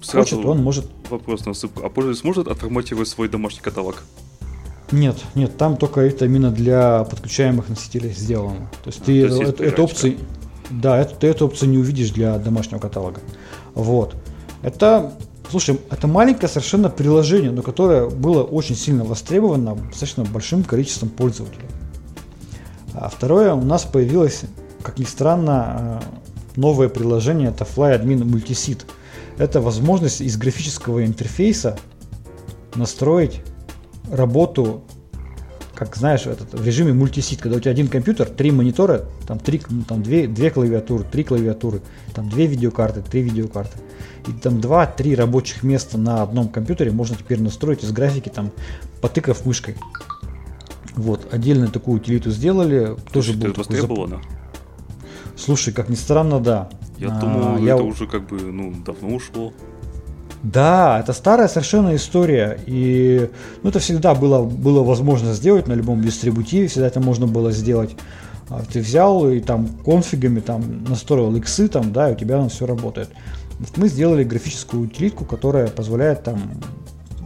Сразу 0.00 0.34
хочет, 0.36 0.50
он 0.50 0.62
может 0.62 0.86
вопрос 1.08 1.46
на. 1.46 1.52
А 1.52 1.88
пользователь 1.90 2.20
сможет 2.20 2.48
отформатировать 2.48 3.08
свой 3.08 3.28
домашний 3.28 3.60
каталог? 3.60 4.02
Нет, 4.90 5.16
нет, 5.36 5.56
там 5.56 5.76
только 5.76 6.00
это 6.00 6.24
именно 6.24 6.50
для 6.50 7.04
подключаемых 7.04 7.68
носителей 7.68 8.10
сделано. 8.10 8.68
То 8.82 8.88
есть 8.88 9.00
А, 9.02 9.04
ты 9.04 9.28
то 9.28 9.42
есть 9.42 9.60
эту, 9.60 9.84
опцию, 9.84 10.18
да, 10.70 10.98
эту, 10.98 11.14
ты 11.14 11.28
эту 11.28 11.46
опцию 11.46 11.70
не 11.70 11.78
увидишь 11.78 12.10
для 12.10 12.36
домашнего 12.38 12.80
каталога. 12.80 13.20
Вот. 13.74 14.16
Это, 14.62 15.12
слушай, 15.52 15.78
это 15.90 16.06
маленькое 16.06 16.48
совершенно 16.48 16.88
приложение, 16.88 17.50
но 17.50 17.60
которое 17.60 18.08
было 18.08 18.42
очень 18.42 18.74
сильно 18.74 19.04
востребовано 19.04 19.74
достаточно 19.74 20.24
большим 20.24 20.64
количеством 20.64 21.10
пользователей. 21.10 21.66
А 22.94 23.10
второе, 23.10 23.52
у 23.52 23.60
нас 23.60 23.84
появилось, 23.84 24.44
как 24.82 24.98
ни 24.98 25.04
странно, 25.04 26.00
э, 26.02 26.58
новое 26.58 26.88
приложение, 26.88 27.50
это 27.50 27.64
FlyAdmin 27.64 28.22
Multiseed. 28.22 28.86
Это 29.36 29.60
возможность 29.60 30.22
из 30.22 30.38
графического 30.38 31.04
интерфейса 31.04 31.78
настроить 32.74 33.42
работу 34.10 34.82
как 35.84 35.96
знаешь, 35.96 36.26
этот, 36.26 36.52
в 36.54 36.64
режиме 36.64 36.92
мультисит, 36.92 37.40
когда 37.40 37.56
у 37.56 37.60
тебя 37.60 37.70
один 37.70 37.88
компьютер, 37.88 38.28
три 38.28 38.50
монитора, 38.50 39.04
там, 39.26 39.38
три, 39.38 39.60
ну, 39.68 39.82
там 39.82 40.02
две, 40.02 40.26
две 40.26 40.50
клавиатуры, 40.50 41.04
три 41.04 41.24
клавиатуры, 41.24 41.80
там 42.14 42.28
две 42.28 42.46
видеокарты, 42.46 43.02
три 43.02 43.22
видеокарты. 43.22 43.78
И 44.26 44.32
там 44.32 44.60
два-три 44.60 45.14
рабочих 45.14 45.62
места 45.62 45.98
на 45.98 46.22
одном 46.22 46.48
компьютере 46.48 46.90
можно 46.92 47.16
теперь 47.16 47.40
настроить 47.40 47.82
из 47.84 47.92
графики, 47.92 48.28
там, 48.28 48.50
потыкав 49.00 49.44
мышкой. 49.44 49.76
Вот, 50.94 51.32
отдельно 51.32 51.68
такую 51.68 51.98
утилиту 51.98 52.30
сделали. 52.30 52.96
Тоже 53.12 53.32
был 53.32 53.52
востребовано? 53.54 54.16
Зап... 54.16 54.42
Слушай, 55.36 55.72
как 55.72 55.88
ни 55.88 55.94
странно, 55.94 56.38
да. 56.38 56.68
Я 56.98 57.08
а, 57.16 57.20
думал, 57.20 57.58
я... 57.58 57.74
это 57.74 57.82
уже 57.82 58.06
как 58.06 58.28
бы 58.28 58.40
ну, 58.40 58.74
давно 58.84 59.16
ушло. 59.16 59.52
Да, 60.42 60.98
это 61.00 61.12
старая 61.12 61.48
совершенно 61.48 61.94
история. 61.94 62.58
И 62.66 63.30
ну, 63.62 63.70
это 63.70 63.78
всегда 63.78 64.14
было, 64.14 64.42
было 64.42 64.82
возможно 64.82 65.32
сделать 65.34 65.68
на 65.68 65.74
любом 65.74 66.02
дистрибутиве, 66.02 66.66
всегда 66.66 66.88
это 66.88 67.00
можно 67.00 67.26
было 67.26 67.52
сделать. 67.52 67.94
А, 68.48 68.62
ты 68.70 68.80
взял 68.80 69.28
и 69.30 69.40
там 69.40 69.68
конфигами 69.84 70.40
там 70.40 70.84
настроил 70.84 71.34
иксы, 71.36 71.68
там, 71.68 71.92
да, 71.92 72.10
и 72.10 72.14
у 72.14 72.16
тебя 72.16 72.38
оно 72.38 72.48
все 72.48 72.66
работает. 72.66 73.10
Мы 73.76 73.88
сделали 73.88 74.24
графическую 74.24 74.82
утилитку, 74.82 75.24
которая 75.24 75.68
позволяет 75.68 76.24
там 76.24 76.40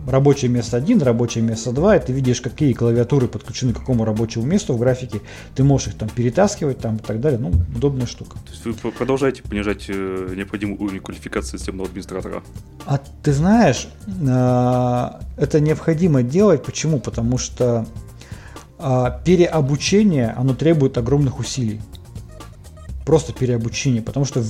рабочее 0.06 0.50
место 0.50 0.76
1, 0.76 1.02
рабочее 1.02 1.42
место 1.42 1.72
2, 1.72 1.96
и 1.96 2.06
ты 2.06 2.12
видишь, 2.12 2.40
какие 2.40 2.72
клавиатуры 2.72 3.28
подключены 3.28 3.72
к 3.72 3.78
какому 3.78 4.04
рабочему 4.04 4.44
месту 4.44 4.74
в 4.74 4.78
графике, 4.78 5.20
ты 5.54 5.64
можешь 5.64 5.88
их 5.88 5.94
там 5.98 6.08
перетаскивать 6.08 6.78
там 6.78 6.96
и 6.96 6.98
так 7.00 7.20
далее, 7.20 7.38
ну, 7.38 7.52
удобная 7.74 8.06
штука. 8.06 8.36
То 8.44 8.50
есть 8.50 8.82
вы 8.82 8.92
продолжаете 8.92 9.42
понижать 9.42 9.86
э, 9.88 10.34
необходимую 10.36 10.80
уровень 10.80 11.00
квалификации 11.00 11.56
системного 11.58 11.88
администратора? 11.88 12.42
А 12.86 13.00
ты 13.22 13.32
знаешь, 13.32 13.88
э, 14.06 15.10
это 15.36 15.60
необходимо 15.60 16.22
делать, 16.22 16.64
почему? 16.64 17.00
Потому 17.00 17.38
что 17.38 17.86
э, 18.78 19.04
переобучение, 19.24 20.34
оно 20.36 20.54
требует 20.54 20.98
огромных 20.98 21.38
усилий. 21.38 21.80
Просто 23.04 23.32
переобучение, 23.32 24.02
потому 24.02 24.26
что 24.26 24.42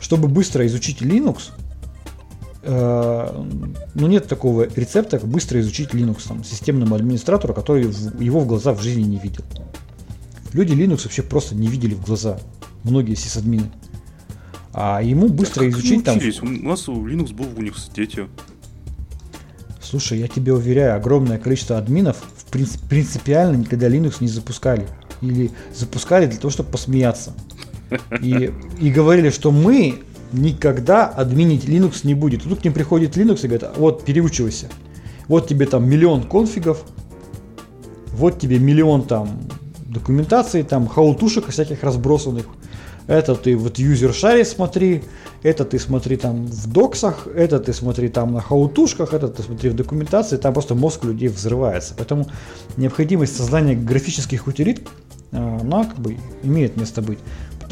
чтобы 0.00 0.28
быстро 0.28 0.66
изучить 0.66 1.00
Linux, 1.00 1.52
ну, 2.64 4.06
нет 4.06 4.28
такого 4.28 4.68
рецепта, 4.74 5.18
как 5.18 5.28
быстро 5.28 5.60
изучить 5.60 5.90
Linux 5.90 6.28
там, 6.28 6.44
системному 6.44 6.94
администратору, 6.94 7.54
который 7.54 7.82
его 7.82 8.40
в 8.40 8.46
глаза 8.46 8.72
в 8.72 8.80
жизни 8.80 9.02
не 9.02 9.18
видел. 9.18 9.44
Люди 10.52 10.72
Linux 10.72 11.04
вообще 11.04 11.22
просто 11.22 11.54
не 11.54 11.66
видели 11.66 11.94
в 11.94 12.04
глаза. 12.04 12.38
Многие 12.84 13.14
сисадмины. 13.14 13.70
А 14.72 15.02
ему 15.02 15.28
быстро 15.28 15.64
как 15.64 15.70
изучить 15.72 16.04
там... 16.04 16.18
У 16.42 16.68
нас 16.68 16.88
Linux 16.88 17.34
был 17.34 17.46
в 17.46 17.58
университете. 17.58 18.28
Слушай, 19.80 20.20
я 20.20 20.28
тебе 20.28 20.54
уверяю, 20.54 20.96
огромное 20.96 21.38
количество 21.38 21.76
админов 21.76 22.22
в 22.36 22.44
принцип, 22.46 22.80
принципиально 22.82 23.56
никогда 23.56 23.88
Linux 23.88 24.16
не 24.20 24.28
запускали. 24.28 24.86
Или 25.20 25.50
запускали 25.74 26.26
для 26.26 26.38
того, 26.38 26.50
чтобы 26.50 26.70
посмеяться. 26.70 27.34
И, 28.20 28.52
и 28.80 28.90
говорили, 28.90 29.30
что 29.30 29.50
мы 29.50 30.02
никогда 30.32 31.06
админить 31.06 31.64
Linux 31.64 32.00
не 32.04 32.14
будет. 32.14 32.42
Тут 32.42 32.60
к 32.60 32.64
ним 32.64 32.72
приходит 32.72 33.16
Linux 33.16 33.44
и 33.44 33.48
говорит, 33.48 33.68
вот, 33.76 34.04
переучивайся. 34.04 34.68
Вот 35.28 35.48
тебе 35.48 35.66
там 35.66 35.88
миллион 35.88 36.22
конфигов, 36.24 36.84
вот 38.12 38.38
тебе 38.38 38.58
миллион 38.58 39.02
там 39.04 39.40
документации, 39.86 40.62
там 40.62 40.86
хаутушек 40.88 41.48
всяких 41.48 41.82
разбросанных. 41.82 42.46
Это 43.06 43.34
ты 43.34 43.56
вот 43.56 43.78
юзер 43.78 44.14
шаре 44.14 44.44
смотри, 44.44 45.02
это 45.42 45.64
ты 45.64 45.78
смотри 45.78 46.16
там 46.16 46.46
в 46.46 46.72
доксах, 46.72 47.26
это 47.26 47.58
ты 47.58 47.72
смотри 47.72 48.08
там 48.08 48.32
на 48.32 48.40
хаутушках, 48.40 49.12
это 49.12 49.28
ты 49.28 49.42
смотри 49.42 49.70
в 49.70 49.74
документации, 49.74 50.36
там 50.36 50.54
просто 50.54 50.74
мозг 50.74 51.04
людей 51.04 51.28
взрывается. 51.28 51.94
Поэтому 51.96 52.26
необходимость 52.76 53.36
создания 53.36 53.74
графических 53.74 54.46
утилит, 54.46 54.88
а, 55.32 55.58
она 55.60 55.84
как 55.84 55.98
бы 55.98 56.16
имеет 56.42 56.76
место 56.76 57.02
быть. 57.02 57.18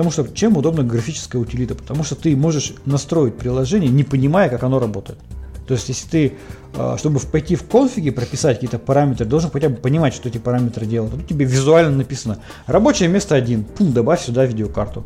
Потому 0.01 0.12
что 0.12 0.34
чем 0.34 0.57
удобна 0.57 0.82
графическая 0.82 1.38
утилита? 1.38 1.74
Потому 1.74 2.05
что 2.05 2.14
ты 2.14 2.34
можешь 2.34 2.72
настроить 2.86 3.36
приложение, 3.36 3.90
не 3.90 4.03
понимая, 4.03 4.48
как 4.48 4.62
оно 4.62 4.78
работает. 4.78 5.18
То 5.66 5.74
есть, 5.74 5.90
если 5.90 6.09
ты, 6.09 6.32
а, 6.74 6.96
чтобы 6.96 7.20
пойти 7.20 7.55
в 7.55 7.64
конфиги, 7.68 8.09
прописать 8.09 8.57
какие-то 8.57 8.78
параметры, 8.78 9.26
должен 9.26 9.51
хотя 9.51 9.68
бы 9.68 9.76
понимать, 9.76 10.14
что 10.14 10.30
эти 10.30 10.38
параметры 10.38 10.86
делают. 10.86 11.12
Тут 11.12 11.26
тебе 11.26 11.44
визуально 11.44 11.94
написано 11.94 12.38
рабочее 12.66 13.11
место 13.11 13.34
один, 13.34 13.62
пум, 13.62 13.92
добавь 13.92 14.22
сюда 14.22 14.46
видеокарту. 14.46 15.05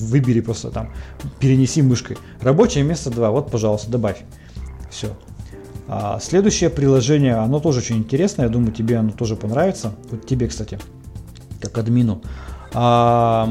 Выбери 0.00 0.40
просто 0.40 0.70
там, 0.70 0.94
перенеси 1.38 1.82
мышкой. 1.82 2.16
Рабочее 2.40 2.84
место 2.84 3.10
2, 3.10 3.30
вот, 3.30 3.50
пожалуйста, 3.50 3.90
добавь. 3.90 4.22
Все. 4.90 5.14
А 5.88 6.18
следующее 6.20 6.70
приложение, 6.70 7.34
оно 7.34 7.60
тоже 7.60 7.80
очень 7.80 7.98
интересное, 7.98 8.46
я 8.46 8.50
думаю, 8.50 8.72
тебе 8.72 8.96
оно 8.96 9.10
тоже 9.10 9.36
понравится. 9.36 9.94
Вот 10.10 10.26
тебе, 10.26 10.48
кстати, 10.48 10.78
как 11.60 11.76
админу 11.76 12.22
а, 12.72 13.48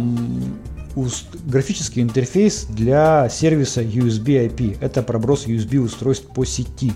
графический 1.45 2.01
интерфейс 2.01 2.66
для 2.66 3.30
сервиса 3.30 3.82
USB 3.82 4.47
IP. 4.47 4.78
Это 4.82 5.03
проброс 5.03 5.47
USB 5.47 5.78
устройств 5.78 6.28
по 6.28 6.45
сети. 6.45 6.93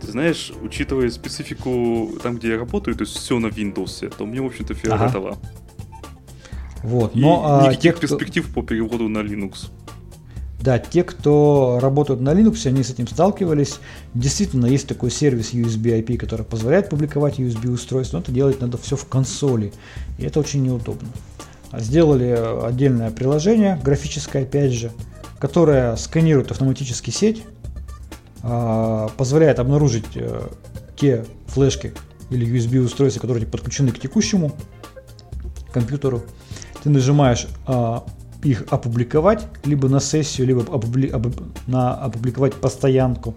Ты 0.00 0.12
знаешь, 0.12 0.52
учитывая 0.62 1.10
специфику 1.10 2.12
там, 2.22 2.36
где 2.36 2.50
я 2.50 2.58
работаю, 2.58 2.96
то 2.96 3.02
есть 3.02 3.16
все 3.16 3.38
на 3.38 3.46
Windows, 3.46 4.12
то 4.16 4.26
мне, 4.26 4.40
в 4.40 4.46
общем-то, 4.46 4.74
фиолетово. 4.74 5.30
Ага. 5.30 5.38
Вот, 6.82 7.16
И 7.16 7.20
но, 7.20 7.42
а, 7.44 7.62
никаких 7.62 7.96
те, 7.96 8.00
перспектив 8.00 8.44
кто... 8.44 8.60
по 8.60 8.66
переводу 8.66 9.08
на 9.08 9.18
Linux. 9.18 9.70
Да, 10.60 10.78
те, 10.78 11.04
кто 11.04 11.78
работают 11.80 12.20
на 12.20 12.30
Linux, 12.30 12.66
они 12.66 12.82
с 12.82 12.90
этим 12.90 13.06
сталкивались. 13.06 13.78
Действительно, 14.14 14.66
есть 14.66 14.88
такой 14.88 15.10
сервис 15.10 15.52
USB 15.52 16.02
IP, 16.02 16.16
который 16.16 16.44
позволяет 16.44 16.90
публиковать 16.90 17.38
USB 17.38 17.70
устройство, 17.70 18.16
но 18.16 18.22
это 18.22 18.32
делать 18.32 18.60
надо 18.60 18.76
все 18.78 18.96
в 18.96 19.06
консоли. 19.06 19.72
И 20.18 20.24
это 20.24 20.40
очень 20.40 20.62
неудобно. 20.62 21.08
Сделали 21.72 22.64
отдельное 22.64 23.10
приложение, 23.10 23.78
графическое 23.82 24.42
опять 24.42 24.72
же, 24.72 24.90
которое 25.38 25.96
сканирует 25.96 26.50
автоматически 26.50 27.10
сеть, 27.10 27.44
а, 28.42 29.08
позволяет 29.16 29.58
обнаружить 29.58 30.06
э, 30.14 30.48
те 30.96 31.24
флешки 31.46 31.92
или 32.30 32.46
USB 32.46 32.78
устройства, 32.78 33.20
которые 33.20 33.46
подключены 33.46 33.90
к 33.90 33.98
текущему 33.98 34.52
компьютеру. 35.72 36.22
Ты 36.82 36.90
нажимаешь 36.90 37.46
а, 37.66 38.04
их 38.42 38.64
опубликовать 38.70 39.46
либо 39.64 39.88
на 39.88 40.00
сессию, 40.00 40.46
либо 40.46 40.64
на 41.66 41.94
опубликовать 41.94 42.54
постоянку. 42.54 43.34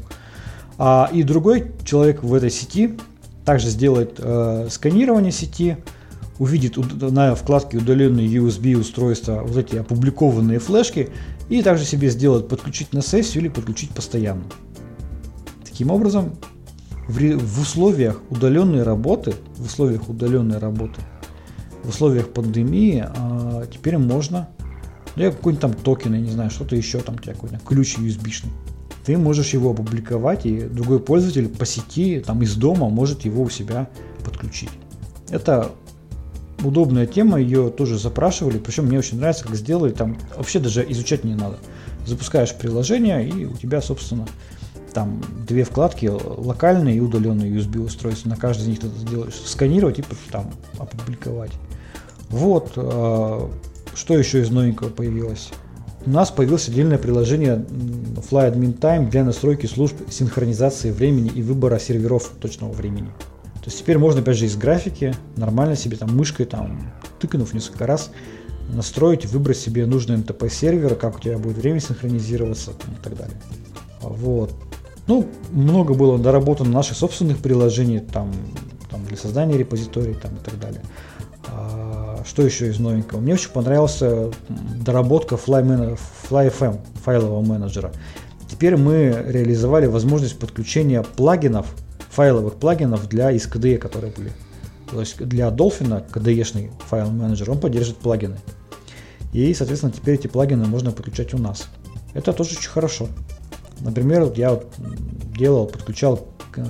А, 0.78 1.10
и 1.12 1.24
другой 1.24 1.72
человек 1.84 2.24
в 2.24 2.34
этой 2.34 2.50
сети 2.50 2.98
также 3.46 3.70
сделает 3.70 4.16
э, 4.20 4.68
сканирование 4.70 5.32
сети, 5.32 5.78
увидит 6.42 6.76
на 6.76 7.36
вкладке 7.36 7.78
удаленные 7.78 8.28
USB 8.28 8.76
устройства 8.76 9.44
вот 9.46 9.56
эти 9.58 9.76
опубликованные 9.76 10.58
флешки 10.58 11.10
и 11.50 11.62
также 11.62 11.86
себе 11.86 12.10
сделает 12.10 12.48
подключить 12.48 12.94
на 12.94 13.04
сессию 13.04 13.44
или 13.44 13.50
подключить 13.50 13.92
постоянно. 13.92 14.42
Таким 15.64 15.92
образом, 15.92 16.34
в, 17.08 17.20
в 17.38 17.62
условиях 17.62 18.24
удаленной 18.32 18.82
работы, 18.82 19.36
в 19.56 19.68
условиях 19.68 20.10
удаленной 20.10 20.58
работы, 20.58 21.00
в 21.84 21.90
условиях 21.90 22.30
пандемии 22.30 23.06
а, 23.06 23.68
теперь 23.72 24.00
можно, 24.00 24.50
ну, 25.16 25.22
я 25.22 25.30
какой-нибудь 25.30 25.62
там 25.62 25.74
токен, 25.76 26.16
я 26.16 26.22
не 26.22 26.32
знаю, 26.32 26.50
что-то 26.50 26.76
еще 26.76 27.02
там, 27.02 27.20
тебя 27.20 27.36
какой-то 27.36 27.60
ключ 27.64 28.00
USB-шный, 28.00 28.50
ты 29.06 29.16
можешь 29.16 29.54
его 29.54 29.70
опубликовать, 29.70 30.48
и 30.48 30.62
другой 30.62 31.00
пользователь 31.00 31.50
по 31.50 31.68
сети, 31.68 32.20
там 32.26 32.42
из 32.42 32.56
дома 32.56 32.90
может 32.90 33.26
его 33.26 33.44
у 33.44 33.50
себя 33.52 33.90
подключить. 34.24 34.72
Это 35.30 35.72
удобная 36.64 37.06
тема, 37.06 37.40
ее 37.40 37.70
тоже 37.70 37.98
запрашивали, 37.98 38.58
причем 38.58 38.86
мне 38.86 39.00
очень 39.00 39.18
нравится, 39.18 39.46
как 39.46 39.56
сделали, 39.56 39.92
там 39.92 40.18
вообще 40.36 40.60
даже 40.60 40.86
изучать 40.90 41.24
не 41.24 41.36
надо. 41.36 41.58
Запускаешь 42.06 42.54
приложение, 42.54 43.28
и 43.28 43.46
у 43.46 43.54
тебя, 43.54 43.82
собственно, 43.82 44.28
там 44.94 45.22
две 45.48 45.64
вкладки, 45.64 46.08
локальные 46.08 46.98
и 46.98 47.00
удаленные 47.00 47.52
USB 47.52 47.80
устройства, 47.80 48.30
на 48.30 48.36
каждый 48.36 48.64
из 48.64 48.68
них 48.68 48.80
ты 48.80 48.88
делаешь, 49.10 49.36
сканировать 49.46 50.00
и 50.00 50.04
там 50.32 50.52
опубликовать. 50.78 51.52
Вот, 52.30 52.74
э, 52.76 53.48
что 53.94 54.18
еще 54.18 54.42
из 54.42 54.50
новенького 54.50 54.90
появилось? 54.90 55.50
У 56.06 56.10
нас 56.10 56.32
появилось 56.32 56.68
отдельное 56.68 56.98
приложение 56.98 57.64
Fly 58.32 58.52
Admin 58.52 58.78
Time 58.78 59.10
для 59.10 59.24
настройки 59.24 59.68
служб 59.68 59.96
синхронизации 60.10 60.92
времени 60.92 61.32
и 61.34 61.44
выбора 61.44 61.78
серверов 61.78 62.32
точного 62.40 62.72
времени. 62.72 63.12
То 63.62 63.70
есть 63.70 63.80
теперь 63.80 64.00
можно, 64.00 64.22
опять 64.22 64.38
же, 64.38 64.46
из 64.46 64.56
графики 64.56 65.14
нормально 65.36 65.76
себе 65.76 65.96
там 65.96 66.16
мышкой, 66.16 66.48
там, 66.48 66.92
тыкнув 67.20 67.54
несколько 67.54 67.86
раз, 67.86 68.12
настроить, 68.70 69.26
выбрать 69.28 69.58
себе 69.58 69.86
нужный 69.86 70.18
NTP 70.18 70.50
сервер, 70.50 70.96
как 70.96 71.18
у 71.18 71.20
тебя 71.20 71.38
будет 71.38 71.58
время 71.58 71.80
синхронизироваться 71.80 72.72
там, 72.72 72.94
и 72.94 73.04
так 73.04 73.16
далее. 73.16 73.38
Вот. 74.02 74.52
Ну, 75.06 75.28
много 75.52 75.94
было 75.94 76.18
доработано 76.18 76.72
наших 76.72 76.98
собственных 76.98 77.38
приложений, 77.38 78.02
там, 78.12 78.32
там 78.90 79.06
для 79.06 79.18
создания 79.18 79.58
репозиторий 79.58 80.16
там, 80.16 80.32
и 80.36 80.40
так 80.44 80.60
далее. 80.60 80.82
А, 81.48 82.24
что 82.26 82.44
еще 82.44 82.68
из 82.70 82.80
новенького? 82.80 83.20
Мне 83.20 83.34
очень 83.34 83.52
понравился 83.52 84.32
доработка 84.50 85.36
Fly, 85.36 86.00
FlyFM, 86.30 86.80
файлового 87.04 87.42
менеджера. 87.42 87.92
Теперь 88.50 88.76
мы 88.76 89.24
реализовали 89.28 89.86
возможность 89.86 90.38
подключения 90.38 91.04
плагинов 91.04 91.68
файловых 92.12 92.56
плагинов 92.56 93.08
для 93.08 93.34
SKDE, 93.36 93.78
которые 93.78 94.14
были. 94.14 94.32
То 94.90 95.00
есть 95.00 95.18
для 95.18 95.48
Dolphin, 95.48 96.06
KDE-шный 96.12 96.72
файл 96.88 97.10
менеджер, 97.10 97.50
он 97.50 97.60
поддерживает 97.60 98.00
плагины. 98.00 98.38
И, 99.32 99.54
соответственно, 99.54 99.94
теперь 99.94 100.16
эти 100.16 100.28
плагины 100.28 100.66
можно 100.66 100.92
подключать 100.92 101.34
у 101.34 101.38
нас. 101.38 101.70
Это 102.14 102.34
тоже 102.34 102.58
очень 102.58 102.70
хорошо. 102.70 103.08
Например, 103.80 104.26
вот 104.26 104.38
я 104.38 104.52
вот 104.52 104.68
делал, 105.38 105.68
подключал 105.68 106.28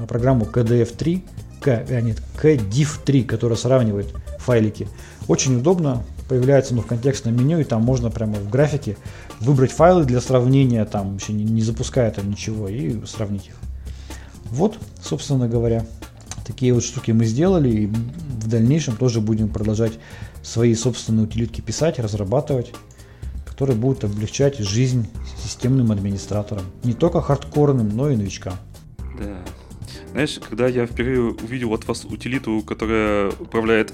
программу 0.08 0.46
KDF3, 0.46 1.24
K, 1.62 1.86
а 1.90 2.02
нет, 2.02 2.22
KDIF3, 2.42 3.26
которая 3.26 3.58
сравнивает 3.58 4.14
файлики. 4.38 4.88
Очень 5.28 5.58
удобно, 5.58 6.04
появляется 6.30 6.76
ну, 6.76 6.82
в 6.82 6.86
контекстном 6.86 7.36
меню, 7.36 7.60
и 7.60 7.64
там 7.64 7.82
можно 7.82 8.12
прямо 8.12 8.36
в 8.36 8.50
графике 8.50 8.98
выбрать 9.40 9.72
файлы 9.72 10.06
для 10.06 10.22
сравнения, 10.22 10.86
там 10.86 11.18
еще 11.18 11.34
не, 11.34 11.44
не 11.44 11.62
запуская 11.62 12.12
там 12.12 12.30
ничего, 12.30 12.68
и 12.68 13.04
сравнить 13.06 13.48
их. 13.48 13.56
Вот, 14.52 14.78
собственно 15.02 15.48
говоря, 15.48 15.86
такие 16.46 16.74
вот 16.74 16.84
штуки 16.84 17.12
мы 17.12 17.26
сделали, 17.26 17.70
и 17.70 17.88
в 17.88 18.48
дальнейшем 18.48 18.98
тоже 18.98 19.22
будем 19.22 19.48
продолжать 19.48 19.94
свои 20.44 20.76
собственные 20.76 21.26
утилитки 21.26 21.62
писать, 21.62 22.00
разрабатывать, 22.00 22.74
которые 23.46 23.78
будут 23.78 24.04
облегчать 24.04 24.58
жизнь 24.58 25.08
системным 25.42 25.92
администраторам. 25.92 26.64
Не 26.84 26.94
только 26.94 27.22
хардкорным, 27.22 27.96
но 27.96 28.10
и 28.10 28.18
новичкам. 28.18 28.54
Да. 29.18 29.38
Знаешь, 30.12 30.40
когда 30.40 30.68
я 30.68 30.86
впервые 30.86 31.22
увидел 31.22 31.74
от 31.74 31.88
вас 31.88 32.04
утилиту, 32.04 32.62
которая 32.62 33.32
управляет 33.40 33.94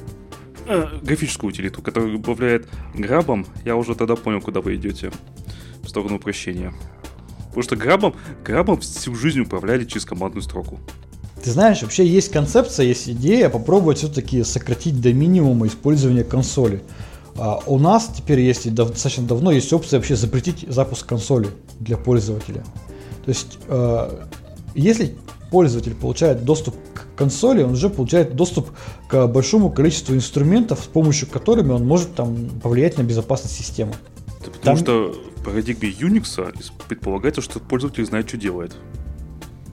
э, 0.65 0.87
графическую 1.03 1.49
утилиту, 1.49 1.81
которая 1.83 2.15
управляет 2.15 2.67
грабом, 2.95 3.45
я 3.65 3.75
уже 3.75 3.93
тогда 3.93 4.15
понял, 4.15 4.41
куда 4.41 4.61
вы 4.61 4.75
идете. 4.75 5.11
В 5.83 5.89
сторону 5.89 6.15
упрощения. 6.15 6.73
Потому 7.47 7.63
что 7.63 7.75
грабом, 7.75 8.15
грабом 8.43 8.79
всю 8.79 9.15
жизнь 9.15 9.39
управляли 9.39 9.85
через 9.85 10.05
командную 10.05 10.43
строку. 10.43 10.79
Ты 11.43 11.51
знаешь, 11.51 11.81
вообще 11.81 12.05
есть 12.05 12.31
концепция, 12.31 12.85
есть 12.85 13.07
идея 13.09 13.49
попробовать 13.49 13.99
все-таки 13.99 14.43
сократить 14.43 14.99
до 14.99 15.13
минимума 15.13 15.67
использование 15.67 16.23
консоли. 16.23 16.83
А 17.37 17.59
у 17.67 17.77
нас 17.77 18.11
теперь 18.15 18.39
есть 18.39 18.73
достаточно 18.73 19.23
давно 19.23 19.51
есть 19.51 19.71
опция 19.71 19.99
вообще 19.99 20.15
запретить 20.15 20.65
запуск 20.67 21.05
консоли 21.05 21.49
для 21.79 21.97
пользователя. 21.97 22.63
То 23.23 23.29
есть, 23.29 23.59
э, 23.67 24.25
если 24.73 25.15
пользователь 25.51 25.93
получает 25.93 26.43
доступ 26.43 26.75
к 26.93 27.15
консоли, 27.15 27.63
он 27.63 27.73
уже 27.73 27.89
получает 27.89 28.35
доступ 28.35 28.69
к 29.07 29.27
большому 29.27 29.69
количеству 29.69 30.15
инструментов, 30.15 30.79
с 30.83 30.87
помощью 30.87 31.27
которыми 31.27 31.71
он 31.71 31.85
может 31.85 32.15
там 32.15 32.49
повлиять 32.61 32.97
на 32.97 33.03
безопасность 33.03 33.55
системы. 33.55 33.93
Это 34.41 34.51
потому 34.51 34.77
там... 34.77 34.77
что 34.77 35.15
парадигме 35.47 35.89
Unix 35.89 36.37
предполагается, 36.89 37.41
что 37.41 37.61
пользователь 37.61 38.05
знает, 38.05 38.27
что 38.27 38.37
делает. 38.37 38.75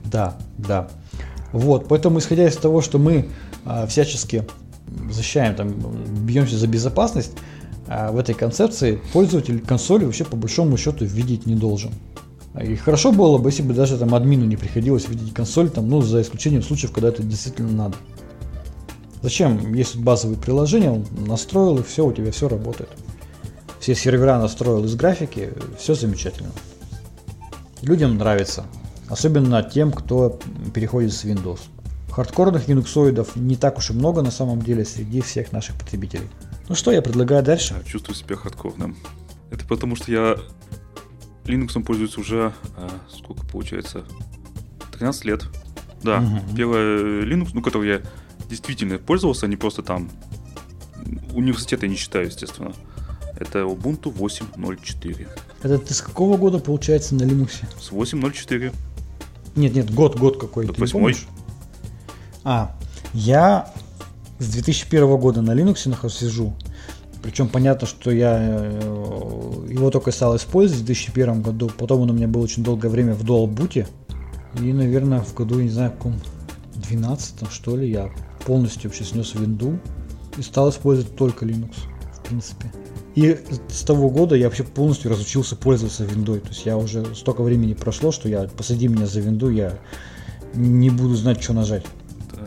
Да, 0.04 0.38
да. 0.56 0.88
Вот, 1.52 1.88
поэтому 1.88 2.20
исходя 2.20 2.46
из 2.46 2.56
того, 2.56 2.80
что 2.80 2.98
мы 2.98 3.28
а, 3.64 3.86
всячески 3.88 4.46
защищаем, 5.10 5.56
там, 5.56 5.74
бьемся 6.24 6.56
за 6.56 6.68
безопасность, 6.68 7.32
а 7.88 8.12
в 8.12 8.18
этой 8.18 8.36
концепции 8.36 9.00
пользователь 9.12 9.60
консоли 9.60 10.04
вообще 10.04 10.24
по 10.24 10.36
большому 10.36 10.76
счету 10.76 11.04
видеть 11.04 11.44
не 11.44 11.56
должен. 11.56 11.90
И 12.62 12.76
хорошо 12.76 13.10
было 13.10 13.38
бы, 13.38 13.48
если 13.48 13.62
бы 13.62 13.74
даже 13.74 13.98
там 13.98 14.14
админу 14.14 14.44
не 14.44 14.56
приходилось 14.56 15.08
видеть 15.08 15.34
консоль, 15.34 15.70
там, 15.70 15.88
ну, 15.88 16.02
за 16.02 16.22
исключением 16.22 16.62
случаев, 16.62 16.92
когда 16.92 17.08
это 17.08 17.24
действительно 17.24 17.72
надо. 17.72 17.96
Зачем? 19.22 19.74
Есть 19.74 19.96
базовые 19.96 20.38
приложения, 20.38 20.92
он 20.92 21.04
настроил, 21.26 21.78
и 21.78 21.82
все, 21.82 22.06
у 22.06 22.12
тебя 22.12 22.30
все 22.30 22.48
работает. 22.48 22.90
Все 23.84 23.94
сервера 23.94 24.38
настроил 24.38 24.82
из 24.86 24.94
графики, 24.94 25.52
все 25.78 25.92
замечательно. 25.92 26.52
Людям 27.82 28.16
нравится. 28.16 28.64
Особенно 29.10 29.62
тем, 29.62 29.92
кто 29.92 30.40
переходит 30.72 31.12
с 31.12 31.22
Windows. 31.26 31.60
Хардкорных 32.08 32.66
юнуксоидов 32.66 33.36
не 33.36 33.56
так 33.56 33.76
уж 33.76 33.90
и 33.90 33.92
много 33.92 34.22
на 34.22 34.30
самом 34.30 34.62
деле 34.62 34.86
среди 34.86 35.20
всех 35.20 35.52
наших 35.52 35.76
потребителей. 35.76 36.30
Ну 36.70 36.74
что, 36.74 36.92
я 36.92 37.02
предлагаю 37.02 37.42
дальше. 37.42 37.74
Чувствую 37.84 38.16
себя 38.16 38.36
хардкорным. 38.36 38.96
Это 39.50 39.66
потому, 39.66 39.96
что 39.96 40.10
я 40.10 40.38
Linux 41.44 41.78
пользуюсь 41.82 42.16
уже, 42.16 42.54
а, 42.78 42.88
сколько 43.10 43.44
получается, 43.44 44.06
13 44.92 45.26
лет. 45.26 45.44
Да, 46.02 46.20
угу. 46.20 46.56
первый 46.56 47.26
Linux, 47.26 47.50
ну, 47.52 47.60
который 47.60 47.96
я 47.96 48.02
действительно 48.48 48.96
пользовался, 48.96 49.44
а 49.44 49.48
не 49.50 49.56
просто 49.56 49.82
там 49.82 50.10
университета 51.34 51.86
не 51.86 51.96
считаю, 51.96 52.28
естественно. 52.28 52.72
Это 53.38 53.60
Ubuntu 53.60 54.14
8.04. 54.14 55.28
Это 55.62 55.78
ты 55.78 55.94
с 55.94 56.00
какого 56.00 56.36
года, 56.36 56.58
получается, 56.58 57.14
на 57.14 57.22
Linux? 57.22 57.64
С 57.80 57.90
8.04. 57.90 58.74
Нет, 59.56 59.74
нет, 59.74 59.92
год, 59.92 60.18
год 60.18 60.38
какой. 60.38 60.66
Ты 60.66 60.80
восьмой. 60.80 61.16
А, 62.44 62.76
я 63.12 63.72
с 64.38 64.48
2001 64.48 65.16
года 65.16 65.42
на 65.42 65.52
Linux 65.52 65.88
нахожусь, 65.88 66.18
сижу. 66.18 66.54
Причем 67.22 67.48
понятно, 67.48 67.86
что 67.86 68.10
я 68.10 68.36
э, 68.38 69.66
его 69.70 69.90
только 69.90 70.10
стал 70.10 70.36
использовать 70.36 70.82
в 70.82 70.86
2001 70.86 71.42
году. 71.42 71.70
Потом 71.78 72.02
он 72.02 72.10
у 72.10 72.12
меня 72.12 72.28
был 72.28 72.42
очень 72.42 72.62
долгое 72.62 72.88
время 72.88 73.14
в 73.14 73.24
Boot. 73.24 73.86
И, 74.60 74.72
наверное, 74.72 75.20
в 75.20 75.32
году, 75.34 75.60
не 75.60 75.70
знаю, 75.70 75.90
в 75.90 75.94
каком 75.94 76.20
12 76.74 77.50
что 77.50 77.76
ли, 77.76 77.90
я 77.90 78.10
полностью 78.44 78.90
вообще 78.90 79.04
снес 79.04 79.34
винду 79.34 79.78
и 80.36 80.42
стал 80.42 80.70
использовать 80.70 81.16
только 81.16 81.46
Linux, 81.46 81.74
в 82.12 82.28
принципе. 82.28 82.70
И 83.14 83.38
с 83.68 83.82
того 83.82 84.10
года 84.10 84.34
я 84.34 84.46
вообще 84.46 84.64
полностью 84.64 85.10
разучился 85.10 85.54
пользоваться 85.54 86.04
виндой. 86.04 86.40
То 86.40 86.48
есть 86.48 86.66
я 86.66 86.76
уже 86.76 87.14
столько 87.14 87.42
времени 87.42 87.74
прошло, 87.74 88.10
что 88.10 88.28
я 88.28 88.44
посади 88.44 88.88
меня 88.88 89.06
за 89.06 89.20
винду, 89.20 89.50
я 89.50 89.78
не 90.54 90.90
буду 90.90 91.14
знать, 91.14 91.42
что 91.42 91.52
нажать. 91.52 91.84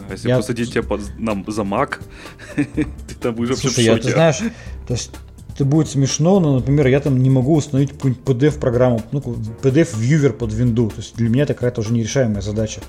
А 0.10 0.12
если 0.12 0.30
я... 0.30 0.38
посадить 0.38 0.72
тебя 0.72 0.84
под, 0.84 1.02
нам 1.18 1.46
за 1.48 1.62
Mac, 1.62 2.02
ты 2.56 2.86
там 3.20 3.36
будешь 3.36 3.58
Слушай, 3.58 3.86
я, 3.86 3.98
ты 3.98 4.12
знаешь, 4.12 4.40
то 4.88 4.94
есть 4.94 5.12
это 5.54 5.66
будет 5.66 5.90
смешно, 5.90 6.40
но, 6.40 6.56
например, 6.56 6.88
я 6.88 7.00
там 7.00 7.18
не 7.18 7.30
могу 7.30 7.56
установить 7.56 7.92
какую-нибудь 7.92 8.24
PDF-программу, 8.26 9.02
ну, 9.12 9.20
PDF-вьювер 9.20 10.34
под 10.34 10.54
винду. 10.54 10.90
То 10.90 10.98
есть 10.98 11.16
для 11.16 11.30
меня 11.30 11.44
это 11.44 11.56
какая-то 11.56 11.82
уже 11.82 11.94
нерешаемая 11.94 12.42
задача. 12.42 12.82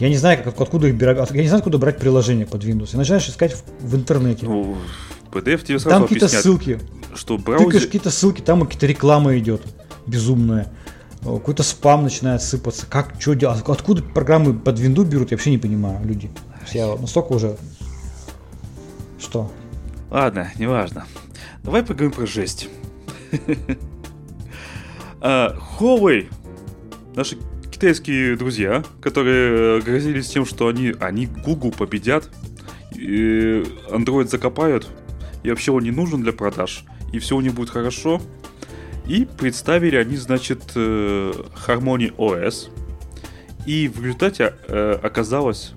Я 0.00 0.08
не 0.08 0.16
знаю, 0.16 0.42
как, 0.42 0.60
откуда 0.60 0.88
их 0.88 0.96
брать, 0.96 1.30
я 1.30 1.42
не 1.42 1.46
знаю, 1.46 1.58
откуда 1.58 1.78
брать 1.78 1.98
приложение 1.98 2.46
под 2.46 2.64
Windows. 2.64 2.94
И 2.94 2.96
начинаешь 2.96 3.28
искать 3.28 3.52
в, 3.52 3.62
в 3.80 3.94
интернете. 3.94 4.46
Ну, 4.46 4.76
PDF 5.32 5.64
тебе 5.64 5.78
сразу 5.78 5.90
Там 5.90 6.02
какие-то 6.02 6.28
ссылки 6.28 6.80
что 7.14 7.38
браузер... 7.38 7.66
Тыкаешь 7.66 7.86
какие-то 7.86 8.10
ссылки, 8.10 8.40
там 8.40 8.62
какие-то 8.62 8.86
реклама 8.86 9.36
идет 9.38 9.62
безумная. 10.06 10.72
Какой-то 11.22 11.62
спам 11.62 12.04
начинает 12.04 12.42
сыпаться. 12.42 12.86
Как, 12.86 13.20
что 13.20 13.34
делать? 13.34 13.62
Откуда 13.66 14.02
программы 14.02 14.58
под 14.58 14.78
винду 14.78 15.04
берут, 15.04 15.30
я 15.30 15.36
вообще 15.36 15.50
не 15.50 15.58
понимаю, 15.58 16.04
люди. 16.04 16.30
Я 16.72 16.96
настолько 16.96 17.32
уже... 17.32 17.56
Что? 19.18 19.50
Ладно, 20.10 20.50
неважно. 20.56 21.04
Давай 21.62 21.82
поговорим 21.82 22.12
про 22.12 22.26
жесть. 22.26 22.68
А, 25.22 25.54
Huawei, 25.78 26.32
наши 27.14 27.36
китайские 27.70 28.38
друзья, 28.38 28.82
которые 29.02 29.82
грозились 29.82 30.30
тем, 30.30 30.46
что 30.46 30.66
они, 30.66 30.94
они 30.98 31.26
Google 31.26 31.72
победят, 31.72 32.30
Android 32.92 34.28
закопают, 34.28 34.88
и 35.42 35.50
вообще 35.50 35.72
он 35.72 35.82
не 35.82 35.90
нужен 35.90 36.22
для 36.22 36.32
продаж 36.32 36.84
и 37.12 37.18
все 37.18 37.36
у 37.36 37.40
них 37.40 37.54
будет 37.54 37.70
хорошо. 37.70 38.20
И 39.06 39.26
представили 39.38 39.96
они, 39.96 40.16
значит, 40.16 40.72
э, 40.76 41.32
Harmony 41.66 42.14
OS. 42.16 42.68
И 43.66 43.88
в 43.88 44.02
результате 44.02 44.54
э, 44.68 44.98
оказалось, 45.02 45.72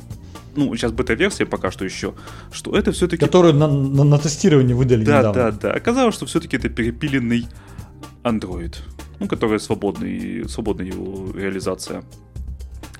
ну, 0.56 0.76
сейчас 0.76 0.92
бета-версия 0.92 1.46
пока 1.46 1.72
что 1.72 1.84
еще, 1.84 2.14
что 2.52 2.78
это 2.78 2.92
все-таки... 2.92 3.26
Которую 3.26 3.56
на, 3.56 3.68
на, 3.68 4.04
на 4.04 4.18
тестирование 4.20 4.76
выдали 4.76 5.04
да, 5.04 5.20
недавно. 5.20 5.34
Да, 5.34 5.52
да, 5.52 5.58
да. 5.62 5.74
Оказалось, 5.74 6.16
что 6.16 6.26
все-таки 6.26 6.58
это 6.58 6.70
перепиленный 6.70 7.48
Android, 8.24 8.76
ну, 9.20 9.28
который 9.28 9.60
свободный, 9.60 10.48
свободная 10.48 10.86
его 10.86 11.32
реализация. 11.36 12.04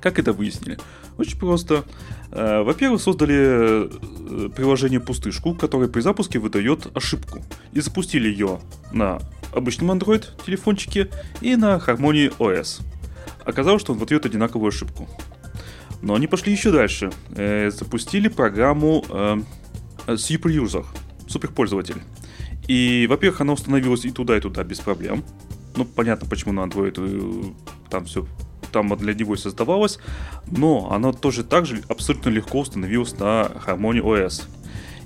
Как 0.04 0.20
это 0.20 0.34
выяснили? 0.34 0.78
Очень 1.18 1.40
просто. 1.40 1.86
Э, 2.32 2.62
во-первых, 2.62 3.02
создали 3.02 3.88
э, 3.88 4.50
приложение 4.50 5.00
пустышку, 5.00 5.56
которое 5.56 5.88
при 5.88 6.02
запуске 6.02 6.40
выдает 6.40 6.88
ошибку. 6.94 7.42
И 7.72 7.80
запустили 7.80 8.28
ее 8.28 8.60
на 8.92 9.22
обычном 9.54 9.92
Android 9.92 10.26
телефончике 10.46 11.10
и 11.40 11.56
на 11.56 11.78
Harmony 11.78 12.36
OS. 12.38 12.82
Оказалось, 13.46 13.82
что 13.82 13.94
он 13.94 14.00
выдает 14.00 14.26
одинаковую 14.26 14.68
ошибку. 14.68 15.08
Но 16.02 16.16
они 16.16 16.28
пошли 16.28 16.52
еще 16.52 16.74
дальше. 16.74 17.10
Э, 17.38 17.72
запустили 17.72 18.28
программу 18.28 19.06
Super 20.06 20.52
User, 20.52 20.86
суперпользователь. 21.28 22.02
И, 22.68 23.08
во-первых, 23.10 23.40
она 23.40 23.54
установилась 23.54 24.04
и 24.04 24.12
туда, 24.12 24.36
и 24.36 24.42
туда 24.42 24.66
без 24.66 24.82
проблем. 24.82 25.24
Ну, 25.78 25.86
понятно, 25.86 26.28
почему 26.28 26.52
на 26.52 26.66
Android 26.66 27.56
там 27.90 28.04
все 28.04 28.28
там 28.74 28.98
для 28.98 29.14
него 29.14 29.38
создавалось, 29.38 30.00
но 30.52 30.92
оно 30.92 31.14
тоже 31.14 31.44
так 31.44 31.66
же 31.66 31.82
абсолютно 31.88 32.30
легко 32.30 32.60
установилось 32.60 33.18
на 33.20 33.50
Harmony 33.66 34.02
OS. 34.02 34.44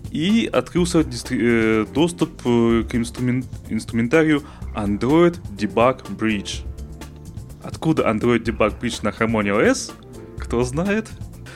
И 0.09 0.49
открылся 0.51 1.03
э, 1.31 1.85
доступ 1.93 2.29
э, 2.45 2.83
к 2.89 2.95
инструмент- 2.95 3.45
инструментарию 3.69 4.41
Android 4.75 5.37
Debug 5.57 6.01
Bridge. 6.17 6.61
Откуда 7.61 8.03
Android 8.03 8.43
Debug 8.43 8.79
Bridge 8.79 8.99
на 9.03 9.09
Harmony 9.09 9.51
OS? 9.51 9.91
Кто 10.37 10.63
знает? 10.63 11.07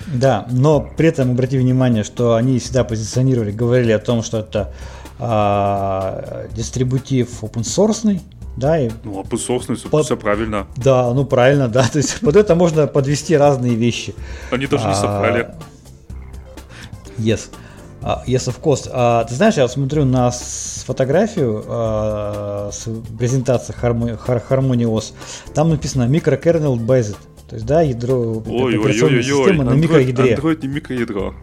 Да, 0.07 0.47
но 0.51 0.82
при 0.82 1.07
этом 1.07 1.32
обрати 1.32 1.57
внимание, 1.57 2.03
что 2.03 2.36
они 2.36 2.59
всегда 2.59 2.84
позиционировали, 2.84 3.51
говорили 3.51 3.91
о 3.91 3.99
том, 3.99 4.24
что 4.24 4.39
это 4.39 4.74
а, 5.20 6.47
дистрибутив 6.55 7.43
open 7.43 7.62
source, 7.62 8.20
да, 8.58 8.80
и 8.80 8.89
ну, 9.04 9.22
open 9.22 9.38
source, 9.38 9.89
под... 9.89 10.06
все 10.06 10.18
правильно. 10.18 10.68
Да, 10.76 11.14
ну 11.14 11.26
правильно, 11.26 11.68
да. 11.68 11.88
То 11.91 11.97
есть 11.97 12.20
под 12.20 12.36
это 12.36 12.56
можно 12.56 12.88
подвести 12.88 13.36
разные 13.36 13.76
вещи. 13.76 14.14
Они 14.52 14.68
тоже 14.68 14.88
не 14.88 14.95
совпали. 14.95 15.54
Yes. 17.18 17.49
Uh, 18.02 18.26
yes, 18.26 18.47
of 18.47 18.60
course. 18.60 19.28
Ты 19.28 19.36
знаешь, 19.36 19.56
я 19.56 19.68
смотрю 19.68 20.06
на 20.06 20.32
фотографию 20.32 21.64
с 22.72 22.88
презентации 23.18 23.76
Harmony, 23.80 24.84
OS. 24.86 25.14
Там 25.54 25.70
написано 25.70 26.04
microkernel 26.04 26.78
based. 26.78 27.18
То 27.47 27.56
есть, 27.56 27.66
да, 27.66 27.82
ядро 27.82 28.41
ой, 28.47 28.80
операционной 28.80 29.18
ой, 29.18 29.24
системы 29.24 29.64
на 29.66 29.72
микроядре. 29.72 30.36
Android 30.36 30.62
не 30.62 30.68
микроядро. 30.70 31.36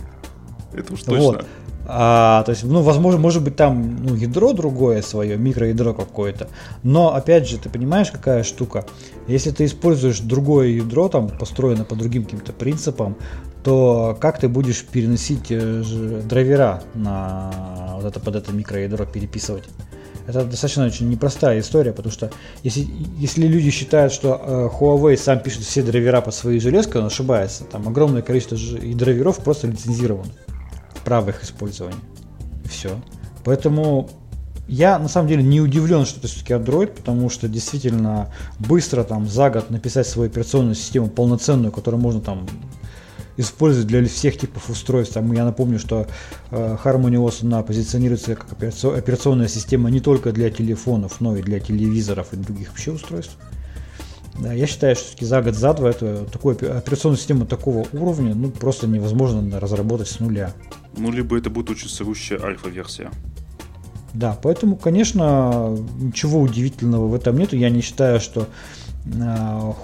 Это 0.72 0.94
уж 0.94 1.02
точно. 1.02 1.22
Вот. 1.22 1.46
А, 1.90 2.42
то 2.42 2.50
есть, 2.50 2.64
ну, 2.64 2.82
возможно, 2.82 3.18
может 3.18 3.42
быть, 3.42 3.56
там 3.56 4.04
ну, 4.04 4.14
ядро 4.14 4.52
другое 4.52 5.00
свое, 5.00 5.38
микроядро 5.38 5.94
какое-то. 5.94 6.48
Но, 6.82 7.14
опять 7.14 7.48
же, 7.48 7.56
ты 7.56 7.70
понимаешь, 7.70 8.10
какая 8.10 8.42
штука? 8.42 8.84
Если 9.26 9.50
ты 9.52 9.64
используешь 9.64 10.20
другое 10.20 10.68
ядро, 10.68 11.08
там, 11.08 11.30
построено 11.30 11.84
по 11.84 11.96
другим 11.96 12.24
каким-то 12.24 12.52
принципам, 12.52 13.16
то 13.64 14.16
как 14.20 14.38
ты 14.38 14.48
будешь 14.48 14.84
переносить 14.84 15.46
э, 15.48 15.82
драйвера 16.28 16.82
на 16.92 17.94
вот 17.94 18.04
это 18.04 18.20
под 18.20 18.36
это 18.36 18.52
микроядро 18.52 19.06
переписывать? 19.06 19.64
Это 20.26 20.44
достаточно 20.44 20.84
очень 20.84 21.08
непростая 21.08 21.58
история, 21.58 21.92
потому 21.92 22.12
что 22.12 22.30
если, 22.62 22.86
если 23.16 23.46
люди 23.46 23.70
считают, 23.70 24.12
что 24.12 24.38
э, 24.38 24.68
Huawei 24.78 25.16
сам 25.16 25.40
пишет 25.40 25.62
все 25.62 25.82
драйвера 25.82 26.20
под 26.20 26.34
свои 26.34 26.60
железки, 26.60 26.98
он 26.98 27.06
ошибается. 27.06 27.64
Там 27.64 27.88
огромное 27.88 28.20
количество 28.20 28.58
драйверов 28.58 29.38
просто 29.38 29.68
лицензировано 29.68 30.28
право 31.08 31.30
их 31.30 31.42
использования. 31.42 31.96
Все. 32.68 33.00
Поэтому 33.42 34.10
я 34.68 34.98
на 34.98 35.08
самом 35.08 35.26
деле 35.26 35.42
не 35.42 35.58
удивлен, 35.62 36.04
что 36.04 36.18
это 36.18 36.28
все-таки 36.28 36.52
Android, 36.52 36.88
потому 36.88 37.30
что 37.30 37.48
действительно 37.48 38.30
быстро 38.58 39.04
там 39.04 39.26
за 39.26 39.48
год 39.48 39.70
написать 39.70 40.06
свою 40.06 40.28
операционную 40.28 40.74
систему 40.74 41.08
полноценную, 41.08 41.72
которую 41.72 42.02
можно 42.02 42.20
там 42.20 42.46
использовать 43.38 43.86
для 43.86 44.04
всех 44.06 44.36
типов 44.36 44.68
устройств. 44.68 45.14
Там, 45.14 45.32
я 45.32 45.46
напомню, 45.46 45.78
что 45.78 46.06
э, 46.50 46.76
Harmony 46.84 47.14
OS 47.14 47.38
она 47.42 47.62
позиционируется 47.62 48.34
как 48.34 48.52
операционная 48.52 49.48
система 49.48 49.88
не 49.88 50.00
только 50.00 50.30
для 50.32 50.50
телефонов, 50.50 51.22
но 51.22 51.36
и 51.36 51.42
для 51.42 51.58
телевизоров 51.58 52.34
и 52.34 52.36
других 52.36 52.68
вообще 52.68 52.92
устройств. 52.92 53.38
Да, 54.40 54.52
я 54.52 54.66
считаю, 54.66 54.94
что 54.94 55.24
за 55.24 55.42
год, 55.42 55.54
за 55.54 55.74
два 55.74 55.90
это 55.90 56.24
такую 56.24 56.54
операционную 56.54 57.18
систему 57.18 57.44
такого 57.44 57.86
уровня 57.92 58.34
ну, 58.34 58.50
просто 58.50 58.86
невозможно 58.86 59.58
разработать 59.58 60.08
с 60.08 60.20
нуля. 60.20 60.52
Ну, 60.96 61.10
либо 61.10 61.36
это 61.36 61.50
будет 61.50 61.70
очень 61.70 61.88
сырущая 61.88 62.40
альфа-версия. 62.40 63.10
Да, 64.14 64.38
поэтому, 64.40 64.76
конечно, 64.76 65.76
ничего 65.98 66.40
удивительного 66.40 67.08
в 67.08 67.14
этом 67.14 67.36
нету. 67.36 67.56
Я 67.56 67.68
не 67.68 67.80
считаю, 67.80 68.20
что 68.20 68.46
э, 69.04 69.08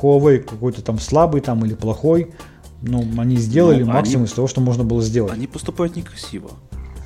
Huawei 0.00 0.38
какой-то 0.38 0.82
там 0.82 0.98
слабый 0.98 1.40
там 1.40 1.64
или 1.64 1.74
плохой. 1.74 2.32
Ну, 2.80 3.04
они 3.18 3.36
сделали 3.36 3.82
ну, 3.82 3.92
максимум 3.92 4.22
они, 4.22 4.26
из 4.26 4.32
того, 4.32 4.46
что 4.46 4.60
можно 4.60 4.84
было 4.84 5.02
сделать. 5.02 5.32
Они 5.32 5.46
поступают 5.46 5.96
некрасиво. 5.96 6.50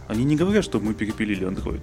Они 0.06 0.24
не 0.24 0.36
говорят, 0.36 0.64
что 0.64 0.80
мы 0.80 0.94
перепилили 0.94 1.46
Android. 1.46 1.82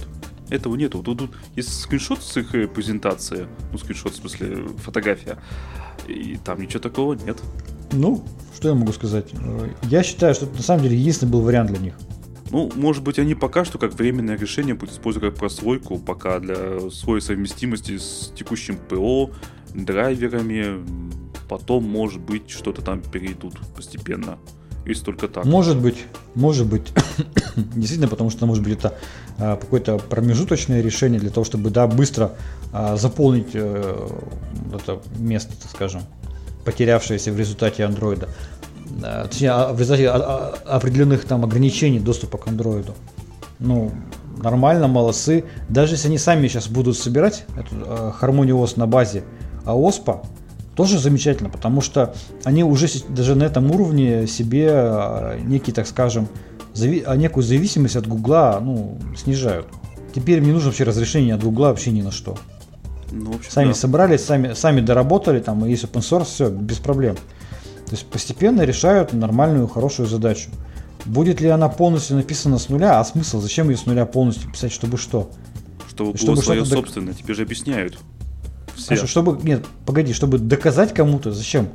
Этого 0.50 0.76
нету. 0.76 1.02
Тут, 1.02 1.20
тут 1.20 1.32
есть 1.56 1.82
скриншот 1.82 2.22
с 2.22 2.38
их 2.38 2.54
э, 2.54 2.68
презентации. 2.68 3.48
Ну, 3.72 3.78
скриншот, 3.78 4.14
в 4.14 4.16
смысле, 4.18 4.68
фотография. 4.78 5.38
И 6.08 6.38
там 6.43 6.62
ничего 6.62 6.80
такого 6.80 7.14
нет. 7.14 7.41
Ну, 7.91 8.24
что 8.56 8.70
я 8.70 8.76
могу 8.76 8.91
сказать? 8.93 9.32
Я 9.84 10.04
считаю, 10.04 10.36
что 10.36 10.46
это 10.46 10.56
на 10.56 10.64
самом 10.64 10.84
деле 10.84 10.98
единственный 10.98 11.32
был 11.32 11.41
вариант 11.41 11.72
для 11.72 11.80
них. 11.80 11.93
Ну, 12.52 12.72
может 12.76 13.04
быть, 13.04 13.18
они 13.18 13.34
пока 13.36 13.66
что 13.66 13.78
как 13.78 13.93
временное 13.96 14.38
решение 14.38 14.76
будут 14.76 14.93
использовать 14.93 15.32
как 15.32 15.39
прослойку, 15.39 15.98
пока 15.98 16.39
для 16.39 16.89
своей 16.91 17.22
совместимости 17.22 17.98
с 17.98 18.32
текущим 18.36 18.78
ПО, 18.78 19.32
драйверами, 19.74 20.86
потом, 21.50 21.84
может 21.84 22.22
быть, 22.22 22.50
что-то 22.50 22.82
там 22.82 23.02
перейдут 23.02 23.60
постепенно. 23.76 24.38
Если 24.86 25.04
только 25.04 25.28
так. 25.28 25.46
Может 25.46 25.80
быть, 25.80 26.06
может 26.36 26.68
быть. 26.68 26.94
Действительно, 27.56 28.08
потому 28.08 28.30
что, 28.30 28.46
может 28.46 28.64
быть, 28.64 28.74
это 28.74 28.94
а, 29.38 29.56
какое-то 29.58 29.98
промежуточное 29.98 30.82
решение 30.82 31.20
для 31.20 31.32
того, 31.32 31.44
чтобы, 31.44 31.72
да, 31.72 31.88
быстро 31.88 32.34
а, 32.72 32.96
заполнить 32.96 33.50
э, 33.54 34.10
это 34.74 35.02
место, 35.18 35.54
так 35.60 35.72
скажем, 35.72 36.02
потерявшееся 36.66 37.32
в 37.32 37.40
результате 37.40 37.84
андроида. 37.84 38.30
Точнее, 39.24 39.52
а, 39.52 39.74
в 39.74 39.80
результате 39.80 40.08
определенных 40.10 41.26
там 41.26 41.44
ограничений 41.44 42.00
доступа 42.00 42.38
к 42.38 42.48
андроиду. 42.48 42.94
Ну, 43.58 43.92
нормально, 44.38 44.88
молодцы. 44.88 45.46
Даже 45.68 45.96
если 45.96 46.10
они 46.10 46.20
сами 46.20 46.48
сейчас 46.48 46.68
будут 46.68 46.98
собирать 46.98 47.46
эту 47.58 48.12
хармонию 48.12 48.60
ОС 48.60 48.76
на 48.76 48.86
базе 48.86 49.24
ОСПа, 49.66 50.24
тоже 50.76 51.00
замечательно, 51.00 51.50
потому 51.50 51.82
что 51.82 52.14
они 52.44 52.64
уже 52.64 52.88
даже 53.10 53.36
на 53.36 53.44
этом 53.44 53.72
уровне 53.72 54.28
себе 54.28 54.70
а, 54.72 55.40
некий, 55.40 55.72
так 55.72 55.88
скажем, 55.88 56.28
зави- 56.74 57.04
а, 57.06 57.16
некую 57.16 57.44
зависимость 57.44 57.96
от 57.96 58.08
Гугла 58.08 58.60
ну, 58.62 59.00
снижают. 59.18 59.68
Теперь 60.14 60.42
мне 60.42 60.54
нужно 60.54 60.70
вообще 60.70 60.84
разрешение 60.84 61.36
от 61.36 61.44
Гугла 61.44 61.68
вообще 61.68 61.92
ни 61.92 62.02
на 62.02 62.12
что. 62.12 62.38
Ну, 63.12 63.36
общем, 63.36 63.52
сами 63.52 63.68
да. 63.70 63.74
собрались, 63.74 64.24
сами, 64.24 64.54
сами 64.54 64.82
доработали, 64.82 65.40
там 65.40 65.66
есть 65.66 65.84
open 65.84 66.02
source, 66.02 66.26
все, 66.26 66.50
без 66.50 66.78
проблем. 66.78 67.16
То 67.16 67.92
есть 67.92 68.06
постепенно 68.08 68.62
решают 68.64 69.14
нормальную, 69.14 69.68
хорошую 69.68 70.08
задачу. 70.08 70.50
Будет 71.06 71.40
ли 71.40 71.50
она 71.50 71.70
полностью 71.70 72.18
написана 72.18 72.58
с 72.58 72.68
нуля? 72.68 73.00
А 73.00 73.06
смысл? 73.06 73.40
Зачем 73.40 73.70
ее 73.70 73.78
с 73.78 73.86
нуля 73.86 74.06
полностью 74.06 74.52
писать, 74.52 74.72
чтобы 74.72 74.98
что? 74.98 75.30
Чтобы, 75.88 76.18
чтобы 76.18 76.34
было 76.34 76.42
свое 76.42 76.66
собственное, 76.66 77.14
тебе 77.14 77.36
же 77.36 77.44
объясняют. 77.44 78.00
Все. 78.76 78.96
А 78.96 79.08
чтобы, 79.08 79.42
нет, 79.44 79.66
погоди, 79.86 80.14
чтобы 80.14 80.38
доказать 80.38 80.94
кому-то, 80.94 81.32
зачем? 81.32 81.70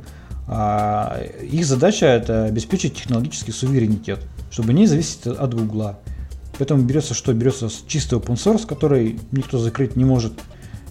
А, 0.47 1.21
их 1.41 1.65
задача 1.65 2.05
это 2.05 2.45
обеспечить 2.45 2.95
технологический 2.95 3.51
суверенитет, 3.51 4.19
чтобы 4.49 4.73
не 4.73 4.85
зависеть 4.85 5.25
от 5.27 5.53
Гугла. 5.53 5.99
Поэтому 6.57 6.83
берется 6.83 7.13
что? 7.13 7.33
Берется 7.33 7.69
чистый 7.87 8.19
open 8.19 8.35
source, 8.35 8.67
который 8.67 9.19
никто 9.31 9.57
закрыть 9.57 9.95
не 9.95 10.05
может. 10.05 10.33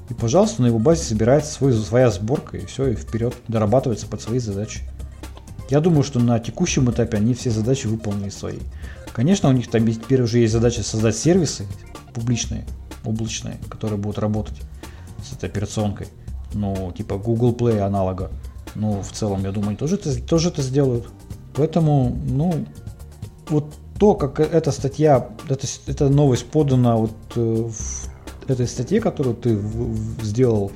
И, 0.09 0.15
пожалуйста, 0.15 0.63
на 0.63 0.67
его 0.67 0.79
базе 0.79 1.05
собирается 1.05 1.53
свой, 1.53 1.73
своя 1.75 2.11
сборка, 2.11 2.57
и 2.57 2.67
все, 2.67 2.89
и 2.89 2.97
вперед, 2.97 3.35
дорабатывается 3.47 4.07
под 4.07 4.21
свои 4.21 4.41
задачи. 4.41 4.81
Я 5.69 5.81
думаю, 5.81 6.03
что 6.03 6.19
на 6.19 6.41
текущем 6.41 6.91
этапе 6.91 7.19
они 7.19 7.35
все 7.35 7.51
задачи 7.51 7.87
выполнили 7.87 8.31
свои. 8.31 8.59
Конечно, 9.13 9.49
у 9.49 9.53
них 9.53 9.71
там 9.71 9.87
теперь 9.87 10.23
уже 10.23 10.39
есть 10.39 10.53
задача 10.53 10.83
создать 10.83 11.17
сервисы 11.17 11.67
публичные, 12.13 12.67
облачные, 13.05 13.59
которые 13.69 13.99
будут 13.99 14.19
работать 14.19 14.61
с 15.25 15.33
этой 15.33 15.49
операционкой. 15.49 16.09
Ну, 16.53 16.93
типа 16.97 17.17
Google 17.17 17.55
Play 17.55 17.79
аналога. 17.79 18.31
Ну, 18.75 19.03
в 19.03 19.13
целом, 19.13 19.45
я 19.45 19.53
думаю, 19.53 19.77
тоже 19.77 19.97
это, 19.97 20.21
тоже 20.23 20.49
это 20.49 20.63
сделают. 20.63 21.09
Поэтому, 21.55 22.17
ну, 22.29 22.67
вот 23.49 23.75
то, 23.99 24.15
как 24.15 24.41
эта 24.41 24.71
статья, 24.73 25.29
эта, 25.49 25.67
эта 25.87 26.09
новость 26.09 26.47
подана 26.47 26.97
вот 26.97 27.13
э, 27.35 27.69
в 27.69 28.51
этой 28.51 28.67
статье, 28.67 29.01
которую 29.01 29.37
ты 29.37 29.57
в, 29.57 30.19
в, 30.19 30.25
сделал 30.25 30.73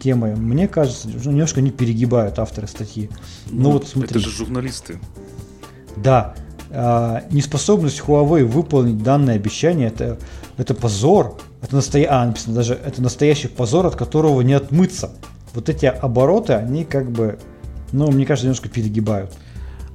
темой, 0.00 0.34
мне 0.34 0.68
кажется, 0.68 1.08
немножко 1.08 1.60
не 1.60 1.70
перегибают 1.70 2.38
авторы 2.38 2.66
статьи. 2.66 3.10
Ну, 3.50 3.62
ну 3.62 3.70
вот 3.72 3.86
смотри. 3.86 4.10
Это 4.10 4.18
же 4.18 4.30
журналисты. 4.30 4.98
Да. 5.96 6.34
А, 6.70 7.24
неспособность 7.30 8.00
Huawei 8.00 8.44
выполнить 8.44 9.02
данное 9.02 9.36
обещание 9.36 9.88
это, 9.88 10.18
это 10.56 10.74
позор 10.74 11.38
это, 11.62 11.76
настоя... 11.76 12.08
а, 12.10 12.26
написано 12.26 12.54
даже, 12.54 12.74
это 12.74 13.00
настоящий 13.00 13.48
позор, 13.48 13.86
от 13.86 13.96
которого 13.96 14.40
не 14.42 14.52
отмыться. 14.52 15.12
Вот 15.54 15.68
эти 15.68 15.86
обороты, 15.86 16.54
они 16.54 16.84
как 16.84 17.10
бы, 17.10 17.38
ну, 17.92 18.10
мне 18.10 18.26
кажется, 18.26 18.46
немножко 18.46 18.68
перегибают. 18.68 19.32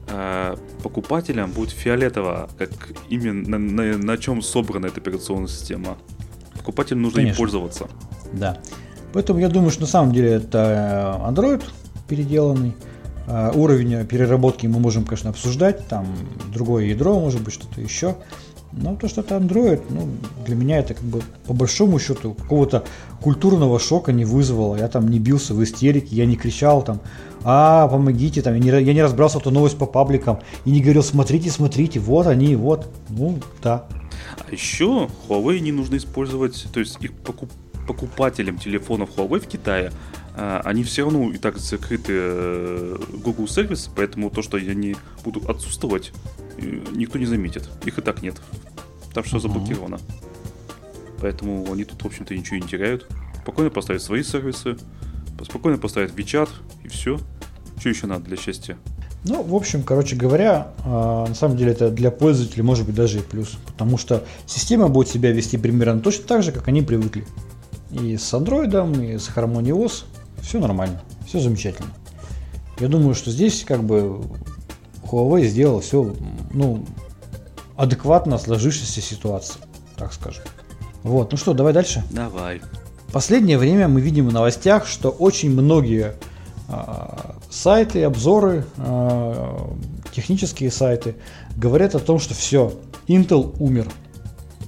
А, 0.10 0.58
покупателям 0.82 1.52
будет 1.52 1.72
фиолетово, 1.72 2.50
как 2.58 2.70
именно 3.10 3.58
на, 3.58 3.84
на, 3.84 3.98
на 3.98 4.18
чем 4.18 4.42
собрана 4.42 4.86
эта 4.86 5.02
операционная 5.02 5.50
система. 5.50 5.98
Покупателям 6.58 7.02
нужно 7.02 7.18
Конечно. 7.18 7.36
ей 7.36 7.38
пользоваться. 7.38 7.88
Да. 8.34 8.58
Поэтому 9.14 9.40
я 9.40 9.50
думаю, 9.50 9.72
что 9.72 9.82
на 9.82 9.88
самом 9.88 10.14
деле 10.14 10.32
это 10.34 11.22
Android 11.28 11.64
переделанный. 12.08 12.74
Uh, 13.28 13.54
уровень 13.58 14.06
переработки 14.06 14.68
мы 14.68 14.80
можем, 14.80 15.04
конечно, 15.04 15.32
обсуждать. 15.32 15.86
Там 15.90 16.08
другое 16.54 16.86
ядро, 16.86 17.20
может 17.20 17.42
быть, 17.42 17.54
что-то 17.54 17.82
еще. 17.82 18.16
Но 18.72 18.96
то, 18.96 19.08
что 19.08 19.22
это 19.22 19.36
Android, 19.36 19.82
ну, 19.90 20.08
для 20.46 20.56
меня 20.56 20.80
это 20.80 20.94
как 20.94 21.04
бы 21.04 21.22
по 21.48 21.54
большому 21.54 22.00
счету 22.00 22.34
какого-то 22.34 22.84
культурного 23.22 23.80
шока 23.80 24.12
не 24.12 24.26
вызвало. 24.26 24.76
Я 24.76 24.88
там 24.88 25.08
не 25.08 25.20
бился 25.20 25.54
в 25.54 25.64
истерике, 25.64 26.16
я 26.16 26.26
не 26.26 26.36
кричал 26.36 26.84
там, 26.84 27.00
а, 27.44 27.88
помогите, 27.88 28.42
там, 28.42 28.54
я 28.56 28.60
не, 28.60 28.70
я 28.70 28.94
не 28.94 29.02
разбрасывал 29.02 29.42
эту 29.42 29.52
новость 29.52 29.78
по 29.78 29.86
пабликам 29.86 30.40
и 30.66 30.72
не 30.72 30.82
говорил, 30.82 31.04
смотрите, 31.04 31.50
смотрите, 31.50 32.00
вот 32.00 32.28
они, 32.28 32.56
вот. 32.56 32.90
Ну, 33.10 33.40
да. 33.64 33.88
А 34.38 34.52
еще 34.52 35.08
Huawei 35.28 35.60
не 35.60 35.72
нужно 35.72 35.98
использовать, 35.98 36.68
то 36.72 36.80
есть 36.80 36.98
их 37.02 37.14
покуп 37.14 37.50
покупателям 37.88 38.58
телефонов 38.58 39.12
Huawei 39.16 39.40
в 39.40 39.48
Китае, 39.48 39.94
они 40.38 40.84
все 40.84 41.04
равно 41.04 41.32
и 41.32 41.38
так 41.38 41.58
закрыты 41.58 42.14
э, 42.14 42.98
Google 43.24 43.48
сервис, 43.48 43.90
поэтому 43.96 44.30
то, 44.30 44.44
что 44.44 44.58
они 44.58 44.96
будут 45.24 45.50
отсутствовать, 45.50 46.12
э, 46.58 46.80
никто 46.92 47.18
не 47.18 47.26
заметит. 47.26 47.68
Их 47.86 47.98
и 47.98 48.02
так 48.02 48.22
нет. 48.22 48.36
Там 49.16 49.24
все 49.24 49.40
заблокировано. 49.40 50.00
Поэтому 51.22 51.66
они 51.72 51.86
тут, 51.86 52.04
в 52.04 52.06
общем-то, 52.06 52.36
ничего 52.36 52.58
не 52.58 52.68
теряют. 52.68 53.08
Спокойно 53.42 53.72
поставят 53.72 54.04
свои 54.04 54.22
сервисы, 54.22 54.78
спокойно 55.44 55.80
поставят 55.80 56.12
WeChat 56.12 56.50
и 56.84 56.88
все. 56.88 57.20
Что 57.80 57.90
еще 57.90 58.06
надо 58.06 58.26
для 58.26 58.38
счастья? 58.38 58.78
Ну, 59.24 59.42
в 59.42 59.56
общем, 59.56 59.82
короче 59.82 60.16
говоря, 60.16 60.74
а, 60.86 61.26
на 61.28 61.34
самом 61.34 61.58
деле 61.58 61.72
это 61.72 61.90
для 61.90 62.12
пользователей 62.12 62.62
может 62.62 62.86
быть 62.86 62.96
даже 62.96 63.20
и 63.20 63.22
плюс, 63.22 63.58
потому 63.66 63.98
что 63.98 64.24
система 64.46 64.88
будет 64.88 65.08
себя 65.08 65.32
вести 65.32 65.58
примерно 65.58 66.00
точно 66.00 66.26
так 66.26 66.44
же, 66.44 66.52
как 66.52 66.68
они 66.68 66.84
привыкли. 66.84 67.26
И 67.92 68.18
с 68.18 68.34
Android, 68.34 69.14
и 69.14 69.18
с 69.18 69.30
Harmony 69.30 69.70
OS 69.70 70.04
все 70.48 70.60
нормально, 70.60 71.02
все 71.28 71.40
замечательно. 71.40 71.90
Я 72.80 72.88
думаю, 72.88 73.16
что 73.16 73.32
здесь 73.32 73.66
как 73.66 73.84
бы 73.84 74.22
Huawei 75.04 75.46
сделал 75.46 75.82
все, 75.82 76.16
ну, 76.54 76.86
адекватно 77.76 78.38
сложившейся 78.38 79.02
ситуации, 79.02 79.60
так 79.98 80.14
скажем. 80.14 80.44
Вот, 81.04 81.32
ну 81.32 81.38
что, 81.38 81.54
давай 81.54 81.74
дальше. 81.74 82.04
Давай. 82.12 82.62
Последнее 83.12 83.58
время 83.58 83.90
мы 83.90 84.00
видим 84.00 84.30
в 84.30 84.34
новостях, 84.34 84.88
что 84.88 85.10
очень 85.10 85.52
многие 85.52 86.14
э, 86.70 86.74
сайты, 87.50 88.04
обзоры, 88.04 88.66
э, 88.78 89.58
технические 90.14 90.72
сайты 90.72 91.16
говорят 91.58 91.94
о 91.94 92.00
том, 92.00 92.20
что 92.20 92.34
все, 92.34 92.74
Intel 93.08 93.54
умер. 93.60 93.88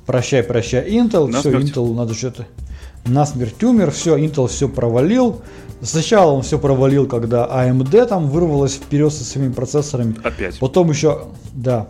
Прощай, 0.05 0.43
прощай, 0.43 0.89
Intel, 0.89 1.31
все, 1.31 1.51
Intel 1.51 1.93
надо 1.93 2.13
что-то 2.13 2.47
насмерть 3.05 3.63
умер, 3.63 3.91
все, 3.91 4.17
Intel 4.17 4.47
все 4.47 4.69
провалил. 4.69 5.41
Сначала 5.81 6.31
он 6.31 6.41
все 6.41 6.59
провалил, 6.59 7.07
когда 7.07 7.45
AMD 7.47 8.05
там 8.07 8.27
вырвалась 8.27 8.73
вперед 8.73 9.13
со 9.13 9.23
своими 9.23 9.53
процессорами. 9.53 10.15
Опять. 10.23 10.59
Потом 10.59 10.89
еще, 10.89 11.27
да, 11.53 11.87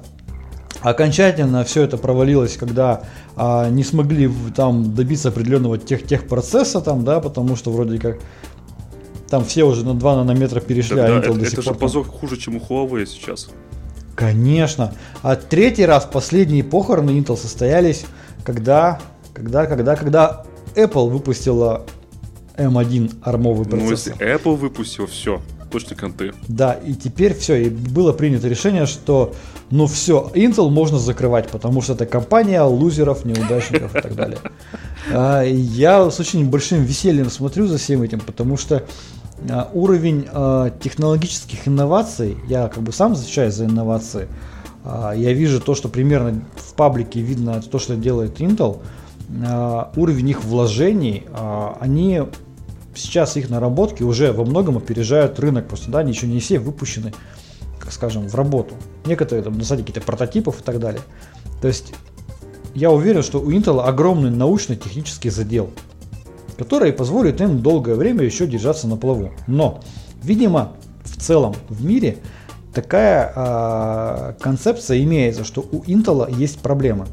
окончательно 0.81 1.63
все 1.63 1.83
это 1.83 1.97
провалилось, 1.97 2.55
когда 2.55 3.03
а, 3.35 3.69
не 3.69 3.83
смогли 3.83 4.31
там 4.55 4.93
добиться 4.93 5.29
определенного 5.29 5.77
тех 5.77 6.05
техпроцесса 6.05 6.81
там, 6.81 7.03
да, 7.03 7.19
потому 7.19 7.55
что 7.55 7.71
вроде 7.71 7.97
как 7.97 8.19
там 9.29 9.43
все 9.45 9.63
уже 9.63 9.85
на 9.85 9.93
2 9.93 10.15
нанометра 10.17 10.59
перешли, 10.59 10.95
да, 10.95 11.05
а 11.05 11.09
Intel 11.09 11.19
это, 11.19 11.33
до 11.33 11.45
сих 11.45 11.53
это 11.53 11.63
пор... 11.63 11.73
же 11.73 11.79
позор 11.79 12.05
хуже, 12.05 12.37
чем 12.37 12.57
у 12.57 12.59
Huawei 12.59 13.05
сейчас. 13.05 13.49
Конечно. 14.15 14.93
А 15.21 15.35
третий 15.35 15.85
раз 15.85 16.05
последние 16.05 16.63
похороны 16.63 17.11
Intel 17.11 17.37
состоялись, 17.37 18.05
когда, 18.43 18.99
когда, 19.33 19.65
когда, 19.65 19.95
когда 19.95 20.43
Apple 20.75 21.09
выпустила 21.09 21.85
M1 22.59 23.15
армовый 23.23 23.65
процессор. 23.65 24.15
Ну, 24.19 24.25
если 24.25 24.35
Apple 24.35 24.55
выпустил, 24.55 25.07
все, 25.07 25.41
точно 25.69 25.95
конты. 25.95 26.33
Да, 26.47 26.73
и 26.73 26.93
теперь 26.93 27.33
все, 27.33 27.55
и 27.55 27.69
было 27.69 28.11
принято 28.11 28.47
решение, 28.47 28.85
что 28.85 29.33
ну 29.71 29.87
все, 29.87 30.31
Intel 30.33 30.69
можно 30.69 30.97
закрывать, 30.97 31.47
потому 31.49 31.81
что 31.81 31.93
это 31.93 32.05
компания 32.05 32.61
лузеров, 32.61 33.25
неудачников 33.25 33.95
и 33.95 34.01
так 34.01 34.15
далее. 34.15 34.39
А, 35.11 35.43
я 35.43 36.11
с 36.11 36.19
очень 36.19 36.47
большим 36.47 36.83
весельем 36.83 37.29
смотрю 37.29 37.67
за 37.67 37.77
всем 37.77 38.03
этим, 38.03 38.19
потому 38.19 38.57
что 38.57 38.83
а, 39.49 39.69
уровень 39.73 40.27
а, 40.31 40.71
технологических 40.71 41.67
инноваций, 41.67 42.37
я 42.47 42.67
как 42.67 42.83
бы 42.83 42.91
сам 42.91 43.13
отвечаю 43.13 43.51
за 43.51 43.65
инновации, 43.65 44.27
я 44.85 45.33
вижу 45.33 45.61
то, 45.61 45.73
что 45.73 45.87
примерно 45.87 46.41
в 46.55 46.73
паблике 46.73 47.21
видно 47.21 47.61
то, 47.61 47.79
что 47.79 47.95
делает 47.95 48.39
Intel, 48.39 48.81
уровень 49.95 50.29
их 50.29 50.43
вложений, 50.43 51.25
они 51.79 52.23
сейчас 52.99 53.37
их 53.37 53.49
наработки 53.49 54.03
уже 54.03 54.31
во 54.31 54.45
многом 54.45 54.77
опережают 54.77 55.39
рынок, 55.39 55.67
просто 55.67 55.89
да, 55.89 55.99
они 55.99 56.11
еще 56.11 56.27
не 56.27 56.39
все 56.39 56.59
выпущены, 56.59 57.13
как 57.79 57.91
скажем, 57.91 58.27
в 58.27 58.35
работу. 58.35 58.75
Некоторые 59.05 59.43
там 59.43 59.57
на 59.57 59.63
стадии 59.63 59.81
каких-то 59.81 60.01
прототипов 60.01 60.59
и 60.59 60.63
так 60.63 60.79
далее. 60.79 61.01
То 61.61 61.67
есть 61.67 61.93
я 62.75 62.91
уверен, 62.91 63.23
что 63.23 63.39
у 63.39 63.51
Intel 63.51 63.81
огромный 63.81 64.29
научно-технический 64.29 65.29
задел, 65.29 65.69
который 66.57 66.93
позволит 66.93 67.41
им 67.41 67.61
долгое 67.61 67.95
время 67.95 68.23
еще 68.23 68.45
держаться 68.47 68.87
на 68.87 68.97
плаву. 68.97 69.31
Но, 69.47 69.81
видимо, 70.21 70.73
в 71.03 71.17
целом 71.17 71.55
в 71.67 71.83
мире 71.83 72.17
такая 72.73 73.33
э, 73.35 74.33
концепция 74.39 75.01
имеется, 75.03 75.43
что 75.43 75.61
у 75.61 75.81
Intel 75.83 76.33
есть 76.33 76.59
проблемы. 76.59 77.07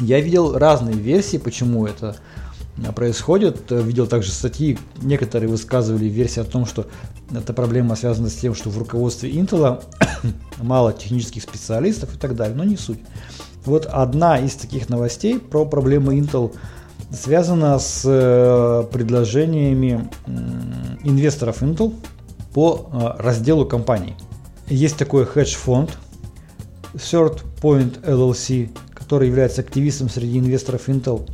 Я 0.00 0.20
видел 0.20 0.56
разные 0.56 0.94
версии, 0.94 1.36
почему 1.36 1.86
это 1.86 2.16
происходит. 2.94 3.70
Видел 3.70 4.06
также 4.06 4.30
статьи, 4.30 4.78
некоторые 5.02 5.48
высказывали 5.48 6.06
версии 6.06 6.40
о 6.40 6.44
том, 6.44 6.66
что 6.66 6.86
эта 7.32 7.52
проблема 7.52 7.96
связана 7.96 8.28
с 8.28 8.34
тем, 8.34 8.54
что 8.54 8.70
в 8.70 8.78
руководстве 8.78 9.30
Intel 9.30 9.82
мало 10.62 10.92
технических 10.92 11.42
специалистов 11.42 12.14
и 12.14 12.18
так 12.18 12.34
далее, 12.34 12.56
но 12.56 12.64
не 12.64 12.76
суть. 12.76 13.00
Вот 13.64 13.86
одна 13.86 14.38
из 14.38 14.54
таких 14.54 14.88
новостей 14.88 15.38
про 15.38 15.66
проблемы 15.66 16.18
Intel 16.18 16.54
связана 17.12 17.78
с 17.78 18.02
э, 18.04 18.84
предложениями 18.92 20.08
инвесторов 21.04 21.62
Intel 21.62 21.94
по 22.54 22.88
э, 22.92 23.22
разделу 23.22 23.66
компаний. 23.66 24.14
Есть 24.68 24.96
такой 24.96 25.26
хедж-фонд 25.26 25.90
Third 26.94 27.42
Point 27.60 28.02
LLC, 28.02 28.70
который 28.94 29.28
является 29.28 29.60
активистом 29.60 30.08
среди 30.08 30.38
инвесторов 30.38 30.88
Intel. 30.88 31.28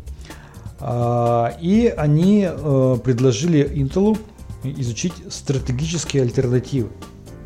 А, 0.81 1.57
и 1.61 1.87
они 1.97 2.47
э, 2.49 2.97
предложили 3.03 3.69
Intel 3.75 4.19
изучить 4.63 5.15
стратегические 5.31 6.23
альтернативы. 6.23 6.91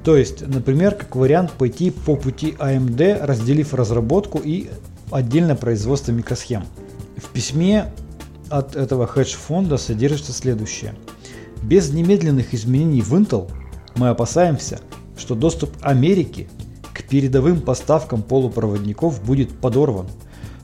То 0.04 0.16
есть, 0.16 0.46
например, 0.46 0.94
как 0.94 1.14
вариант 1.14 1.52
пойти 1.52 1.90
по 1.90 2.16
пути 2.16 2.56
AMD, 2.58 3.24
разделив 3.24 3.74
разработку 3.74 4.40
и 4.42 4.70
отдельно 5.10 5.56
производство 5.56 6.12
микросхем. 6.12 6.64
В 7.16 7.28
письме 7.28 7.92
от 8.48 8.76
этого 8.76 9.06
хедж-фонда 9.06 9.76
содержится 9.76 10.32
следующее. 10.32 10.94
Без 11.62 11.92
немедленных 11.92 12.54
изменений 12.54 13.02
в 13.02 13.14
Intel 13.14 13.50
мы 13.94 14.08
опасаемся, 14.08 14.80
что 15.16 15.34
доступ 15.34 15.70
Америки 15.82 16.48
к 16.94 17.04
передовым 17.04 17.60
поставкам 17.60 18.22
полупроводников 18.22 19.22
будет 19.22 19.50
подорван, 19.50 20.06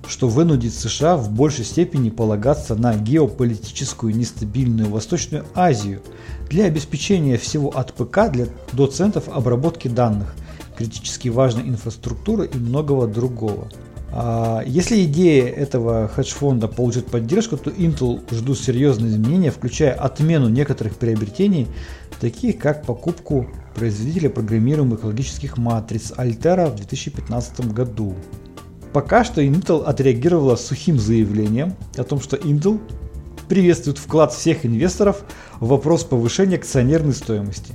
что 0.08 0.28
вынудит 0.28 0.74
США 0.74 1.16
в 1.16 1.30
большей 1.30 1.64
степени 1.64 2.10
полагаться 2.10 2.74
на 2.74 2.94
геополитическую 2.94 4.14
нестабильную 4.14 4.90
Восточную 4.90 5.44
Азию– 5.54 6.02
для 6.48 6.66
обеспечения 6.66 7.36
всего 7.36 7.70
от 7.70 7.92
ПК 7.92 8.30
для, 8.30 8.46
до 8.72 8.86
центров 8.86 9.28
обработки 9.28 9.88
данных, 9.88 10.34
критически 10.76 11.28
важной 11.28 11.68
инфраструктуры 11.68 12.46
и 12.46 12.56
многого 12.56 13.06
другого. 13.06 13.68
А 14.12 14.62
если 14.64 15.04
идея 15.04 15.48
этого 15.48 16.08
хедж-фонда 16.08 16.68
получит 16.68 17.06
поддержку, 17.06 17.56
то 17.56 17.70
Intel 17.70 18.22
ждут 18.32 18.58
серьезные 18.58 19.10
изменения, 19.10 19.50
включая 19.50 19.92
отмену 19.92 20.48
некоторых 20.48 20.96
приобретений, 20.96 21.66
таких 22.20 22.58
как 22.58 22.86
покупку 22.86 23.48
производителя 23.74 24.30
программируемых 24.30 25.04
логических 25.04 25.58
матриц 25.58 26.12
Altera 26.16 26.70
в 26.70 26.76
2015 26.76 27.72
году. 27.72 28.14
Пока 28.96 29.24
что 29.24 29.42
Intel 29.42 29.84
отреагировала 29.84 30.56
сухим 30.56 30.98
заявлением 30.98 31.74
о 31.98 32.02
том, 32.02 32.18
что 32.18 32.38
Intel 32.38 32.80
приветствует 33.46 33.98
вклад 33.98 34.32
всех 34.32 34.64
инвесторов 34.64 35.22
в 35.60 35.68
вопрос 35.68 36.04
повышения 36.04 36.56
акционерной 36.56 37.12
стоимости. 37.12 37.74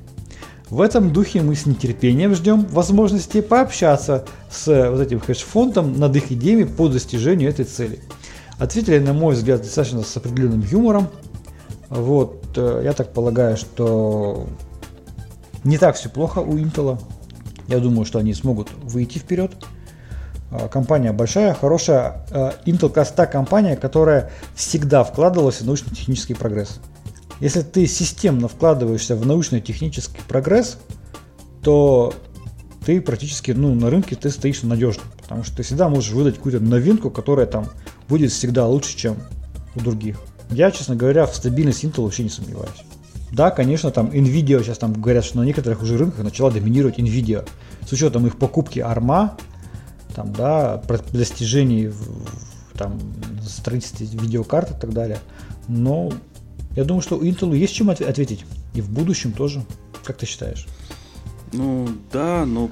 В 0.72 0.82
этом 0.82 1.13
духе 1.13 1.43
мы 1.43 1.53
с 1.53 1.67
нетерпением 1.67 2.34
ждем 2.34 2.65
возможности 2.65 3.41
пообщаться 3.41 4.26
с 4.49 4.65
вот 4.89 4.99
этим 4.99 5.19
хедж-фондом 5.19 5.99
над 5.99 6.15
их 6.15 6.32
идеями 6.32 6.63
по 6.63 6.88
достижению 6.88 7.51
этой 7.51 7.65
цели. 7.65 7.99
Ответили, 8.57 8.97
на 8.97 9.13
мой 9.13 9.36
взгляд, 9.36 9.61
достаточно 9.61 10.01
с 10.01 10.17
определенным 10.17 10.61
юмором. 10.72 11.07
Вот, 11.89 12.45
э, 12.55 12.82
я 12.84 12.93
так 12.93 13.13
полагаю, 13.13 13.57
что 13.57 14.47
не 15.63 15.78
так 15.78 15.97
все 15.97 16.09
плохо 16.09 16.39
у 16.39 16.57
Intel. 16.57 16.99
Я 17.67 17.78
думаю, 17.78 18.05
что 18.05 18.17
они 18.17 18.34
смогут 18.34 18.69
выйти 18.82 19.19
вперед. 19.19 19.51
А, 20.52 20.68
компания 20.68 21.14
большая, 21.14 21.54
хорошая. 21.54 22.26
А, 22.32 22.54
Intel 22.66 22.89
как 22.89 23.32
компания, 23.32 23.76
которая 23.76 24.32
всегда 24.56 25.04
вкладывалась 25.04 25.62
в 25.62 25.66
научно-технический 25.66 26.34
прогресс. 26.34 26.80
Если 27.39 27.62
ты 27.62 27.88
системно 27.88 28.47
вкладываешься 28.47 29.16
в 29.16 29.26
научно-технический 29.26 30.22
прогресс, 30.28 30.78
то 31.64 32.14
ты 32.86 33.02
практически 33.02 33.52
ну, 33.52 33.74
на 33.74 33.89
рынке 33.89 34.16
ты 34.16 34.30
стоишь 34.30 34.64
надежно, 34.64 35.04
потому 35.22 35.43
что 35.43 35.58
ты 35.58 35.64
всегда 35.64 35.89
можешь 35.89 36.12
выдать 36.12 36.36
какую-то 36.36 36.60
новинку, 36.60 37.10
которая 37.10 37.45
там 37.45 37.68
будет 38.08 38.32
всегда 38.32 38.68
лучше, 38.68 38.95
чем 38.97 39.18
у 39.76 39.80
других. 39.80 40.18
Я, 40.49 40.70
честно 40.72 40.95
говоря, 40.95 41.26
в 41.26 41.36
стабильность 41.36 41.84
Intel 41.84 42.04
вообще 42.04 42.24
не 42.24 42.30
сомневаюсь. 42.30 42.84
Да, 43.32 43.49
конечно, 43.49 43.91
там 43.91 44.08
Nvidia 44.08 44.62
сейчас 44.62 44.78
там 44.78 44.93
говорят, 44.93 45.24
что 45.24 45.38
на 45.38 45.43
некоторых 45.43 45.82
уже 45.82 45.97
рынках 45.97 46.24
начала 46.24 46.52
доминировать 46.52 46.99
Nvidia. 46.99 47.47
С 47.88 47.91
учетом 47.93 48.28
их 48.28 48.38
покупки 48.38 48.80
ARMA, 48.80 49.32
там, 50.12 50.34
да, 50.34 50.82
достижений 51.14 51.88
в, 51.88 52.78
там, 52.78 52.99
строительстве 53.45 54.07
видеокарт 54.07 54.72
и 54.72 54.80
так 54.80 54.93
далее. 54.93 55.20
Но 55.68 56.12
я 56.76 56.84
думаю, 56.84 57.01
что 57.01 57.18
у 57.18 57.22
Intel 57.22 57.55
есть 57.55 57.74
чем 57.74 57.89
ответить. 57.89 58.45
И 58.74 58.82
в 58.82 58.89
будущем 58.89 59.34
тоже. 59.34 59.64
Как 60.03 60.18
ты 60.18 60.26
считаешь? 60.26 60.68
Ну, 61.53 61.88
да, 62.12 62.45
но 62.45 62.72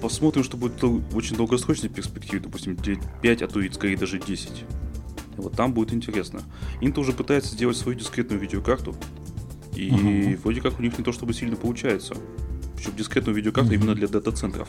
посмотрим, 0.00 0.44
что 0.44 0.56
будет 0.56 0.82
в 0.82 1.16
очень 1.16 1.36
долгосрочной 1.36 1.88
перспективе, 1.88 2.40
допустим, 2.40 2.76
5, 2.76 3.42
а 3.42 3.48
то 3.48 3.60
и 3.60 3.70
скорее 3.70 3.96
даже 3.96 4.18
10. 4.18 4.50
И 4.50 5.40
вот 5.40 5.54
там 5.54 5.72
будет 5.72 5.92
интересно. 5.92 6.42
Intel 6.80 7.00
уже 7.00 7.12
пытается 7.12 7.52
сделать 7.54 7.76
свою 7.76 7.98
дискретную 7.98 8.40
видеокарту, 8.40 8.96
и 9.74 9.88
uh-huh. 9.88 10.40
вроде 10.42 10.60
как 10.60 10.78
у 10.78 10.82
них 10.82 10.98
не 10.98 11.04
то 11.04 11.12
чтобы 11.12 11.32
сильно 11.32 11.56
получается. 11.56 12.14
Причем 12.76 12.96
дискретную 12.96 13.36
видеокарту 13.36 13.72
uh-huh. 13.72 13.76
именно 13.76 13.94
для 13.94 14.08
дата-центров. 14.08 14.68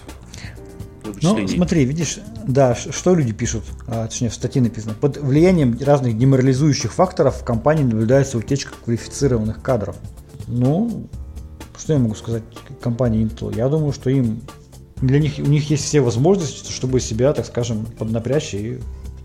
Ну, 1.21 1.47
смотри, 1.47 1.85
видишь, 1.85 2.19
да, 2.47 2.75
что 2.75 3.15
люди 3.15 3.33
пишут, 3.33 3.63
а, 3.87 4.07
точнее, 4.07 4.29
в 4.29 4.33
статье 4.33 4.61
написано. 4.61 4.93
Под 4.93 5.17
влиянием 5.17 5.77
разных 5.79 6.17
деморализующих 6.17 6.93
факторов 6.93 7.41
в 7.41 7.43
компании 7.43 7.83
наблюдается 7.83 8.37
утечка 8.37 8.73
квалифицированных 8.83 9.61
кадров. 9.61 9.95
Ну, 10.47 11.07
что 11.77 11.93
я 11.93 11.99
могу 11.99 12.15
сказать 12.15 12.43
компании 12.81 13.25
Intel? 13.25 13.55
Я 13.55 13.69
думаю, 13.69 13.93
что 13.93 14.09
им 14.09 14.41
для 15.01 15.19
них 15.19 15.33
у 15.39 15.47
них 15.49 15.69
есть 15.69 15.83
все 15.83 15.99
возможности, 15.99 16.71
чтобы 16.71 16.99
себя, 16.99 17.33
так 17.33 17.45
скажем, 17.45 17.85
поднапрячь 17.85 18.53
и 18.53 18.79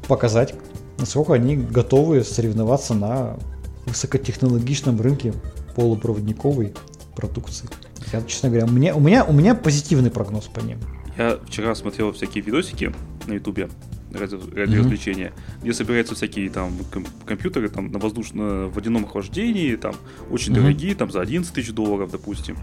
показать, 0.09 0.55
насколько 0.99 1.34
они 1.34 1.57
готовы 1.57 2.24
соревноваться 2.24 2.95
на 2.95 3.37
высокотехнологичном 3.87 5.01
рынке 5.01 5.34
полупроводниковой 5.74 6.74
продукции. 7.14 7.68
Я, 8.12 8.22
честно 8.22 8.49
говоря, 8.49 8.66
у 8.66 8.70
меня, 8.70 8.95
у 8.95 9.01
меня, 9.01 9.24
у 9.24 9.32
меня 9.32 9.55
позитивный 9.55 10.11
прогноз 10.11 10.45
по 10.45 10.61
ним. 10.61 10.78
Я 11.17 11.39
вчера 11.47 11.75
смотрел 11.75 12.12
всякие 12.12 12.45
видосики 12.45 12.93
на 13.27 13.35
ютубе 13.35 13.69
ради, 14.12 14.35
ради 14.35 14.75
mm-hmm. 14.75 14.79
развлечения, 14.79 15.33
где 15.62 15.73
собираются 15.73 16.14
всякие 16.14 16.51
там 16.51 16.73
компьютеры 17.25 17.69
там 17.69 17.91
на 17.91 17.99
воздушном 17.99 18.71
водяном 18.71 19.05
охлаждении, 19.05 19.77
там 19.77 19.95
очень 20.31 20.53
mm-hmm. 20.53 20.61
дорогие, 20.61 20.95
там 20.95 21.11
за 21.11 21.21
11 21.21 21.53
тысяч 21.53 21.73
долларов, 21.73 22.11
допустим. 22.11 22.57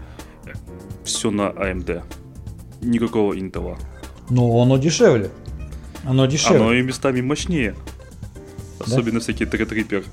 Все 1.04 1.30
на 1.30 1.50
AMD. 1.50 2.02
Никакого 2.80 3.34
Intel. 3.34 3.76
Ну, 4.30 4.60
оно 4.60 4.78
дешевле. 4.78 5.30
Оно 6.04 6.26
дешевле. 6.26 6.60
Оно 6.60 6.72
и 6.72 6.82
местами 6.82 7.20
мощнее. 7.20 7.74
Особенно 8.80 9.18
да? 9.18 9.20
всякие 9.20 9.48
третрипер. 9.48 10.04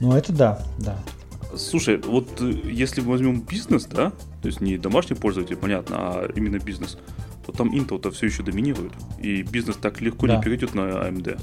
Ну, 0.00 0.14
это 0.14 0.32
да, 0.32 0.62
да. 0.78 0.98
Слушай, 1.56 1.98
вот 1.98 2.40
э, 2.40 2.52
если 2.64 3.00
мы 3.00 3.10
возьмем 3.12 3.40
бизнес, 3.40 3.84
да, 3.84 4.10
то 4.40 4.46
есть 4.46 4.60
не 4.60 4.78
домашний 4.78 5.16
пользователь, 5.16 5.56
понятно, 5.56 5.96
а 5.98 6.32
именно 6.34 6.58
бизнес, 6.58 6.96
то 7.44 7.52
там 7.52 7.72
Intel-то 7.74 8.10
все 8.10 8.26
еще 8.26 8.42
доминирует. 8.42 8.92
И 9.18 9.42
бизнес 9.42 9.76
так 9.76 10.00
легко 10.00 10.26
да. 10.26 10.36
не 10.36 10.42
перейдет 10.42 10.74
на 10.74 10.80
AMD. 10.80 11.40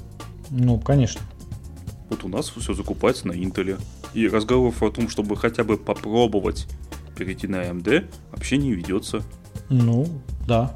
Ну, 0.52 0.80
конечно. 0.80 1.22
Вот 2.10 2.24
у 2.24 2.30
нас 2.30 2.50
все 2.50 2.74
закупается 2.74 3.28
на 3.28 3.34
Intel. 3.34 3.80
И 4.14 4.28
разговоров 4.28 4.82
о 4.82 4.90
том, 4.92 5.10
чтобы 5.10 5.36
хотя 5.36 5.64
бы 5.64 5.78
попробовать 5.78 6.68
перейти 7.18 7.48
на 7.48 7.64
AMD, 7.64 8.10
вообще 8.32 8.58
не 8.58 8.72
ведется. 8.72 9.24
Ну, 9.70 10.08
да. 10.48 10.74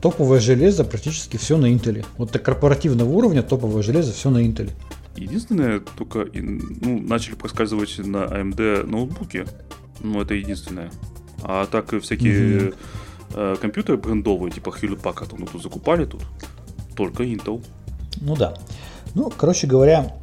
Топовое 0.00 0.40
железо 0.40 0.84
практически 0.84 1.36
все 1.36 1.56
на 1.56 1.66
Intel. 1.72 2.04
Вот 2.18 2.30
до 2.30 2.38
корпоративного 2.38 3.08
уровня 3.08 3.42
топовое 3.42 3.82
железо 3.82 4.12
все 4.12 4.30
на 4.30 4.38
Intel. 4.38 4.70
Единственное, 5.16 5.80
только 5.80 6.28
ну, 6.32 7.00
начали 7.00 7.34
проскальзывать 7.34 7.98
на 7.98 8.24
AMD 8.24 8.84
ноутбуки. 8.86 9.46
Ну, 10.00 10.20
это 10.20 10.34
единственное. 10.34 10.90
А 11.42 11.66
так 11.66 11.98
всякие 12.02 12.34
mm-hmm. 12.34 12.74
Э, 13.34 13.56
компьютеры 13.60 13.98
брендовые, 13.98 14.50
типа 14.50 14.70
Hewlett 14.70 15.02
Packard, 15.02 15.34
ну, 15.38 15.46
тут 15.46 15.62
закупали 15.62 16.04
тут. 16.04 16.22
Только 16.94 17.24
Intel. 17.24 17.62
Ну 18.20 18.36
да. 18.36 18.54
Ну, 19.14 19.32
короче 19.36 19.66
говоря, 19.66 20.14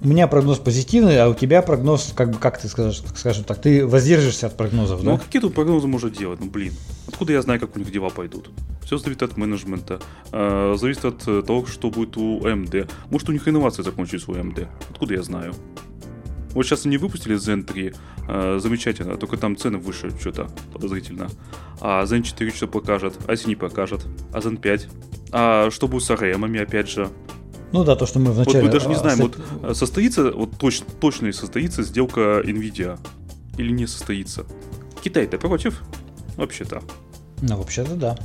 у 0.00 0.08
меня 0.08 0.26
прогноз 0.26 0.58
позитивный, 0.58 1.18
а 1.20 1.28
у 1.28 1.34
тебя 1.34 1.62
прогноз, 1.62 2.12
как 2.14 2.30
бы, 2.30 2.38
как 2.38 2.60
ты 2.60 2.68
скажешь, 2.68 3.02
скажем 3.16 3.44
так, 3.44 3.60
ты 3.60 3.86
воздержишься 3.86 4.46
от 4.48 4.56
прогнозов, 4.56 5.00
ну, 5.00 5.04
да? 5.04 5.12
Ну, 5.12 5.18
какие 5.18 5.40
тут 5.40 5.54
прогнозы 5.54 5.86
можно 5.86 6.10
делать? 6.10 6.40
Ну, 6.40 6.50
блин, 6.50 6.72
откуда 7.08 7.32
я 7.32 7.42
знаю, 7.42 7.58
как 7.60 7.74
у 7.76 7.78
них 7.78 7.90
дела 7.90 8.10
пойдут? 8.10 8.50
Все 8.84 8.98
зависит 8.98 9.22
от 9.22 9.36
менеджмента, 9.36 10.00
э, 10.30 10.76
зависит 10.78 11.04
от 11.06 11.46
того, 11.46 11.64
что 11.66 11.90
будет 11.90 12.16
у 12.16 12.40
AMD. 12.40 12.90
Может, 13.10 13.30
у 13.30 13.32
них 13.32 13.48
инновации 13.48 13.82
закончились 13.82 14.28
у 14.28 14.32
AMD. 14.32 14.68
Откуда 14.90 15.14
я 15.14 15.22
знаю? 15.22 15.54
Вот 16.54 16.64
сейчас 16.64 16.86
они 16.86 16.96
выпустили 16.98 17.36
Zen 17.36 17.64
3, 17.64 17.94
э, 18.28 18.58
замечательно, 18.62 19.16
только 19.16 19.36
там 19.36 19.56
цены 19.56 19.78
выше 19.78 20.10
что-то 20.18 20.48
подозрительно. 20.72 21.28
А 21.80 22.04
Zen 22.04 22.22
4 22.22 22.50
что 22.52 22.68
покажет, 22.68 23.18
а 23.26 23.32
если 23.32 23.48
не 23.48 23.56
покажет, 23.56 24.06
а 24.32 24.38
Zen 24.38 24.56
5. 24.56 24.88
А 25.32 25.70
что 25.70 25.88
будет 25.88 26.04
с 26.04 26.10
RM, 26.10 26.62
опять 26.62 26.88
же, 26.88 27.10
ну 27.72 27.82
да, 27.82 27.96
то, 27.96 28.06
что 28.06 28.20
мы 28.20 28.30
вначале... 28.30 28.60
Вот 28.60 28.66
мы 28.66 28.72
даже 28.72 28.88
не 28.88 28.94
знаем, 28.94 29.18
вот 29.18 29.36
э, 29.64 29.74
состоится, 29.74 30.30
вот 30.30 30.56
точно, 30.58 30.86
точно 31.00 31.32
состоится 31.32 31.82
сделка 31.82 32.40
Nvidia 32.44 33.00
или 33.58 33.72
не 33.72 33.88
состоится. 33.88 34.46
Китай-то 35.02 35.38
против? 35.38 35.82
Вообще-то. 36.36 36.82
Ну, 37.42 37.56
вообще-то 37.56 37.96
да. 37.96 38.16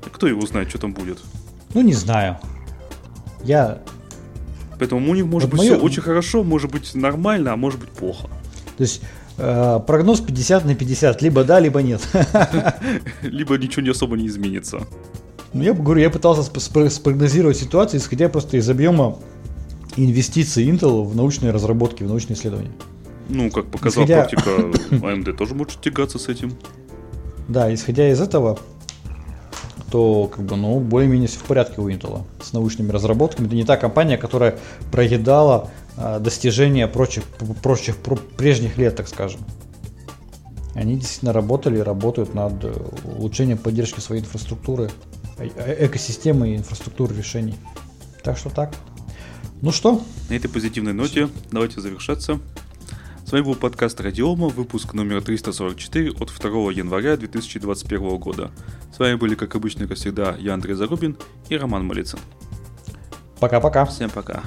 Кто 0.00 0.26
его 0.26 0.40
знает, 0.46 0.70
что 0.70 0.78
там 0.78 0.94
будет? 0.94 1.18
Ну, 1.74 1.82
не 1.82 1.92
знаю. 1.92 2.38
Я... 3.44 3.82
Поэтому 4.78 5.10
у 5.10 5.14
них 5.14 5.24
может 5.24 5.50
вот 5.50 5.58
быть 5.58 5.68
мое... 5.68 5.76
все 5.76 5.84
очень 5.84 6.02
хорошо, 6.02 6.44
может 6.44 6.70
быть 6.70 6.94
нормально, 6.94 7.52
а 7.52 7.56
может 7.56 7.80
быть 7.80 7.90
плохо. 7.90 8.28
То 8.76 8.82
есть 8.82 9.02
э, 9.38 9.80
прогноз 9.86 10.20
50 10.20 10.64
на 10.64 10.74
50, 10.74 11.22
либо 11.22 11.44
да, 11.44 11.60
либо 11.60 11.80
нет. 11.82 12.06
Либо 13.22 13.56
ничего 13.56 13.82
не 13.82 13.90
особо 13.90 14.16
не 14.16 14.26
изменится. 14.26 14.86
Ну, 15.52 15.62
я 15.62 15.72
говорю, 15.72 16.00
я 16.00 16.10
пытался 16.10 16.42
спрогнозировать 16.42 17.56
ситуацию, 17.56 18.00
исходя 18.00 18.28
просто 18.28 18.58
из 18.58 18.68
объема 18.68 19.16
инвестиций 19.96 20.68
Intel 20.68 21.04
в 21.04 21.16
научные 21.16 21.52
разработки, 21.52 22.02
в 22.02 22.08
научные 22.08 22.36
исследования. 22.36 22.72
Ну, 23.28 23.50
как 23.50 23.66
показала 23.66 24.04
исходя... 24.04 24.24
практика, 24.24 24.50
AMD 24.90 25.32
тоже 25.32 25.54
может 25.54 25.80
тягаться 25.80 26.18
с 26.18 26.28
этим. 26.28 26.52
Да, 27.48 27.72
исходя 27.72 28.10
из 28.10 28.20
этого, 28.20 28.58
то 29.90 30.26
как 30.28 30.44
бы, 30.44 30.56
ну, 30.56 30.80
более-менее 30.80 31.28
все 31.28 31.38
в 31.38 31.44
порядке 31.44 31.80
у 31.80 31.88
Intel 31.88 32.24
с 32.42 32.52
научными 32.52 32.90
разработками. 32.90 33.46
Это 33.46 33.54
не 33.54 33.64
та 33.64 33.76
компания, 33.76 34.18
которая 34.18 34.58
проедала 34.90 35.70
а, 35.96 36.18
достижения 36.18 36.88
прочих, 36.88 37.24
прочих 37.62 37.96
про, 37.96 38.16
прежних 38.16 38.78
лет, 38.78 38.96
так 38.96 39.08
скажем. 39.08 39.40
Они 40.74 40.96
действительно 40.96 41.32
работали 41.32 41.78
и 41.78 41.80
работают 41.80 42.34
над 42.34 42.52
улучшением 43.04 43.58
поддержки 43.58 44.00
своей 44.00 44.22
инфраструктуры 44.22 44.90
Э, 45.38 45.86
экосистемы 45.86 46.50
и 46.50 46.56
инфраструктуры 46.56 47.14
решений. 47.14 47.56
Так 48.22 48.38
что 48.38 48.48
так. 48.48 48.74
Ну 49.60 49.70
что? 49.70 50.02
На 50.30 50.34
этой 50.34 50.48
позитивной 50.48 50.92
ноте 50.92 51.28
давайте 51.50 51.80
завершаться. 51.80 52.40
С 53.26 53.32
вами 53.32 53.42
был 53.42 53.56
подкаст 53.56 54.00
Радиома, 54.00 54.46
выпуск 54.46 54.94
номер 54.94 55.20
344 55.20 56.12
от 56.12 56.28
2 56.28 56.70
января 56.70 57.16
2021 57.16 58.18
года. 58.18 58.52
С 58.94 59.00
вами 59.00 59.16
были, 59.16 59.34
как 59.34 59.56
обычно, 59.56 59.88
как 59.88 59.96
всегда, 59.96 60.36
я 60.38 60.54
Андрей 60.54 60.74
Зарубин 60.74 61.16
и 61.48 61.56
Роман 61.56 61.84
Малицын. 61.84 62.20
Пока-пока. 63.40 63.84
Всем 63.84 64.10
пока. 64.10 64.44